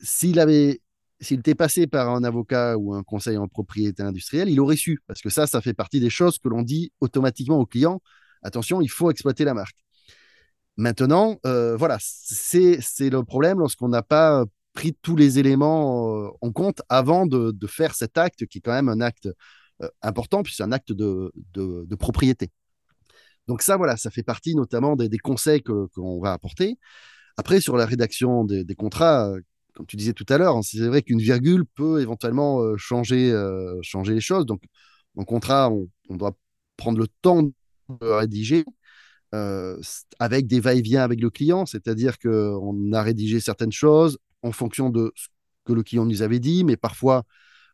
s'il 0.00 0.38
avait 0.38 0.81
s'il 1.22 1.38
était 1.38 1.54
passé 1.54 1.86
par 1.86 2.10
un 2.10 2.24
avocat 2.24 2.76
ou 2.76 2.94
un 2.94 3.02
conseil 3.02 3.36
en 3.36 3.48
propriété 3.48 4.02
industrielle, 4.02 4.50
il 4.50 4.60
aurait 4.60 4.76
su, 4.76 5.00
parce 5.06 5.22
que 5.22 5.30
ça, 5.30 5.46
ça 5.46 5.60
fait 5.60 5.74
partie 5.74 6.00
des 6.00 6.10
choses 6.10 6.38
que 6.38 6.48
l'on 6.48 6.62
dit 6.62 6.92
automatiquement 7.00 7.58
aux 7.58 7.66
clients. 7.66 8.02
Attention, 8.42 8.80
il 8.80 8.88
faut 8.90 9.10
exploiter 9.10 9.44
la 9.44 9.54
marque. 9.54 9.76
Maintenant, 10.76 11.38
euh, 11.46 11.76
voilà, 11.76 11.98
c'est 12.00 12.80
le 13.00 13.22
problème 13.22 13.60
lorsqu'on 13.60 13.88
n'a 13.88 14.02
pas 14.02 14.44
pris 14.72 14.96
tous 15.00 15.16
les 15.16 15.38
éléments 15.38 16.16
euh, 16.16 16.28
en 16.40 16.50
compte 16.50 16.82
avant 16.88 17.26
de, 17.26 17.54
faire 17.66 17.94
cet 17.94 18.18
acte, 18.18 18.46
qui 18.46 18.58
est 18.58 18.60
quand 18.60 18.72
même 18.72 18.88
un 18.88 19.00
acte 19.00 19.28
euh, 19.82 19.88
important, 20.02 20.42
puis 20.42 20.54
c'est 20.56 20.62
un 20.64 20.72
acte 20.72 20.92
de, 20.92 21.30
propriété. 21.98 22.50
Donc 23.48 23.62
ça, 23.62 23.76
voilà, 23.76 23.96
ça 23.96 24.10
fait 24.10 24.22
partie 24.22 24.54
notamment 24.56 24.96
des, 24.96 25.18
conseils 25.18 25.62
qu'on 25.62 26.20
va 26.20 26.32
apporter. 26.32 26.78
Après, 27.36 27.60
sur 27.60 27.76
la 27.76 27.86
rédaction 27.86 28.44
des 28.44 28.74
contrats, 28.74 29.32
comme 29.74 29.86
tu 29.86 29.96
disais 29.96 30.12
tout 30.12 30.26
à 30.28 30.38
l'heure, 30.38 30.56
hein, 30.56 30.62
c'est 30.62 30.86
vrai 30.86 31.02
qu'une 31.02 31.18
virgule 31.18 31.64
peut 31.74 32.00
éventuellement 32.00 32.76
changer, 32.76 33.32
les 34.06 34.20
choses. 34.20 34.46
Donc, 34.46 34.62
en 35.16 35.24
contrat, 35.24 35.70
on, 35.70 35.88
on 36.08 36.16
doit 36.16 36.36
prendre 36.76 36.98
le 36.98 37.06
temps 37.22 37.42
de 37.42 37.52
rédiger. 38.06 38.64
avec 40.18 40.46
des 40.46 40.60
va-et-vient 40.60 41.02
avec 41.02 41.20
le 41.20 41.30
client, 41.30 41.66
c'est-à-dire 41.66 42.18
qu'on 42.18 42.92
a 42.92 43.02
rédigé 43.02 43.40
certaines 43.40 43.72
choses 43.72 44.18
en 44.42 44.52
fonction 44.52 44.90
de 44.90 45.12
ce 45.14 45.28
que 45.64 45.72
le 45.72 45.82
client 45.82 46.04
nous 46.04 46.22
avait 46.22 46.40
dit, 46.40 46.64
mais 46.64 46.76
parfois, 46.76 47.24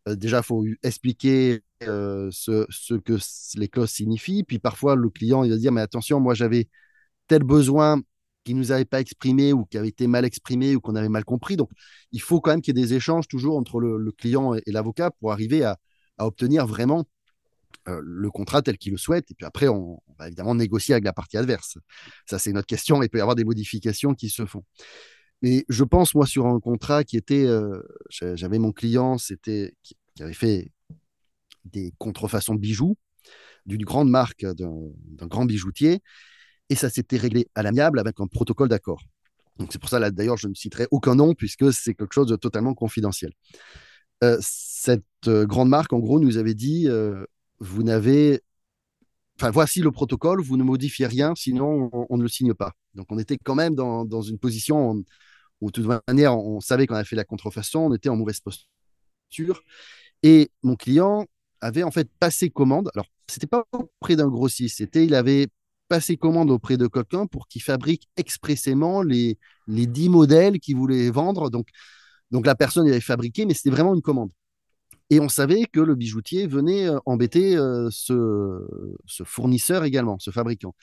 déjà, 0.07 0.38
il 0.38 0.44
faut 0.44 0.64
expliquer 0.82 1.62
ce, 1.80 2.66
ce, 2.70 2.94
que 2.94 3.18
les 3.59 3.68
clauses 3.68 3.90
signifient, 3.90 4.44
puis 4.44 4.59
parfois, 4.59 4.96
le 4.96 5.11
client 5.11 5.44
il 5.44 5.51
va 5.51 5.57
dire, 5.57 5.72
mais 5.72 5.80
attention, 5.80 6.20
moi 6.20 6.34
j'avais 6.34 6.68
tel 7.26 7.42
besoin 7.42 8.01
qui 8.49 8.55
nous 8.55 8.72
avait 8.72 8.86
pas 8.86 8.99
exprimé 8.99 9.53
ou 9.53 9.66
qui 9.66 9.76
avait 9.76 9.88
été 9.88 10.07
mal 10.07 10.24
exprimé 10.24 10.74
ou 10.74 10.80
qu'on 10.80 10.96
avait 10.96 11.11
mal 11.11 11.22
compris. 11.22 11.59
Donc, 11.59 11.68
il 12.12 12.22
faut 12.22 12.40
quand 12.40 12.51
même 12.51 12.62
qu'il 12.62 12.74
y 12.74 12.80
ait 12.80 12.82
des 12.82 12.94
échanges 12.94 13.28
toujours 13.28 13.59
entre 13.59 13.78
le, 13.78 14.11
client 14.11 14.55
et, 14.55 14.62
l'avocat 14.68 15.11
pour 15.11 15.32
arriver 15.32 15.64
à, 15.64 15.76
obtenir 16.16 16.66
vraiment 16.66 17.05
euh, 17.88 18.01
le 18.03 18.30
contrat 18.30 18.62
tel 18.62 18.78
qu'il 18.78 18.92
le 18.92 18.96
souhaite. 18.96 19.30
Et 19.30 19.34
puis 19.34 19.44
après, 19.44 19.68
on, 19.68 20.01
va 20.18 20.28
évidemment 20.28 20.55
négocier 20.55 20.94
avec 20.94 21.05
la 21.05 21.12
partie 21.12 21.36
adverse. 21.36 21.76
Ça, 22.24 22.38
c'est 22.38 22.53
notre 22.53 22.66
question. 22.66 23.03
Il 23.03 23.11
peut 23.11 23.18
y 23.18 23.20
avoir 23.20 23.36
des 23.36 23.44
modifications 23.44 24.14
qui 24.14 24.30
se 24.30 24.46
font. 24.46 24.64
Mais 25.42 25.66
je 25.68 25.84
pense, 25.84 26.14
moi, 26.14 26.26
sur 26.26 26.46
un 26.46 26.59
contrat 26.59 27.05
qui 27.05 27.18
était. 27.18 27.44
Euh, 27.44 27.82
j'avais 28.34 28.59
mon 28.59 28.72
client, 28.72 29.18
c'était 29.18 29.74
qui, 29.82 29.94
avait 30.20 30.32
fait 30.32 30.72
des 31.66 31.92
contrefaçons 31.99 32.55
de 32.55 32.61
bijoux 32.61 32.96
d'une 33.66 33.84
grande 33.84 34.09
marque, 34.09 34.46
d'un 34.46 35.26
grand 35.26 35.44
bijoutier 35.44 36.01
et 36.70 36.74
ça 36.74 36.90
s'était 36.90 37.16
réglé 37.16 37.48
à 37.54 37.62
l'amiable 37.62 37.98
avec 37.98 38.20
un 38.20 38.26
protocole 38.26 38.68
d'accord. 38.68 39.02
C'est 39.70 39.80
pour 39.80 39.88
ça, 39.88 40.10
d'ailleurs, 40.10 40.36
je 40.36 40.48
ne 40.48 40.54
citerai 40.54 40.86
aucun 40.90 41.14
nom 41.14 41.34
puisque 41.34 41.72
c'est 41.72 41.94
quelque 41.94 42.14
chose 42.14 42.28
de 42.28 42.36
totalement 42.36 42.74
confidentiel. 42.74 43.32
Euh, 44.22 44.38
cette 44.40 45.04
euh, 45.26 45.46
grande 45.46 45.68
marque, 45.68 45.92
en 45.92 45.98
gros, 45.98 46.20
nous 46.20 46.36
avait 46.38 46.54
dit, 46.54 46.88
euh, 46.88 47.24
vous 47.58 47.82
n'avez... 47.82 48.40
Enfin, 49.36 49.50
voici 49.50 49.80
le 49.80 49.92
protocole, 49.92 50.40
vous 50.40 50.56
ne 50.56 50.64
modifiez 50.64 51.06
rien, 51.06 51.34
sinon 51.36 51.90
on, 51.92 52.16
ne 52.16 52.22
le 52.22 52.28
signe 52.28 52.54
pas. 52.54 52.72
Donc 52.94 53.06
on 53.10 53.18
était 53.18 53.38
quand 53.38 53.54
même 53.54 53.76
dans, 53.76 54.04
dans 54.04 54.20
une 54.20 54.38
position 54.38 55.00
où, 55.60 55.66
de 55.66 55.72
toute 55.72 55.86
manière, 56.08 56.36
on 56.36 56.60
savait 56.60 56.88
qu'on 56.88 56.96
avait 56.96 57.04
fait 57.04 57.14
la 57.14 57.24
contrefaçon, 57.24 57.80
on 57.80 57.94
était 57.94 58.08
en 58.08 58.16
mauvaise 58.16 58.40
posture. 58.40 59.62
Et 60.24 60.50
mon 60.64 60.74
client 60.74 61.26
avait 61.60 61.84
en 61.84 61.92
fait 61.92 62.10
passé 62.18 62.50
commande. 62.50 62.90
Alors, 62.94 63.06
c'était 63.28 63.46
pas 63.46 63.64
auprès 63.72 64.16
d'un 64.16 64.28
grossiste, 64.28 64.78
c'était 64.78 65.04
il 65.04 65.14
avait 65.14 65.46
passer 65.89 66.16
commande 66.16 66.51
auprès 66.51 66.76
de 66.76 66.86
quelqu'un 66.86 67.26
pour 67.26 67.49
qu'il 67.49 67.62
fabrique 67.62 68.09
expressément 68.16 69.03
les, 69.03 69.39
les 69.66 69.86
10 69.86 70.09
modèles 70.11 70.61
qu'il 70.61 70.76
voulait 70.76 71.11
vendre. 71.11 71.51
Donc, 71.51 71.68
donc 72.30 72.47
la 72.47 72.55
personne 72.55 72.86
il 72.86 72.91
avait 72.91 73.01
fabriqué, 73.01 73.47
mais 73.47 73.55
c'était 73.55 73.70
vraiment 73.70 73.95
une 73.95 74.03
commande. 74.03 74.30
Et 75.11 75.20
on 75.20 75.28
savait 75.28 75.64
que 75.64 75.80
le 75.80 75.95
bijoutier 75.95 76.47
venait 76.47 76.89
euh, 76.89 76.99
embêter 77.07 77.57
euh, 77.57 77.89
ce, 77.91 78.66
ce, 79.07 79.24
fournisseur 79.24 79.84
également, 79.84 80.18
ce 80.18 80.30
fabricant. 80.30 80.74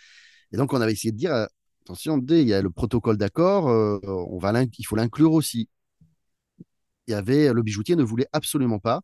Et 0.52 0.58
donc 0.58 0.74
on 0.74 0.82
avait 0.82 0.94
essayé 0.94 1.12
de 1.12 1.18
dire, 1.18 1.34
euh, 1.34 1.46
attention, 1.84 2.20
il 2.30 2.48
y 2.48 2.54
a 2.54 2.62
le 2.62 2.72
protocole 2.72 3.18
d'accord, 3.18 3.66
on 3.66 4.40
va 4.40 4.64
il 4.64 4.86
faut 4.86 4.96
l'inclure 4.96 5.34
aussi. 5.34 5.70
Il 7.08 7.12
y 7.12 7.14
avait, 7.14 7.54
le 7.54 7.62
bijoutier 7.62 7.96
ne 7.96 8.04
voulait 8.04 8.28
absolument 8.34 8.80
pas. 8.80 9.02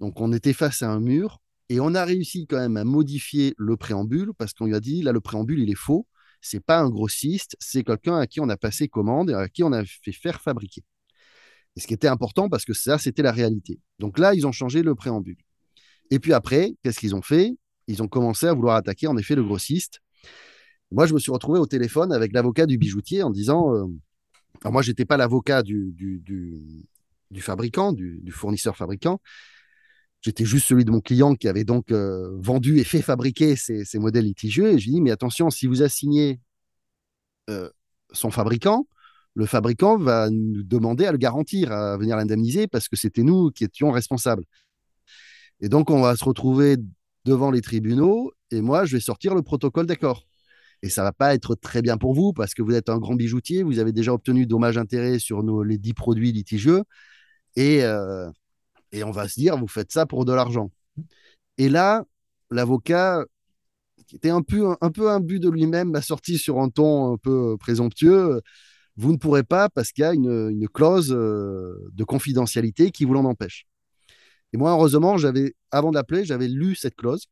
Donc 0.00 0.20
on 0.20 0.32
était 0.32 0.52
face 0.52 0.82
à 0.82 0.90
un 0.90 1.00
mur 1.00 1.40
et 1.68 1.80
on 1.80 1.94
a 1.94 2.04
réussi 2.04 2.46
quand 2.46 2.58
même 2.58 2.76
à 2.76 2.84
modifier 2.84 3.54
le 3.56 3.76
préambule 3.76 4.32
parce 4.38 4.52
qu'on 4.52 4.66
lui 4.66 4.74
a 4.74 4.80
dit 4.80 5.02
là, 5.02 5.12
le 5.12 5.20
préambule, 5.20 5.60
il 5.60 5.70
est 5.70 5.74
faux. 5.74 6.06
C'est 6.40 6.60
pas 6.60 6.78
un 6.78 6.90
grossiste, 6.90 7.56
c'est 7.58 7.84
quelqu'un 7.84 8.18
à 8.18 8.26
qui 8.26 8.40
on 8.40 8.48
a 8.50 8.56
passé 8.56 8.86
commande 8.88 9.30
et 9.30 9.34
à 9.34 9.48
qui 9.48 9.62
on 9.62 9.72
a 9.72 9.82
fait 9.84 10.12
faire 10.12 10.42
fabriquer. 10.42 10.82
Et 11.76 11.80
ce 11.80 11.86
qui 11.86 11.94
était 11.94 12.08
important 12.08 12.48
parce 12.48 12.64
que 12.64 12.74
ça, 12.74 12.98
c'était 12.98 13.22
la 13.22 13.32
réalité. 13.32 13.80
Donc 13.98 14.18
là, 14.18 14.34
ils 14.34 14.46
ont 14.46 14.52
changé 14.52 14.82
le 14.82 14.94
préambule. 14.94 15.38
Et 16.10 16.18
puis 16.18 16.34
après, 16.34 16.74
qu'est-ce 16.82 17.00
qu'ils 17.00 17.14
ont 17.14 17.22
fait? 17.22 17.56
Ils 17.86 18.02
ont 18.02 18.08
commencé 18.08 18.46
à 18.46 18.52
vouloir 18.52 18.76
attaquer 18.76 19.06
en 19.06 19.16
effet 19.16 19.34
le 19.34 19.42
grossiste. 19.42 20.00
Moi, 20.90 21.06
je 21.06 21.14
me 21.14 21.18
suis 21.18 21.32
retrouvé 21.32 21.58
au 21.58 21.66
téléphone 21.66 22.12
avec 22.12 22.32
l'avocat 22.32 22.66
du 22.66 22.76
bijoutier 22.78 23.22
en 23.22 23.30
disant 23.30 23.74
euh, 23.74 23.86
alors 24.62 24.72
moi, 24.72 24.82
j'étais 24.82 25.04
pas 25.04 25.16
l'avocat 25.16 25.62
du, 25.62 25.92
du, 25.92 26.22
du, 27.30 27.40
fabricant, 27.40 27.92
du, 27.92 28.30
fournisseur 28.30 28.76
fabricant, 28.76 29.20
J'étais 30.24 30.46
juste 30.46 30.66
celui 30.66 30.86
de 30.86 30.90
mon 30.90 31.02
client 31.02 31.34
qui 31.34 31.48
avait 31.48 31.64
donc 31.64 31.92
euh, 31.92 32.34
vendu 32.40 32.78
et 32.78 32.84
fait 32.84 33.02
fabriquer 33.02 33.56
ces, 33.56 33.84
modèles 33.98 34.24
litigieux. 34.24 34.72
Et 34.72 34.78
je 34.78 34.86
lui 34.86 34.92
dis, 34.92 35.00
mais 35.02 35.10
attention, 35.10 35.50
si 35.50 35.66
vous 35.66 35.82
assignez 35.82 36.40
euh, 37.50 37.68
son 38.10 38.30
fabricant, 38.30 38.88
le 39.34 39.44
fabricant 39.44 39.98
va 39.98 40.30
nous 40.30 40.62
demander 40.62 41.04
à 41.04 41.12
le 41.12 41.18
garantir, 41.18 41.72
à 41.72 41.98
venir 41.98 42.16
l'indemniser, 42.16 42.66
parce 42.68 42.88
que 42.88 42.96
c'était 42.96 43.22
nous 43.22 43.50
qui 43.50 43.64
étions 43.64 43.90
responsables. 43.90 44.44
Et 45.60 45.68
donc, 45.68 45.90
on 45.90 46.00
va 46.00 46.16
se 46.16 46.24
retrouver 46.24 46.78
devant 47.26 47.50
les 47.50 47.60
tribunaux, 47.60 48.32
et 48.50 48.62
moi, 48.62 48.86
je 48.86 48.96
vais 48.96 49.00
sortir 49.00 49.34
le 49.34 49.42
protocole 49.42 49.84
d'accord. 49.84 50.24
Et 50.80 50.88
ça 50.88 51.02
va 51.02 51.12
pas 51.12 51.34
être 51.34 51.54
très 51.54 51.82
bien 51.82 51.98
pour 51.98 52.14
vous, 52.14 52.32
parce 52.32 52.54
que 52.54 52.62
vous 52.62 52.72
êtes 52.72 52.88
un 52.88 52.96
grand 52.96 53.14
bijoutier, 53.14 53.62
vous 53.62 53.78
avez 53.78 53.92
déjà 53.92 54.14
obtenu 54.14 54.46
dommages-intérêts 54.46 55.18
sur 55.18 55.42
nos, 55.42 55.62
les 55.62 55.76
dix 55.76 55.92
produits 55.92 56.32
litigieux, 56.32 56.84
et... 57.56 57.84
Euh, 57.84 58.30
et 58.94 59.02
on 59.02 59.10
va 59.10 59.28
se 59.28 59.40
dire, 59.40 59.56
vous 59.56 59.66
faites 59.66 59.90
ça 59.92 60.06
pour 60.06 60.24
de 60.24 60.32
l'argent. 60.32 60.70
Et 61.58 61.68
là, 61.68 62.04
l'avocat, 62.50 63.24
qui 64.06 64.16
était 64.16 64.30
un 64.30 64.42
peu, 64.42 64.76
un 64.80 64.90
peu 64.90 65.10
imbu 65.10 65.40
de 65.40 65.50
lui-même, 65.50 65.90
m'a 65.90 66.00
sorti 66.00 66.38
sur 66.38 66.60
un 66.60 66.68
ton 66.68 67.14
un 67.14 67.16
peu 67.16 67.56
présomptueux. 67.58 68.40
Vous 68.96 69.12
ne 69.12 69.16
pourrez 69.18 69.42
pas 69.42 69.68
parce 69.68 69.90
qu'il 69.90 70.02
y 70.02 70.06
a 70.06 70.14
une, 70.14 70.68
clause 70.68 71.12
euh, 71.12 71.74
de 71.92 72.04
confidentialité 72.04 72.92
qui 72.92 73.04
vous 73.04 73.14
l'en 73.14 73.24
empêche. 73.24 73.66
Et 74.52 74.56
moi, 74.56 74.70
heureusement, 74.70 75.16
j'avais, 75.16 75.54
avant 75.72 75.90
de 75.90 75.96
l'appeler, 75.96 76.24
j'avais 76.24 76.46
lu 76.46 76.76
cette 76.76 76.94
clause. 76.94 77.26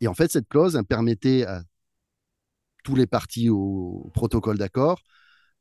Et 0.00 0.06
en 0.06 0.14
fait, 0.14 0.30
cette 0.30 0.48
clause 0.48 0.80
permettait 0.88 1.44
à 1.44 1.64
tous 2.84 2.94
les 2.94 3.08
partis 3.08 3.50
au 3.50 4.12
protocole 4.14 4.58
d'accord 4.58 5.00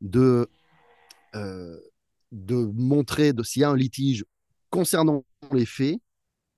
de, 0.01 0.47
euh, 1.33 1.79
de 2.31 2.55
montrer, 2.75 3.33
de, 3.33 3.41
s'il 3.41 3.63
y 3.63 3.65
a 3.65 3.69
un 3.69 3.77
litige 3.77 4.25
concernant 4.73 5.23
les 5.51 5.67
faits, 5.67 5.99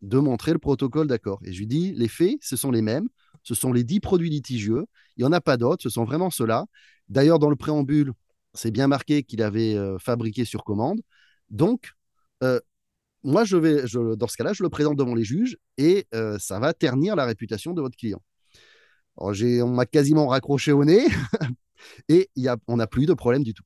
de 0.02 0.20
montrer 0.20 0.54
le 0.54 0.60
protocole 0.60 1.06
d'accord. 1.06 1.40
Et 1.44 1.52
je 1.52 1.60
lui 1.60 1.68
dis, 1.68 1.92
les 1.92 2.08
faits, 2.08 2.38
ce 2.40 2.56
sont 2.56 2.72
les 2.72 2.82
mêmes, 2.82 3.10
ce 3.44 3.54
sont 3.54 3.74
les 3.74 3.84
dix 3.84 4.00
produits 4.00 4.30
litigieux, 4.30 4.86
il 5.18 5.22
n'y 5.22 5.28
en 5.28 5.34
a 5.34 5.42
pas 5.42 5.58
d'autres, 5.58 5.84
ce 5.84 5.90
sont 5.90 6.06
vraiment 6.06 6.30
ceux-là. 6.30 6.66
D'ailleurs, 7.10 7.40
dans 7.40 7.50
le 7.50 7.58
préambule, 7.58 8.14
c'est 8.54 8.72
bien 8.72 8.88
marqué 8.88 9.24
qu'il 9.24 9.42
avait 9.42 9.76
euh, 9.76 9.98
fabriqué 10.00 10.46
sur 10.46 10.64
commande. 10.64 11.02
Donc, 11.50 11.92
euh, 12.42 12.62
moi, 13.24 13.44
je 13.44 13.58
vais, 13.58 13.86
je, 13.86 14.16
dans 14.16 14.30
ce 14.30 14.38
cas-là, 14.38 14.54
je 14.54 14.64
le 14.64 14.70
présente 14.70 14.96
devant 14.96 15.14
les 15.14 15.26
juges 15.26 15.58
et 15.78 16.08
euh, 16.14 16.40
ça 16.40 16.58
va 16.60 16.74
ternir 16.74 17.18
la 17.18 17.26
réputation 17.26 17.74
de 17.74 17.82
votre 17.82 17.98
client. 17.98 18.22
Alors, 19.20 19.34
on 19.68 19.74
m'a 19.74 19.86
quasiment 19.86 20.28
raccroché 20.28 20.72
au 20.72 20.86
nez 20.86 21.06
et 22.08 22.30
y 22.38 22.48
a, 22.48 22.56
on 22.68 22.78
n'a 22.78 22.88
plus 22.88 23.08
de 23.08 23.14
problème 23.14 23.44
du 23.44 23.54
tout. 23.54 23.66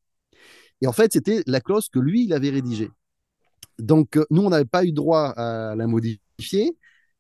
Et 0.81 0.87
en 0.87 0.93
fait, 0.93 1.13
c'était 1.13 1.43
la 1.45 1.61
clause 1.61 1.87
que 1.89 1.99
lui, 1.99 2.23
il 2.23 2.33
avait 2.33 2.49
rédigée. 2.49 2.89
Donc, 3.79 4.17
euh, 4.17 4.25
nous, 4.29 4.43
on 4.43 4.49
n'avait 4.49 4.65
pas 4.65 4.85
eu 4.85 4.91
droit 4.91 5.29
à 5.29 5.75
la 5.75 5.87
modifier. 5.87 6.77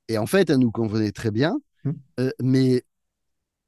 Et 0.07 0.17
en 0.17 0.25
fait, 0.25 0.49
elle 0.49 0.57
nous 0.57 0.71
convenait 0.71 1.11
très 1.11 1.31
bien. 1.31 1.59
Mmh. 1.83 1.91
Euh, 2.19 2.31
mais 2.41 2.83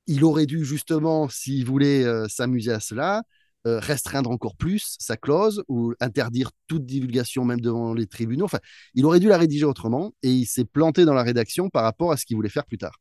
il 0.07 0.23
aurait 0.23 0.45
dû, 0.45 0.65
justement, 0.65 1.29
s'il 1.29 1.65
voulait 1.65 2.03
euh, 2.03 2.27
s'amuser 2.27 2.71
à 2.71 2.79
cela, 2.79 3.23
restreindre 3.63 4.31
encore 4.31 4.55
plus 4.55 4.95
sa 4.97 5.17
clause 5.17 5.63
ou 5.67 5.93
interdire 5.99 6.49
toute 6.65 6.83
divulgation, 6.83 7.45
même 7.45 7.61
devant 7.61 7.93
les 7.93 8.07
tribunaux. 8.07 8.45
Enfin, 8.45 8.57
il 8.95 9.05
aurait 9.05 9.19
dû 9.19 9.27
la 9.27 9.37
rédiger 9.37 9.65
autrement. 9.65 10.15
Et 10.23 10.31
il 10.31 10.45
s'est 10.45 10.65
planté 10.65 11.05
dans 11.05 11.13
la 11.13 11.21
rédaction 11.21 11.69
par 11.69 11.83
rapport 11.83 12.11
à 12.11 12.17
ce 12.17 12.25
qu'il 12.25 12.35
voulait 12.35 12.49
faire 12.49 12.65
plus 12.65 12.79
tard. 12.79 12.95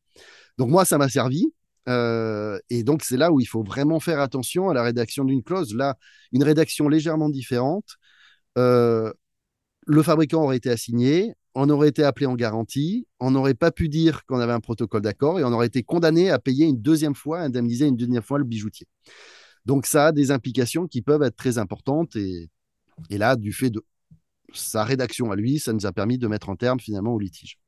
Donc, 0.59 0.69
moi, 0.69 0.85
ça 0.85 0.99
m'a 0.99 1.09
servi. 1.09 1.47
et 1.89 2.83
donc, 2.85 3.05
c'est 3.05 3.17
là 3.17 3.33
où 3.33 3.41
il 3.41 3.47
faut 3.47 3.63
vraiment 3.63 4.01
faire 4.01 4.21
attention 4.21 4.69
à 4.69 4.75
la 4.75 4.83
rédaction 4.83 5.25
d'une 5.25 5.43
clause. 5.43 5.75
Là, 5.75 5.97
une 6.31 6.45
rédaction 6.45 6.91
légèrement 6.91 7.31
différente 7.31 7.97
le 9.87 10.03
fabricant 10.03 10.43
aurait 10.43 10.57
été 10.57 10.71
assigné, 10.71 11.35
on 11.55 11.69
aurait 11.69 11.89
été 11.89 12.05
appelé 12.05 12.27
en 12.27 12.35
garantie, 12.35 13.07
on 13.19 13.31
n'aurait 13.31 13.55
pas 13.55 13.71
pu 13.71 13.89
dire 13.89 14.25
qu'on 14.27 14.39
avait 14.39 14.53
un 14.53 14.61
protocole 14.61 15.03
d'accord 15.03 15.41
et 15.41 15.45
on 15.45 15.53
aurait 15.53 15.67
été 15.67 15.83
condamné 15.83 16.31
à 16.31 16.39
payer 16.39 16.67
une 16.67 16.81
deuxième 16.81 17.15
fois, 17.15 17.41
indemniser 17.41 17.87
une 17.87 17.97
deuxième 17.97 18.23
fois 18.23 18.39
le 18.39 18.45
bijoutier. 18.45 18.87
Donc 19.67 19.87
ça 19.87 20.09
a 20.09 20.13
des 20.13 20.31
implications 20.31 20.87
qui 20.87 21.03
peuvent 21.03 21.23
être 21.23 21.37
très 21.37 21.59
importantes 21.59 22.17
et, 22.17 22.49
là, 23.11 23.37
du 23.37 23.53
fait 23.53 23.71
de 23.71 23.83
sa 24.53 24.85
rédaction 24.85 25.31
à 25.31 25.37
lui, 25.37 25.59
ça 25.59 25.73
nous 25.73 25.87
a 25.87 25.93
permis 25.93 26.19
de 26.19 26.27
mettre 26.27 26.49
en 26.49 26.57
terme 26.57 26.81
finalement 26.81 27.15
au 27.15 27.19
litige. 27.19 27.59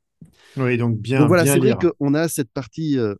Oui, 0.56 0.76
donc 0.76 0.98
bien. 0.98 1.26
voilà, 1.26 1.44
c'est 1.44 1.58
vrai 1.58 1.74
qu'on 1.74 2.14
a 2.14 2.28
cette 2.28 2.50
partie, 2.50 2.98
euh, 2.98 3.14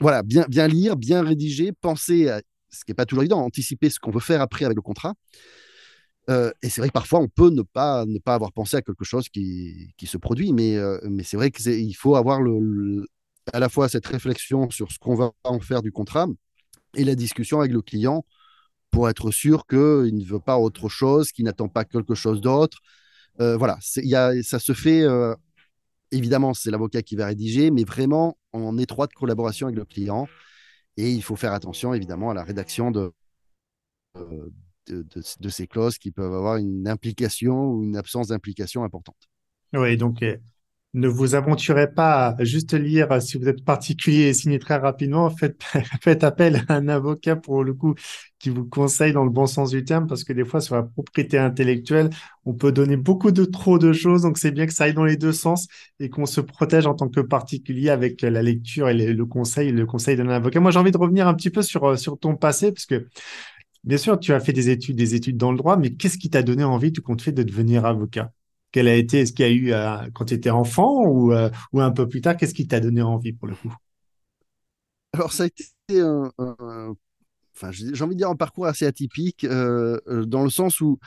voilà, 0.00 0.22
bien, 0.22 0.46
bien 0.48 0.68
lire, 0.68 0.96
bien 0.96 1.22
rédiger, 1.22 1.72
penser 1.72 2.28
à 2.28 2.40
ce 2.70 2.84
qui 2.84 2.90
n'est 2.90 2.94
pas 2.94 3.04
toujours 3.04 3.22
évident, 3.22 3.40
anticiper 3.40 3.90
ce 3.90 3.98
qu'on 3.98 4.10
veut 4.10 4.20
faire 4.20 4.40
après 4.40 4.64
avec 4.64 4.76
le 4.76 4.82
contrat. 4.82 5.14
Euh, 6.30 6.52
et 6.62 6.68
c'est 6.68 6.80
vrai 6.80 6.88
que 6.88 6.92
parfois, 6.92 7.20
on 7.20 7.28
peut 7.28 7.50
ne 7.50 7.62
pas, 7.62 8.06
ne 8.06 8.18
pas 8.18 8.34
avoir 8.34 8.52
pensé 8.52 8.76
à 8.76 8.82
quelque 8.82 9.04
chose 9.04 9.28
qui, 9.28 9.92
qui 9.96 10.06
se 10.06 10.16
produit, 10.16 10.52
mais, 10.52 10.76
euh, 10.76 10.98
mais 11.04 11.24
c'est 11.24 11.36
vrai 11.36 11.50
qu'il 11.50 11.96
faut 11.96 12.16
avoir 12.16 12.40
le, 12.40 13.06
à 13.52 13.58
la 13.58 13.68
fois 13.68 13.88
cette 13.88 14.06
réflexion 14.06 14.70
sur 14.70 14.92
ce 14.92 14.98
qu'on 14.98 15.14
va 15.14 15.32
en 15.44 15.60
faire 15.60 15.82
du 15.82 15.90
contrat 15.92 16.26
et 16.94 17.04
la 17.04 17.14
discussion 17.14 17.60
avec 17.60 17.72
le 17.72 17.82
client 17.82 18.24
pour 18.90 19.08
être 19.08 19.30
sûr 19.30 19.66
qu'il 19.66 19.78
ne 20.16 20.24
veut 20.24 20.40
pas 20.40 20.58
autre 20.58 20.88
chose, 20.88 21.32
qu'il 21.32 21.46
n'attend 21.46 21.68
pas 21.68 21.84
quelque 21.84 22.14
chose 22.14 22.40
d'autre. 22.40 22.78
voilà, 23.38 23.78
y 23.96 24.14
a, 24.14 24.42
ça 24.42 24.58
se 24.58 24.74
fait, 24.74 25.04
évidemment, 26.12 26.54
c'est 26.54 26.70
l'avocat 26.70 27.02
qui 27.02 27.16
va 27.16 27.26
rédiger, 27.26 27.70
mais 27.70 27.84
vraiment 27.84 28.36
en 28.52 28.76
étroite 28.78 29.12
collaboration 29.14 29.68
avec 29.68 29.78
le 29.78 29.86
client. 29.86 30.28
Et 30.98 31.10
il 31.10 31.22
faut 31.22 31.36
faire 31.36 31.54
attention, 31.54 31.94
évidemment, 31.94 32.30
à 32.30 32.34
la 32.34 32.44
rédaction 32.44 32.90
de, 32.90 33.12
de, 34.88 35.48
ces 35.48 35.66
clauses 35.66 35.98
qui 35.98 36.10
peuvent 36.10 36.34
avoir 36.34 36.56
une 36.56 36.88
implication 36.88 37.66
ou 37.70 37.84
une 37.84 37.96
absence 37.96 38.28
d'implication 38.28 38.84
importante. 38.84 39.28
Oui, 39.72 39.96
donc 39.96 40.22
ne 40.94 41.08
vous 41.08 41.34
aventurez 41.34 41.90
pas 41.90 42.34
à 42.38 42.44
juste 42.44 42.74
lire 42.74 43.10
euh, 43.12 43.20
si 43.20 43.38
vous 43.38 43.48
êtes 43.48 43.64
particulier 43.64 44.24
et 44.24 44.34
signer 44.34 44.58
très 44.58 44.76
rapidement. 44.76 45.30
Faites, 46.02 46.24
appel 46.24 46.64
à 46.68 46.74
un 46.74 46.88
avocat 46.88 47.34
pour 47.34 47.64
le 47.64 47.72
coup 47.72 47.94
qui 48.38 48.50
vous 48.50 48.66
conseille 48.66 49.14
dans 49.14 49.24
le 49.24 49.30
bon 49.30 49.46
sens 49.46 49.70
du 49.70 49.84
terme 49.84 50.06
parce 50.06 50.22
que 50.22 50.34
des 50.34 50.44
fois 50.44 50.60
sur 50.60 50.74
la 50.74 50.82
propriété 50.82 51.38
intellectuelle, 51.38 52.10
on 52.44 52.52
peut 52.52 52.72
donner 52.72 52.98
beaucoup 52.98 53.30
de 53.30 53.46
trop 53.46 53.78
de 53.78 53.94
choses. 53.94 54.22
Donc 54.22 54.36
c'est 54.36 54.50
bien 54.50 54.66
que 54.66 54.74
ça 54.74 54.84
aille 54.84 54.92
dans 54.92 55.04
les 55.04 55.16
deux 55.16 55.32
sens 55.32 55.66
et 55.98 56.10
qu'on 56.10 56.26
se 56.26 56.42
protège 56.42 56.86
en 56.86 56.94
tant 56.94 57.08
que 57.08 57.20
particulier 57.20 57.88
avec 57.88 58.20
la 58.20 58.42
lecture 58.42 58.90
et 58.90 58.94
le, 58.94 59.26
conseil, 59.26 59.72
le 59.72 59.86
conseil 59.86 60.16
d'un 60.16 60.28
avocat. 60.28 60.60
Moi 60.60 60.72
j'ai 60.72 60.78
envie 60.78 60.92
de 60.92 60.98
revenir 60.98 61.26
un 61.26 61.34
petit 61.34 61.50
peu 61.50 61.62
sur, 61.62 61.84
euh, 61.84 61.96
sur 61.96 62.18
ton 62.18 62.36
passé 62.36 62.70
parce 62.70 62.84
que 62.84 63.06
bien 63.84 63.98
sûr 63.98 64.18
tu 64.18 64.32
as 64.32 64.40
fait 64.40 64.52
des 64.52 64.70
études, 64.70 64.96
des 64.96 65.14
études 65.14 65.36
dans 65.36 65.52
le 65.52 65.58
droit, 65.58 65.76
mais 65.76 65.94
qu'est-ce 65.94 66.18
qui 66.18 66.30
t'a 66.30 66.42
donné 66.42 66.64
envie, 66.64 66.92
tu 66.92 67.00
comptes 67.00 67.22
fait 67.22 67.32
de 67.32 67.42
devenir 67.42 67.84
avocat? 67.86 68.32
quelle 68.72 68.88
a 68.88 68.96
été, 68.96 69.20
est-ce 69.20 69.32
qu'il 69.32 69.46
y 69.46 69.48
a 69.48 69.52
eu 69.52 69.72
euh, 69.72 70.10
quand 70.14 70.24
tu 70.24 70.34
étais 70.34 70.50
enfant 70.50 71.04
ou, 71.04 71.32
euh, 71.32 71.50
ou 71.72 71.80
un 71.80 71.92
peu 71.92 72.08
plus 72.08 72.22
tard, 72.22 72.36
qu'est-ce 72.36 72.54
qui 72.54 72.66
t'a 72.66 72.80
donné 72.80 73.02
envie 73.02 73.32
pour 73.32 73.46
le 73.46 73.54
coup? 73.54 73.72
Alors, 75.12 75.32
ça 75.32 75.44
a 75.44 75.46
été 75.46 76.00
un, 76.00 76.32
enfin, 77.54 77.70
j'ai 77.70 78.02
envie 78.02 78.14
de 78.14 78.18
dire 78.18 78.30
un 78.30 78.34
parcours 78.34 78.66
assez 78.66 78.86
atypique, 78.86 79.44
euh, 79.44 80.00
dans 80.24 80.42
le 80.42 80.48
sens 80.48 80.80
où, 80.80 80.98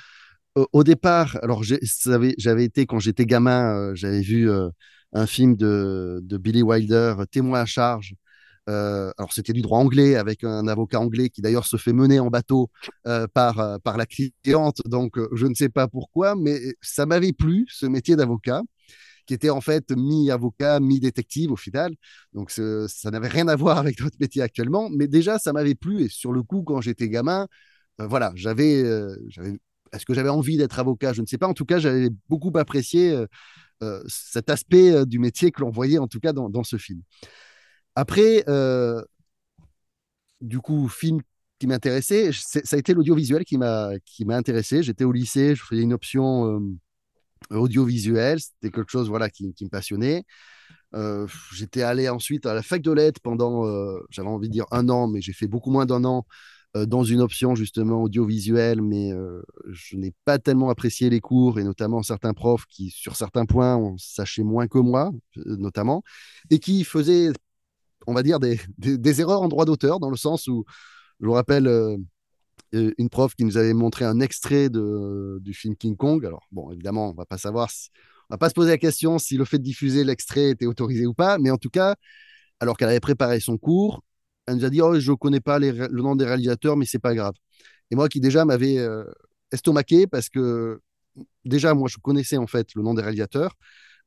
au 0.55 0.83
départ, 0.83 1.37
alors 1.41 1.63
j'avais 1.63 2.63
été, 2.63 2.85
quand 2.85 2.99
j'étais 2.99 3.25
gamin, 3.25 3.93
j'avais 3.95 4.21
vu 4.21 4.47
un 5.11 5.25
film 5.25 5.55
de, 5.55 6.19
de, 6.21 6.37
Billy 6.37 6.61
Wilder, 6.61 7.15
Témoin 7.31 7.61
à 7.61 7.65
charge, 7.65 8.13
euh, 8.67 9.11
alors 9.17 9.31
c'était 9.31 9.53
du 9.53 9.61
droit 9.61 9.79
anglais 9.79 10.15
avec 10.15 10.43
un 10.43 10.67
avocat 10.67 10.99
anglais 10.99 11.29
qui 11.29 11.41
d'ailleurs 11.41 11.65
se 11.65 11.77
fait 11.77 11.93
mener 11.93 12.19
en 12.19 12.27
bateau 12.27 12.71
euh, 13.07 13.27
par, 13.27 13.59
euh, 13.59 13.77
par 13.79 13.97
la 13.97 14.05
cliente. 14.05 14.81
Donc 14.85 15.17
je 15.33 15.45
ne 15.45 15.53
sais 15.53 15.69
pas 15.69 15.87
pourquoi, 15.87 16.35
mais 16.35 16.59
ça 16.81 17.05
m'avait 17.05 17.33
plu 17.33 17.65
ce 17.69 17.85
métier 17.85 18.15
d'avocat 18.15 18.61
qui 19.27 19.33
était 19.33 19.49
en 19.49 19.61
fait 19.61 19.91
mi-avocat, 19.91 20.79
mi-détective 20.79 21.51
au 21.51 21.55
final. 21.55 21.93
Donc 22.33 22.51
ça 22.51 23.11
n'avait 23.11 23.27
rien 23.27 23.47
à 23.47 23.55
voir 23.55 23.79
avec 23.79 23.99
notre 24.01 24.17
métier 24.19 24.41
actuellement, 24.41 24.89
mais 24.89 25.07
déjà 25.07 25.39
ça 25.39 25.53
m'avait 25.53 25.75
plu 25.75 26.03
et 26.03 26.09
sur 26.09 26.31
le 26.31 26.43
coup 26.43 26.63
quand 26.63 26.81
j'étais 26.81 27.09
gamin, 27.09 27.47
voilà, 27.97 28.33
j'avais, 28.35 28.83
est-ce 29.93 30.05
que 30.05 30.13
j'avais 30.13 30.29
envie 30.29 30.57
d'être 30.57 30.79
avocat? 30.79 31.13
Je 31.13 31.21
ne 31.21 31.25
sais 31.27 31.37
pas. 31.37 31.47
En 31.47 31.53
tout 31.53 31.65
cas, 31.65 31.79
j'avais 31.79 32.09
beaucoup 32.29 32.51
apprécié 32.57 33.17
cet 34.07 34.49
aspect 34.49 35.05
du 35.05 35.17
métier 35.17 35.51
que 35.51 35.61
l'on 35.61 35.71
voyait 35.71 35.97
en 35.97 36.07
tout 36.07 36.19
cas 36.19 36.33
dans 36.33 36.63
ce 36.63 36.77
film. 36.77 37.01
Après, 37.95 38.43
euh, 38.49 39.01
du 40.41 40.59
coup, 40.59 40.87
film 40.89 41.21
qui 41.59 41.67
m'intéressait, 41.67 42.31
ça 42.33 42.59
a 42.75 42.77
été 42.77 42.93
l'audiovisuel 42.93 43.45
qui 43.45 43.57
m'a 43.57 43.91
intéressé. 44.29 44.83
J'étais 44.83 45.05
au 45.05 45.11
lycée, 45.11 45.55
je 45.55 45.63
faisais 45.63 45.81
une 45.81 45.93
option 45.93 46.59
euh, 47.51 47.57
audiovisuelle, 47.57 48.39
c'était 48.39 48.71
quelque 48.71 48.91
chose 48.91 49.07
voilà 49.09 49.29
qui, 49.29 49.53
me 49.61 49.69
passionnait. 49.69 50.23
Euh, 50.93 51.27
j'étais 51.53 51.81
allé 51.81 52.09
ensuite 52.09 52.45
à 52.45 52.53
la 52.53 52.61
fac 52.61 52.81
de 52.81 52.91
lettres 52.91 53.21
pendant, 53.21 53.63
j'avais 54.09 54.27
envie 54.27 54.49
de 54.49 54.53
dire 54.53 54.65
un 54.71 54.89
an, 54.89 55.07
mais 55.07 55.21
j'ai 55.21 55.33
fait 55.33 55.47
beaucoup 55.47 55.71
moins 55.71 55.85
d'un 55.85 56.03
an 56.03 56.25
dans 56.75 57.05
une 57.05 57.21
option 57.21 57.55
justement 57.55 58.03
audiovisuelle, 58.03 58.81
mais 58.81 59.11
je 59.69 59.95
n'ai 59.95 60.13
pas 60.25 60.39
tellement 60.39 60.69
apprécié 60.69 61.09
les 61.09 61.21
cours 61.21 61.57
et 61.57 61.63
notamment 61.63 62.03
certains 62.03 62.33
profs 62.33 62.65
qui, 62.65 62.89
sur 62.89 63.15
certains 63.15 63.45
points, 63.45 63.77
on 63.77 63.97
sachait 63.97 64.43
moins 64.43 64.67
que 64.67 64.79
moi, 64.79 65.13
notamment, 65.37 66.03
et 66.49 66.59
qui 66.59 66.83
faisaient 66.83 67.31
on 68.07 68.13
va 68.13 68.23
dire, 68.23 68.39
des, 68.39 69.21
erreurs 69.21 69.41
en 69.41 69.47
droit 69.47 69.65
d'auteur, 69.65 69.99
dans 69.99 70.09
le 70.09 70.17
sens 70.17 70.47
où, 70.47 70.65
je 71.19 71.25
vous 71.25 71.33
rappelle, 71.33 71.67
euh, 71.67 71.97
euh, 72.73 72.91
une 72.97 73.09
prof 73.09 73.35
qui 73.35 73.45
nous 73.45 73.57
avait 73.57 73.73
montré 73.73 74.05
un 74.05 74.19
extrait 74.19 74.69
de, 74.69 75.39
du 75.41 75.53
film 75.53 75.75
King 75.75 75.95
Kong. 75.95 76.25
Alors, 76.25 76.45
bon, 76.51 76.71
évidemment, 76.71 77.09
on 77.11 77.13
va 77.13 77.25
pas 77.25 77.37
savoir, 77.37 77.69
on 78.29 78.33
va 78.33 78.37
pas 78.37 78.49
se 78.49 78.53
poser 78.53 78.71
la 78.71 78.77
question 78.77 79.19
si 79.19 79.37
le 79.37 79.45
fait 79.45 79.59
de 79.59 79.63
diffuser 79.63 80.03
l'extrait 80.03 80.49
était 80.51 80.65
autorisé 80.65 81.05
ou 81.05 81.13
pas, 81.13 81.37
mais 81.37 81.51
en 81.51 81.57
tout 81.57 81.69
cas, 81.69 81.95
alors 82.59 82.77
qu'elle 82.77 82.89
avait 82.89 82.99
préparé 82.99 83.39
son 83.39 83.57
cours, 83.57 84.03
elle 84.47 84.55
nous 84.57 84.65
a 84.65 84.69
dit 84.69 84.81
oh, 84.81 84.99
Je 84.99 85.11
ne 85.11 85.15
connais 85.15 85.41
pas 85.41 85.59
le 85.59 86.01
nom 86.01 86.15
des 86.15 86.25
réalisateurs, 86.25 86.77
mais 86.77 86.85
c'est 86.85 86.99
pas 86.99 87.15
grave. 87.15 87.33
Et 87.91 87.95
moi 87.95 88.09
qui 88.09 88.19
déjà 88.19 88.45
m'avais 88.45 88.77
euh, 88.77 89.05
estomaqué 89.51 90.07
parce 90.07 90.29
que 90.29 90.81
déjà, 91.45 91.73
moi, 91.73 91.87
je 91.89 91.97
connaissais 91.97 92.37
en 92.37 92.47
fait 92.47 92.73
le 92.75 92.81
nom 92.83 92.93
des 92.93 93.01
réalisateurs, 93.01 93.55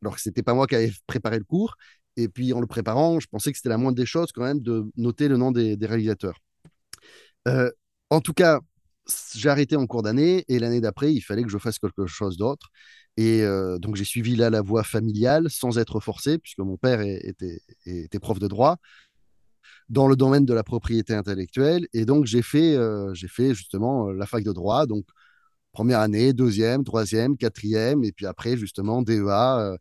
alors 0.02 0.16
que 0.16 0.20
ce 0.20 0.28
n'était 0.28 0.42
pas 0.42 0.54
moi 0.54 0.66
qui 0.66 0.74
avais 0.76 0.92
préparé 1.06 1.38
le 1.38 1.44
cours. 1.44 1.76
Et 2.18 2.28
puis 2.28 2.52
en 2.52 2.60
le 2.60 2.66
préparant, 2.66 3.20
je 3.20 3.28
pensais 3.28 3.52
que 3.52 3.56
c'était 3.58 3.68
la 3.68 3.78
moindre 3.78 3.96
des 3.96 4.04
choses 4.04 4.32
quand 4.32 4.42
même 4.42 4.60
de 4.60 4.84
noter 4.96 5.28
le 5.28 5.36
nom 5.36 5.52
des, 5.52 5.78
réalisateurs. 5.80 6.36
Euh, 7.46 7.70
en 8.10 8.20
tout 8.20 8.34
cas, 8.34 8.58
j'ai 9.36 9.48
arrêté 9.48 9.76
en 9.76 9.86
cours 9.86 10.02
d'année 10.02 10.44
et 10.48 10.58
l'année 10.58 10.80
d'après, 10.80 11.14
il 11.14 11.20
fallait 11.20 11.44
que 11.44 11.48
je 11.48 11.58
fasse 11.58 11.78
quelque 11.78 12.06
chose 12.06 12.36
d'autre. 12.36 12.70
Et 13.16 13.42
euh, 13.42 13.78
donc 13.78 13.94
j'ai 13.94 14.04
suivi 14.04 14.34
là 14.34 14.50
la 14.50 14.62
voie 14.62 14.82
familiale 14.82 15.48
sans 15.48 15.78
être 15.78 16.00
forcé, 16.00 16.38
puisque 16.38 16.58
mon 16.58 16.76
père 16.76 17.00
était, 17.02 18.18
prof 18.20 18.40
de 18.40 18.48
droit 18.48 18.78
dans 19.88 20.08
le 20.08 20.16
domaine 20.16 20.44
de 20.44 20.54
la 20.54 20.64
propriété 20.64 21.14
intellectuelle. 21.14 21.86
Et 21.92 22.04
donc 22.04 22.26
j'ai 22.26 22.42
fait, 22.42 22.74
euh, 22.74 23.14
j'ai 23.14 23.28
fait 23.28 23.54
justement 23.54 24.10
la 24.10 24.26
fac 24.26 24.42
de 24.42 24.52
droit. 24.52 24.86
Donc 24.86 25.06
première 25.78 26.00
année, 26.00 26.32
deuxième, 26.32 26.82
troisième, 26.82 27.36
quatrième, 27.36 28.02
et 28.02 28.10
puis 28.10 28.26
après, 28.26 28.56
justement, 28.56 29.00
DEA. 29.00 29.58
Euh, 29.60 29.76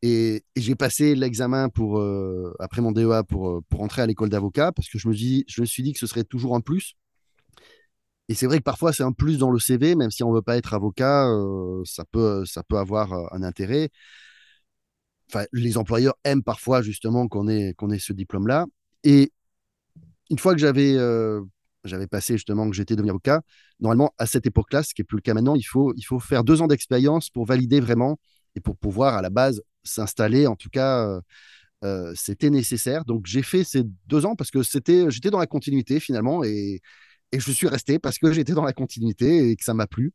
et, 0.00 0.44
j'ai 0.54 0.76
passé 0.76 1.16
l'examen 1.16 1.68
pour, 1.68 1.98
euh, 1.98 2.54
après 2.60 2.80
mon 2.80 2.92
DEA 2.92 3.24
pour, 3.24 3.48
euh, 3.50 3.60
pour 3.68 3.82
entrer 3.82 4.00
à 4.02 4.06
l'école 4.06 4.28
d'avocat, 4.28 4.70
parce 4.70 4.88
que 4.88 4.96
je 4.96 5.08
me, 5.08 5.12
dis, 5.12 5.44
je 5.48 5.60
me 5.60 5.66
suis 5.66 5.82
dit 5.82 5.92
que 5.92 5.98
ce 5.98 6.06
serait 6.06 6.22
toujours 6.22 6.54
un 6.54 6.60
plus. 6.60 6.94
Et 8.28 8.34
c'est 8.34 8.46
vrai 8.46 8.58
que 8.58 8.62
parfois, 8.62 8.92
c'est 8.92 9.02
un 9.02 9.10
plus 9.10 9.38
dans 9.38 9.50
le 9.50 9.58
CV, 9.58 9.96
même 9.96 10.12
si 10.12 10.22
on 10.22 10.30
ne 10.30 10.36
veut 10.36 10.42
pas 10.42 10.56
être 10.56 10.72
avocat, 10.72 11.28
ça, 11.84 12.04
peut, 12.12 12.44
ça 12.46 12.62
peut 12.62 12.78
avoir 12.78 13.12
un 13.34 13.42
intérêt. 13.42 13.90
Enfin, 15.28 15.46
les 15.52 15.76
employeurs 15.78 16.14
aiment 16.22 16.44
parfois 16.44 16.80
justement 16.80 17.26
qu'on 17.26 17.48
ait, 17.48 17.74
qu'on 17.74 17.90
ait 17.90 17.98
ce 17.98 18.12
diplôme-là. 18.12 18.66
Et 19.02 19.32
une 20.30 20.38
fois 20.38 20.52
que 20.54 20.60
j'avais 20.60 20.96
j'avais 21.84 22.06
passé 22.06 22.34
justement 22.34 22.68
que 22.68 22.76
j'étais 22.76 22.96
devenu 22.96 23.10
avocat. 23.10 23.42
Normalement, 23.80 24.12
à 24.18 24.26
cette 24.26 24.46
époque-là, 24.46 24.82
ce 24.82 24.94
qui 24.94 25.00
n'est 25.00 25.04
plus 25.06 25.16
le 25.16 25.22
cas 25.22 25.34
maintenant, 25.34 25.54
il 25.54 25.62
faut, 25.62 25.94
il 25.96 26.02
faut 26.02 26.18
faire 26.18 26.44
deux 26.44 26.62
ans 26.62 26.66
d'expérience 26.66 27.30
pour 27.30 27.46
valider 27.46 27.80
vraiment 27.80 28.18
et 28.54 28.60
pour 28.60 28.76
pouvoir 28.76 29.14
à 29.14 29.22
la 29.22 29.30
base 29.30 29.62
s'installer. 29.82 30.46
En 30.46 30.56
tout 30.56 30.68
cas, 30.70 31.06
euh, 31.06 31.20
euh, 31.84 32.12
c'était 32.14 32.50
nécessaire. 32.50 33.04
Donc 33.04 33.26
j'ai 33.26 33.42
fait 33.42 33.64
ces 33.64 33.82
deux 34.06 34.26
ans 34.26 34.36
parce 34.36 34.50
que 34.50 34.62
c'était, 34.62 35.10
j'étais 35.10 35.30
dans 35.30 35.38
la 35.38 35.46
continuité 35.46 36.00
finalement 36.00 36.44
et, 36.44 36.80
et 37.32 37.40
je 37.40 37.50
suis 37.50 37.68
resté 37.68 37.98
parce 37.98 38.18
que 38.18 38.32
j'étais 38.32 38.52
dans 38.52 38.64
la 38.64 38.72
continuité 38.72 39.50
et 39.50 39.56
que 39.56 39.64
ça 39.64 39.74
m'a 39.74 39.86
plu. 39.86 40.12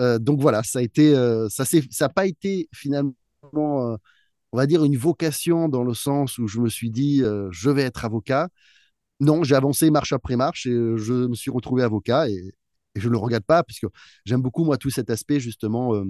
Euh, 0.00 0.18
donc 0.18 0.40
voilà, 0.40 0.62
ça 0.62 0.78
a 0.78 0.82
été, 0.82 1.14
ça 1.48 1.64
n'a 2.00 2.08
pas 2.08 2.26
été 2.26 2.68
finalement, 2.72 3.14
on 4.52 4.56
va 4.56 4.66
dire, 4.66 4.84
une 4.84 4.96
vocation 4.96 5.68
dans 5.68 5.82
le 5.82 5.94
sens 5.94 6.38
où 6.38 6.46
je 6.46 6.60
me 6.60 6.68
suis 6.68 6.90
dit, 6.90 7.22
je 7.50 7.70
vais 7.70 7.82
être 7.82 8.04
avocat 8.04 8.48
non, 9.20 9.42
j'ai 9.42 9.54
avancé 9.54 9.90
marche 9.90 10.12
après 10.12 10.36
marche 10.36 10.66
et 10.66 10.70
euh, 10.70 10.96
je 10.96 11.12
me 11.12 11.34
suis 11.34 11.50
retrouvé 11.50 11.82
avocat 11.82 12.28
et, 12.28 12.52
je 12.94 13.06
ne 13.06 13.12
le 13.12 13.18
regrette 13.18 13.44
pas 13.44 13.62
puisque 13.62 13.86
j'aime 14.24 14.42
beaucoup, 14.42 14.64
moi, 14.64 14.76
tout 14.76 14.90
cet 14.90 15.08
aspect, 15.08 15.38
justement, 15.38 15.94
euh, 15.94 16.04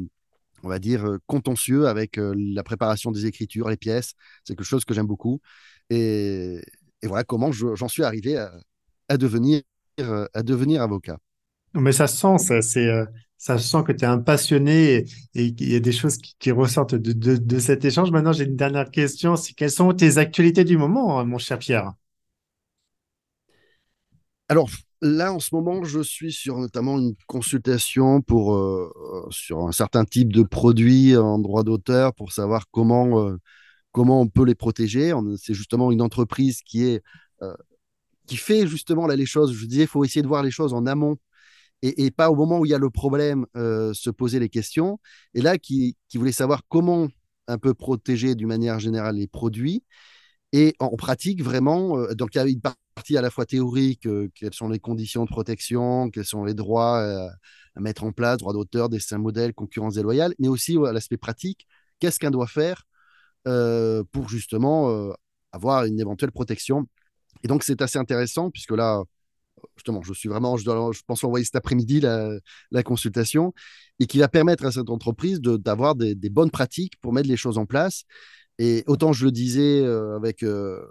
on 0.63 0.69
va 0.69 0.79
dire, 0.79 1.05
euh, 1.05 1.19
contentieux 1.27 1.87
avec 1.87 2.19
la 2.19 2.63
préparation 2.63 3.11
des 3.11 3.27
écritures, 3.27 3.69
les 3.69 3.77
pièces. 3.77 4.15
C'est 4.45 4.57
quelque 4.57 4.65
chose 4.65 4.87
que 4.87 4.95
j'aime 4.95 5.07
beaucoup. 5.07 5.41
Et, 5.91 6.63
voilà 7.03 7.25
comment 7.25 7.53
j'en 7.53 7.89
suis 7.89 8.05
arrivé 8.05 8.39
à, 9.09 9.17
devenir, 9.19 9.63
avocat. 10.81 11.19
Mais 11.75 11.93
ça 11.93 12.07
sent, 12.07 12.39
ça, 12.39 12.63
c'est, 12.63 12.89
sent 13.37 13.83
que 13.87 13.93
tu 13.93 14.05
es 14.05 14.09
un 14.09 14.19
passionné 14.19 15.05
et 15.35 15.45
il 15.45 15.71
y 15.71 15.77
a 15.77 15.81
des 15.81 15.93
choses 15.93 16.17
qui, 16.17 16.51
ressortent 16.53 16.95
de, 16.95 17.37
de, 17.37 17.59
cet 17.59 17.85
échange. 17.85 18.11
Maintenant, 18.13 18.33
j'ai 18.33 18.45
une 18.45 18.57
dernière 18.57 18.91
question. 18.91 19.37
C'est 19.37 19.53
quelles 19.53 19.71
sont 19.71 19.93
tes 19.93 20.17
actualités 20.17 20.65
du 20.65 20.79
moment, 20.79 21.23
mon 21.27 21.39
cher 21.39 21.59
Pierre? 21.59 21.93
Alors 24.49 24.69
là, 25.03 25.33
en 25.33 25.41
ce 25.41 25.55
moment, 25.55 25.85
je 25.85 26.01
suis 26.01 26.33
sur 26.33 26.59
notamment 26.59 26.99
une 26.99 27.15
consultation 27.27 28.23
pour, 28.23 28.55
euh, 28.55 28.93
euh, 28.97 29.31
sur 29.31 29.67
un 29.67 29.73
certain 29.73 30.05
type 30.05 30.33
de 30.33 30.43
produits 30.43 31.17
en 31.17 31.39
droit 31.39 31.65
d'auteur 31.65 32.15
pour 32.15 32.33
savoir 32.33 32.67
comment, 32.71 33.27
euh, 33.27 33.37
comment 33.93 34.21
on 34.21 34.29
peut 34.29 34.45
les 34.45 34.55
protéger. 34.55 35.13
C'est 35.39 35.55
justement 35.55 35.93
une 35.93 36.03
entreprise 36.03 36.63
qui, 36.63 36.85
est, 36.85 37.03
qui 38.27 38.37
fait 38.37 38.67
justement 38.67 39.07
là 39.07 39.17
les 39.17 39.27
choses. 39.27 39.53
Je 39.53 39.67
disais, 39.67 39.83
il 39.83 39.89
faut 39.89 40.05
essayer 40.05 40.23
de 40.23 40.29
voir 40.29 40.43
les 40.43 40.51
choses 40.51 40.75
en 40.75 40.87
amont 40.87 41.17
et, 41.83 42.11
pas 42.11 42.31
au 42.31 42.35
moment 42.35 42.59
où 42.61 42.67
il 42.67 42.71
y 42.71 42.75
a 42.75 42.79
le 42.79 42.91
problème 42.91 43.47
se 43.55 44.11
poser 44.11 44.41
les 44.41 44.49
questions. 44.49 45.01
Et 45.35 45.43
là, 45.43 45.59
qui, 45.59 45.97
voulait 46.15 46.33
savoir 46.33 46.63
comment 46.69 47.09
un 47.49 47.59
peu 47.59 47.75
protéger 47.75 48.35
d'une 48.35 48.49
manière 48.49 48.81
générale 48.81 49.17
les 49.17 49.29
produits. 49.29 49.85
Et 50.53 50.75
en 50.81 50.97
pratique, 50.97 51.43
vraiment, 51.43 52.13
donc 52.15 52.35
il 52.35 52.39
y 52.39 52.41
a 52.41 52.47
à 53.17 53.21
la 53.21 53.31
fois 53.31 53.47
théorique, 53.47 54.07
quelles 54.35 54.55
sont 54.55 54.69
les 54.69 54.79
conditions 54.79 55.25
de 55.25 55.31
protection, 55.31 56.11
quels 56.11 56.25
sont 56.25 56.45
les 56.45 56.55
droits 56.55 57.01
à 57.01 57.81
mettre 57.81 58.05
en 58.05 58.13
place, 58.13 58.39
droits 58.39 58.53
d'auteur, 58.53 58.89
dessin 58.89 59.19
modèle, 59.19 59.55
concurrence 59.55 59.95
déloyale, 59.95 60.35
mais 60.39 60.49
aussi 60.49 60.77
à 60.87 60.93
l'aspect 60.93 61.17
pratique, 61.17 61.67
qu'est-ce 62.01 62.19
qu'un 62.19 62.31
doit 62.31 62.47
faire 62.47 62.85
pour 63.45 64.29
justement 64.29 65.13
avoir 65.53 65.85
une 65.85 66.01
éventuelle 66.01 66.33
protection? 66.33 66.87
Et 67.45 67.49
donc, 67.49 67.63
c'est 67.63 67.81
assez 67.83 67.99
intéressant, 67.99 68.51
puisque 68.51 68.73
là, 68.73 69.03
justement, 69.77 70.03
je 70.03 70.13
suis 70.13 70.29
vraiment, 70.29 70.57
je, 70.57 71.03
pense 71.07 71.25
envoyer 71.25 71.45
cet 71.45 71.57
après-midi 71.57 72.01
la, 72.01 72.83
consultation, 72.83 73.55
et 73.99 74.07
qui 74.07 74.19
va 74.19 74.29
permettre 74.29 74.65
à 74.65 74.73
cette 74.73 74.91
entreprise 74.91 75.41
d'avoir 75.41 75.95
des, 75.95 76.15
bonnes 76.31 76.51
pratiques 76.51 76.99
pour 77.01 77.13
mettre 77.13 77.29
les 77.29 77.37
choses 77.37 77.59
en 77.59 77.67
place. 77.67 78.05
Et 78.61 78.83
autant 78.89 79.13
je 79.13 79.25
le 79.25 79.31
disais 79.31 79.83
euh, 79.85 80.17
avec, 80.17 80.43
euh, 80.43 80.83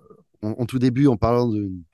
en, 0.42 0.66
tout 0.66 0.80
début 0.80 1.08
en 1.08 1.18
parlant 1.18 1.52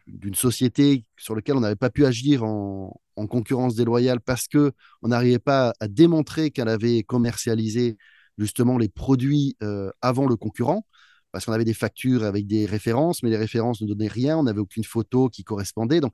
d'une 0.07 0.35
société 0.35 1.05
sur 1.17 1.35
laquelle 1.35 1.55
on 1.55 1.61
n'avait 1.61 1.75
pas 1.75 1.89
pu 1.89 2.05
agir 2.05 2.43
en, 2.43 2.99
concurrence 3.29 3.75
déloyale 3.75 4.19
parce 4.19 4.47
que 4.47 4.73
on 5.01 5.09
n'arrivait 5.09 5.39
pas 5.39 5.73
à 5.79 5.87
démontrer 5.87 6.51
qu'elle 6.51 6.67
avait 6.67 7.03
commercialisé 7.03 7.97
justement 8.37 8.77
les 8.77 8.89
produits 8.89 9.55
euh, 9.61 9.91
avant 10.01 10.27
le 10.27 10.35
concurrent 10.35 10.85
parce 11.31 11.45
qu'on 11.45 11.51
avait 11.53 11.65
des 11.65 11.73
factures 11.73 12.23
avec 12.23 12.47
des 12.47 12.65
références, 12.65 13.23
mais 13.23 13.29
les 13.29 13.37
références 13.37 13.81
ne 13.81 13.87
donnaient 13.87 14.07
rien, 14.07 14.37
on 14.37 14.43
n'avait 14.43 14.59
aucune 14.59 14.83
photo 14.83 15.29
qui 15.29 15.43
correspondait, 15.43 15.99
donc 15.99 16.13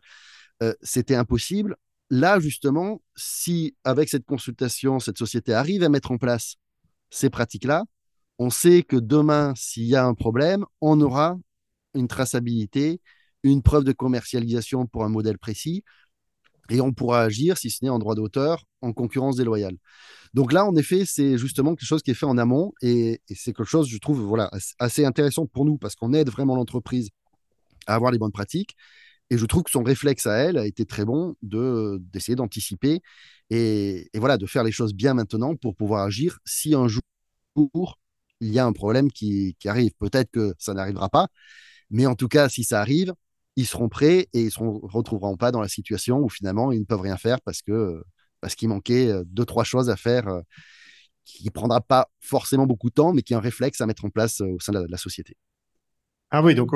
euh, 0.64 0.74
c'était 0.82 1.16
impossible. 1.16 1.76
Là, 2.10 2.40
justement, 2.40 3.02
si 3.16 3.76
avec 3.84 4.10
cette 4.10 4.26
consultation, 4.26 5.00
cette 5.00 5.18
société 5.18 5.54
arrive 5.54 5.84
à 5.84 5.90
mettre 5.90 6.12
en 6.12 6.18
place 6.18 6.56
ces 7.10 7.30
pratiques-là, 7.30 7.84
on 8.40 8.50
sait 8.50 8.84
que 8.84 8.96
demain, 8.96 9.54
s'il 9.56 9.84
y 9.84 9.96
a 9.96 10.06
un 10.06 10.14
problème, 10.14 10.66
on 10.80 11.00
aura 11.02 11.38
une 11.94 12.08
traçabilité, 12.08 13.02
une 13.44 13.62
preuve 13.62 13.84
de 13.84 13.92
commercialisation 13.92 14.86
pour 14.86 15.04
un 15.04 15.10
modèle 15.10 15.38
précis, 15.38 15.84
et 16.70 16.82
on 16.82 16.94
pourra 16.94 17.24
agir, 17.24 17.58
si 17.58 17.70
ce 17.70 17.84
n'est 17.84 17.90
en 17.90 18.00
droit 18.00 18.16
d'auteur, 18.16 18.66
en 18.82 18.94
concurrence 18.94 19.36
déloyale. 19.36 19.76
Donc 20.34 20.54
là, 20.54 20.66
en 20.66 20.76
effet, 20.76 21.04
c'est 21.06 21.38
justement 21.38 21.76
quelque 21.76 21.88
chose 21.88 22.04
qui 22.04 22.12
est 22.12 22.16
fait 22.16 22.28
en 22.28 22.38
amont 22.38 22.74
et, 22.82 23.22
c'est 23.28 23.54
quelque 23.54 23.64
chose, 23.64 23.88
je 23.90 23.98
trouve, 23.98 24.22
voilà, 24.22 24.52
assez 24.78 25.04
intéressant 25.04 25.48
pour 25.48 25.66
nous 25.66 25.78
parce 25.78 25.96
qu'on 25.96 26.14
aide 26.14 26.30
vraiment 26.30 26.56
l'entreprise 26.56 27.10
à 27.88 27.96
avoir 27.96 28.12
les 28.12 28.20
bonnes 28.20 28.32
pratiques. 28.32 28.76
Et 29.32 29.38
je 29.38 29.46
trouve 29.46 29.64
que 29.64 29.72
son 29.72 29.84
réflexe 29.84 30.28
à 30.28 30.38
elle 30.38 30.58
a 30.58 30.66
été 30.66 30.86
très 30.86 31.06
bon 31.06 31.36
de 31.44 32.00
d'essayer 32.12 32.36
d'anticiper 32.36 33.02
et, 33.52 34.10
voilà, 34.16 34.38
de 34.38 34.46
faire 34.48 34.64
les 34.64 34.72
choses 34.72 34.94
bien 34.94 35.14
maintenant 35.14 35.56
pour 35.56 35.76
pouvoir 35.76 36.04
agir 36.06 36.40
si 36.46 36.74
un 36.76 36.88
jour 36.88 37.02
il 38.42 38.54
y 38.54 38.60
a 38.60 38.66
un 38.66 38.72
problème 38.74 39.12
qui, 39.12 39.56
qui 39.60 39.70
arrive. 39.70 39.92
Peut-être 40.00 40.32
que 40.32 40.54
ça 40.58 40.74
n'arrivera 40.74 41.10
pas, 41.10 41.28
mais 41.90 42.06
en 42.06 42.16
tout 42.16 42.28
cas, 42.28 42.50
si 42.50 42.64
ça 42.64 42.82
arrive, 42.82 43.14
ils 43.56 43.66
seront 43.66 43.90
prêts 43.90 44.28
et 44.34 44.42
ils 44.42 44.46
ne 44.46 44.50
se 44.50 44.60
retrouveront 44.60 45.38
pas 45.38 45.52
dans 45.52 45.62
la 45.62 45.68
situation 45.68 46.20
où 46.20 46.30
finalement 46.30 46.72
ils 46.72 46.80
ne 46.80 46.86
peuvent 46.86 47.02
rien 47.02 47.18
faire 47.18 47.42
parce 47.42 47.62
que 47.62 48.02
parce 48.42 48.56
qu'il 48.56 48.70
manquait 48.70 49.10
euh, 49.10 49.24
deux, 49.26 49.46
trois 49.46 49.64
choses 49.64 49.90
à 49.90 49.96
faire 49.96 50.28
euh, 50.28 50.42
qui 51.26 51.46
ne 51.46 51.52
prendra 51.52 51.82
pas 51.82 52.08
forcément 52.20 52.66
beaucoup 52.66 52.90
de 52.90 52.94
temps, 52.94 53.14
mais 53.14 53.22
qui 53.22 53.34
est 53.34 53.36
un 53.36 53.42
réflexe 53.42 53.82
à 53.82 53.86
mettre 53.86 54.06
en 54.06 54.10
place 54.10 54.42
euh, 54.42 54.56
au 54.56 54.60
sein 54.60 54.74
de 54.74 54.86
la, 54.88 54.98
société. 54.98 55.36
Ah 56.32 56.44
oui, 56.44 56.56
donc 56.56 56.72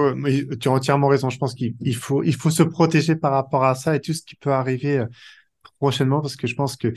tu 0.60 0.68
as 0.68 0.72
entièrement 0.72 1.08
raison. 1.08 1.30
Je 1.30 1.38
pense 1.38 1.54
qu'il 1.54 1.96
faut, 1.96 2.24
il 2.24 2.36
faut 2.36 2.50
se 2.50 2.64
protéger 2.64 3.16
par 3.16 3.32
rapport 3.32 3.64
à 3.64 3.76
ça 3.76 3.96
et 3.96 4.02
tout 4.02 4.14
ce 4.14 4.24
qui 4.24 4.36
peut 4.36 4.52
arriver 4.52 5.06
prochainement, 5.78 6.22
parce 6.22 6.36
que 6.36 6.48
je 6.48 6.56
pense 6.56 6.76
qu'il 6.76 6.94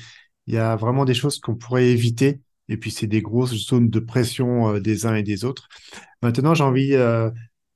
y 0.47 0.57
a 0.57 0.75
vraiment 0.75 1.05
des 1.05 1.13
choses 1.13 1.39
qu'on 1.39 1.55
pourrait 1.55 1.89
éviter. 1.89 2.41
Et 2.69 2.79
puis, 2.79 2.91
c'est 2.91 3.07
des 3.07 3.21
grosses 3.21 3.55
zones 3.55 3.91
de 3.91 4.01
pression 4.01 4.79
des 4.79 5.05
uns 5.05 5.15
et 5.15 5.23
des 5.23 5.45
autres. 5.45 5.69
Maintenant, 6.23 6.55
j'ai 6.55 6.65
envie 6.65 6.97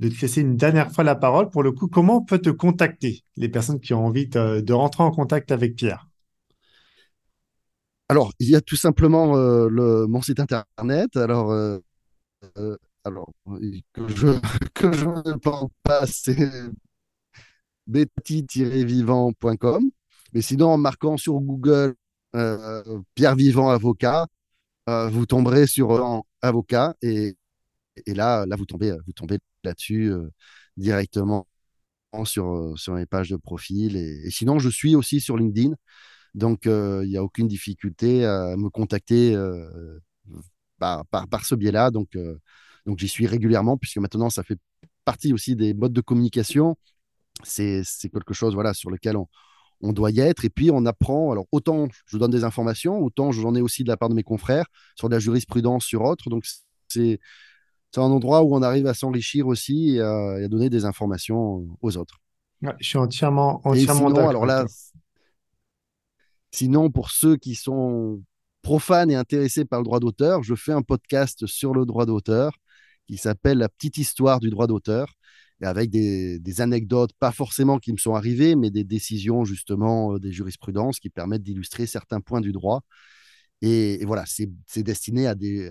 de 0.00 0.08
te 0.08 0.20
laisser 0.22 0.40
une 0.40 0.56
dernière 0.56 0.90
fois 0.90 1.04
la 1.04 1.14
parole. 1.14 1.50
Pour 1.50 1.62
le 1.62 1.72
coup, 1.72 1.86
comment 1.86 2.16
on 2.16 2.24
peut 2.24 2.38
te 2.38 2.50
contacter, 2.50 3.22
les 3.36 3.48
personnes 3.48 3.80
qui 3.80 3.94
ont 3.94 4.06
envie 4.06 4.26
de 4.26 4.72
rentrer 4.72 5.04
en 5.04 5.12
contact 5.12 5.52
avec 5.52 5.76
Pierre? 5.76 6.10
Alors, 8.10 8.32
il 8.40 8.50
y 8.50 8.56
a 8.56 8.60
tout 8.60 8.74
simplement 8.74 9.36
euh, 9.36 9.68
le, 9.68 10.08
mon 10.08 10.20
site 10.20 10.40
internet. 10.40 11.16
Alors, 11.16 11.52
euh, 11.52 11.78
euh, 12.58 12.76
que, 13.92 14.08
je, 14.08 14.26
ne 14.26 15.38
pense 15.38 15.70
pas, 15.84 16.08
c'est 16.08 16.50
betty-vivant.com. 17.86 19.90
Mais 20.32 20.42
sinon, 20.42 20.70
en 20.70 20.76
marquant 20.76 21.16
sur 21.16 21.34
Google 21.34 21.94
Pierre 23.14 23.36
Vivant 23.36 23.70
avocat, 23.70 24.26
vous 24.88 25.26
tomberez 25.26 25.68
sur 25.68 26.24
avocat 26.42 26.94
et, 27.02 27.36
et, 28.06 28.14
là, 28.14 28.44
là, 28.44 28.56
vous 28.56 28.66
tombez, 28.66 28.92
vous 29.06 29.12
tombez 29.12 29.38
là-dessus 29.64 30.12
directement 30.76 31.46
sur, 32.24 32.74
sur 32.76 32.94
mes 32.94 33.06
pages 33.06 33.30
de 33.30 33.36
profil. 33.36 33.96
et, 33.96 34.30
sinon, 34.30 34.58
je 34.58 34.68
suis 34.68 34.94
aussi 34.96 35.20
sur 35.20 35.36
LinkedIn. 35.36 35.74
Donc, 36.34 36.66
euh, 36.66 37.02
il 37.04 37.10
n'y 37.10 37.16
a 37.16 37.22
aucune 37.24 37.48
difficulté 37.48 38.24
à 38.24 38.56
me 38.56 38.68
contacter 38.70 39.34
euh, 39.34 39.98
par, 40.78 41.04
ce 41.44 41.54
biais-là. 41.54 41.90
Donc, 41.90 42.16
euh, 42.16 42.38
donc 42.86 42.98
j'y 42.98 43.08
suis 43.08 43.26
régulièrement, 43.26 43.76
puisque 43.76 43.98
maintenant, 43.98 44.30
ça 44.30 44.42
fait 44.42 44.58
partie 45.04 45.32
aussi 45.32 45.56
des 45.56 45.74
modes 45.74 45.92
de 45.92 46.00
communication. 46.00 46.76
C'est 47.44 47.82
quelque 48.12 48.34
chose 48.34 48.54
voilà, 48.54 48.74
sur 48.74 48.90
lequel 48.90 49.16
on, 49.16 49.92
doit 49.92 50.10
y 50.10 50.20
être. 50.20 50.44
Et 50.44 50.50
puis, 50.50 50.70
on 50.70 50.86
apprend. 50.86 51.32
Alors, 51.32 51.46
autant 51.52 51.88
je 52.06 52.18
donne 52.18 52.30
des 52.30 52.44
informations, 52.44 52.98
autant 53.00 53.32
j'en 53.32 53.54
ai 53.54 53.62
aussi 53.62 53.82
de 53.84 53.88
la 53.88 53.96
part 53.96 54.08
de 54.08 54.14
mes 54.14 54.22
confrères 54.22 54.66
sur 54.96 55.08
la 55.08 55.18
jurisprudence, 55.18 55.84
sur 55.84 56.02
autres. 56.02 56.30
Donc, 56.30 56.44
c'est 56.88 57.20
un 57.96 58.02
endroit 58.02 58.42
où 58.42 58.54
on 58.54 58.62
arrive 58.62 58.86
à 58.86 58.94
s'enrichir 58.94 59.46
aussi 59.46 59.96
et 59.96 60.00
à, 60.00 60.48
donner 60.48 60.70
des 60.70 60.84
informations 60.84 61.66
aux 61.82 61.96
autres. 61.96 62.20
je 62.62 62.86
suis 62.86 62.98
entièrement, 62.98 63.60
entièrement 63.64 64.10
d'accord. 64.10 64.30
Alors 64.30 64.46
là, 64.46 64.66
Sinon, 66.52 66.90
pour 66.90 67.10
ceux 67.10 67.36
qui 67.36 67.54
sont 67.54 68.22
profanes 68.62 69.10
et 69.10 69.14
intéressés 69.14 69.64
par 69.64 69.80
le 69.80 69.84
droit 69.84 70.00
d'auteur, 70.00 70.42
je 70.42 70.54
fais 70.54 70.72
un 70.72 70.82
podcast 70.82 71.46
sur 71.46 71.74
le 71.74 71.86
droit 71.86 72.06
d'auteur 72.06 72.52
qui 73.06 73.16
s'appelle 73.16 73.58
La 73.58 73.68
petite 73.68 73.96
histoire 73.98 74.40
du 74.40 74.50
droit 74.50 74.66
d'auteur, 74.66 75.14
et 75.62 75.66
avec 75.66 75.90
des, 75.90 76.60
anecdotes, 76.60 77.12
pas 77.18 77.32
forcément 77.32 77.78
qui 77.78 77.92
me 77.92 77.98
sont 77.98 78.14
arrivées, 78.14 78.56
mais 78.56 78.70
des 78.70 78.84
décisions 78.84 79.44
justement 79.44 80.14
euh, 80.14 80.18
des 80.18 80.32
jurisprudences 80.32 81.00
qui 81.00 81.10
permettent 81.10 81.42
d'illustrer 81.42 81.86
certains 81.86 82.20
points 82.20 82.40
du 82.40 82.52
droit. 82.52 82.82
Et, 83.62 84.04
voilà, 84.06 84.24
c'est 84.26 84.82
destiné 84.82 85.26
à 85.26 85.34
des, 85.34 85.70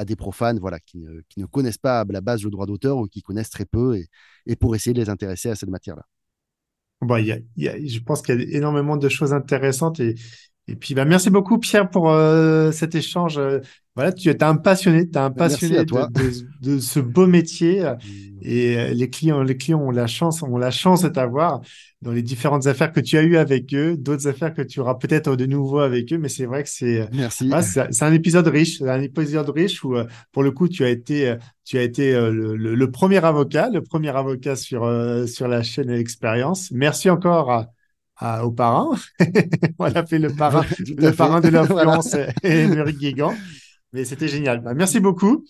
à 0.00 0.06
des 0.06 0.16
profanes 0.16 0.58
voilà, 0.58 0.80
qui 0.80 0.98
ne, 1.36 1.44
connaissent 1.44 1.76
pas 1.76 2.00
à 2.00 2.04
la 2.08 2.22
base 2.22 2.42
le 2.42 2.48
droit 2.48 2.64
d'auteur 2.64 2.96
ou 2.96 3.06
qui 3.06 3.20
connaissent 3.20 3.50
très 3.50 3.66
peu, 3.66 4.00
et, 4.46 4.56
pour 4.56 4.74
essayer 4.74 4.94
de 4.94 5.00
les 5.00 5.10
intéresser 5.10 5.50
à 5.50 5.54
cette 5.54 5.68
matière-là. 5.68 6.06
Bon, 7.02 7.16
il 7.16 7.26
y 7.56 7.68
a, 7.68 7.86
je 7.86 7.98
pense 7.98 8.22
qu'il 8.22 8.40
y 8.40 8.54
a 8.54 8.56
énormément 8.56 8.96
de 8.96 9.08
choses 9.10 9.34
intéressantes 9.34 10.00
et, 10.00 10.14
et 10.70 10.76
puis 10.76 10.94
bah, 10.94 11.04
merci 11.04 11.30
beaucoup 11.30 11.58
Pierre 11.58 11.90
pour 11.90 12.10
euh, 12.10 12.70
cet 12.70 12.94
échange. 12.94 13.38
Euh, 13.38 13.58
voilà, 13.96 14.12
tu 14.12 14.28
es 14.28 14.42
un 14.44 14.54
passionné, 14.54 15.08
tu 15.08 15.14
es 15.14 15.18
un 15.18 15.32
passionné 15.32 15.84
de, 15.84 16.40
de, 16.62 16.78
ce 16.78 17.00
beau 17.00 17.26
métier 17.26 17.82
mmh. 17.82 17.98
et 18.42 18.78
euh, 18.78 18.94
les 18.94 19.10
clients, 19.10 19.42
les 19.42 19.56
clients 19.56 19.80
ont 19.80 19.90
la 19.90 20.06
chance, 20.06 20.42
ont 20.42 20.56
la 20.58 20.70
chance 20.70 21.02
de 21.02 21.08
t'avoir 21.08 21.60
dans 22.00 22.12
les 22.12 22.22
différentes 22.22 22.68
affaires 22.68 22.92
que 22.92 23.00
tu 23.00 23.18
as 23.18 23.22
eues 23.22 23.36
avec 23.36 23.74
eux, 23.74 23.96
d'autres 23.96 24.28
affaires 24.28 24.54
que 24.54 24.62
tu 24.62 24.78
auras 24.78 24.94
peut-être 24.94 25.34
de 25.34 25.44
nouveau 25.44 25.80
avec 25.80 26.12
eux, 26.12 26.18
mais 26.18 26.28
c'est 26.28 26.46
vrai 26.46 26.62
que 26.62 26.68
c'est 26.70 27.08
Merci. 27.12 27.50
c'est 27.62 28.04
un 28.04 28.12
épisode 28.12 28.46
riche, 28.46 28.80
un 28.80 29.02
épisode 29.02 29.50
riche 29.50 29.82
où 29.82 29.96
pour 30.30 30.44
le 30.44 30.52
coup 30.52 30.68
tu 30.68 30.84
as 30.84 30.88
été 30.88 31.34
tu 31.64 31.76
as 31.76 31.82
été 31.82 32.12
le, 32.12 32.56
le, 32.56 32.90
premier 32.90 33.22
avocat, 33.24 33.70
le 33.70 33.82
premier 33.82 34.16
avocat 34.16 34.54
sur 34.54 34.88
sur 35.26 35.48
la 35.48 35.62
chaîne 35.62 35.90
Expérience. 35.90 36.70
Merci 36.70 37.10
encore 37.10 37.50
à 37.50 37.72
au 38.42 38.50
parrain. 38.50 38.96
on 39.78 39.84
a 39.84 40.06
fait 40.06 40.18
le 40.18 40.30
parrain, 40.30 40.64
le 40.86 41.10
parrain 41.10 41.40
de 41.40 41.48
l'influence 41.50 42.14
et 42.42 42.60
Émeric 42.62 42.98
Guégan. 42.98 43.34
Mais 43.92 44.04
c'était 44.04 44.28
génial. 44.28 44.60
Bah, 44.60 44.74
merci 44.74 45.00
beaucoup. 45.00 45.44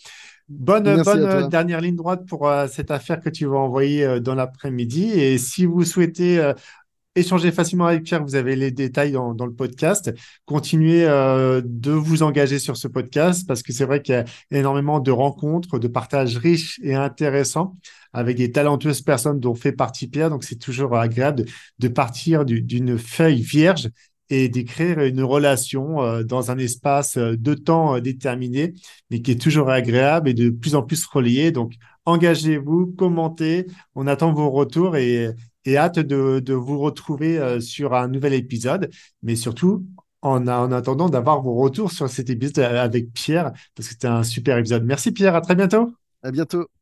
Bonne, 0.49 1.03
bonne 1.05 1.49
dernière 1.49 1.81
ligne 1.81 1.95
droite 1.95 2.27
pour 2.27 2.49
euh, 2.49 2.67
cette 2.67 2.91
affaire 2.91 3.21
que 3.21 3.29
tu 3.29 3.47
vas 3.47 3.59
envoyer 3.59 4.05
euh, 4.05 4.19
dans 4.19 4.35
l'après-midi. 4.35 5.13
Et 5.13 5.39
si 5.39 5.65
vous 5.65 5.85
souhaitez 5.85 6.41
euh, 6.41 6.55
échanger 7.21 7.53
facilement 7.53 7.87
avec 7.87 8.03
Pierre, 8.03 8.23
vous 8.25 8.35
avez 8.35 8.57
les 8.57 8.71
détails 8.71 9.13
dans, 9.13 9.33
le 9.33 9.53
podcast. 9.53 10.13
Continuez 10.45 11.05
de 11.05 11.91
vous 11.91 12.23
engager 12.23 12.59
sur 12.59 12.77
ce 12.77 12.89
podcast 12.89 13.47
parce 13.47 13.63
que 13.63 13.73
c'est 13.73 13.85
vrai 13.85 14.03
qu'il 14.03 14.15
y 14.15 14.19
a 14.19 14.25
énormément 14.59 15.01
de 15.01 15.11
rencontres, 15.11 15.79
de 15.79 15.89
partages 15.89 16.37
riches 16.37 16.81
et 16.83 16.95
intéressants 16.95 17.77
avec 18.13 18.37
des 18.37 18.51
talentueuses 18.51 19.03
personnes 19.03 19.41
dont 19.41 19.55
fait 19.55 19.73
partie 19.73 20.09
Pierre. 20.09 20.31
Donc, 20.31 20.45
c'est 20.45 20.59
toujours 20.59 20.97
agréable 20.97 21.45
de, 21.79 21.89
partir 21.89 22.45
d'une 22.45 22.99
feuille 22.99 23.43
vierge 23.43 23.91
et 24.31 24.49
d'écrire 24.49 25.01
une 25.01 25.23
relation 25.23 26.03
euh, 26.03 26.23
dans 26.23 26.51
un 26.51 26.59
espace 26.59 27.17
euh, 27.17 27.37
de 27.37 27.55
temps 27.55 27.97
euh, 27.97 28.01
déterminé, 28.01 28.75
mais 29.11 29.23
qui 29.23 29.33
est 29.33 29.41
toujours 29.41 29.71
agréable 29.71 30.29
et 30.29 30.35
de 30.35 30.51
plus 30.51 30.77
en 30.77 30.83
plus 30.83 31.05
relié. 31.07 31.51
Donc, 31.51 31.75
engagez-vous, 32.05 32.95
commentez. 32.97 33.67
On 33.97 34.07
attend 34.07 34.33
vos 34.33 34.51
retours 34.51 34.97
et, 34.97 35.31
hâte 35.67 35.99
de, 35.99 36.55
vous 36.55 36.79
retrouver 36.79 37.61
sur 37.61 37.95
un 37.95 38.09
nouvel 38.09 38.35
épisode. 38.35 38.91
Mais 39.23 39.37
surtout, 39.37 39.87
en, 40.23 40.47
en 40.49 40.73
attendant 40.73 41.09
d'avoir 41.09 41.43
vos 41.43 41.55
retours 41.55 41.93
sur 41.93 42.09
cet 42.09 42.31
épisode 42.31 42.59
avec 42.61 43.13
Pierre, 43.13 43.53
parce 43.75 43.89
que 43.89 43.95
c'était 43.95 44.09
un 44.09 44.23
super 44.23 44.59
épisode. 44.59 44.85
Merci 44.85 45.13
Pierre, 45.13 45.35
à 45.35 45.41
très 45.41 45.55
bientôt. 45.55 45.93
À 46.23 46.31
bientôt. 46.31 46.80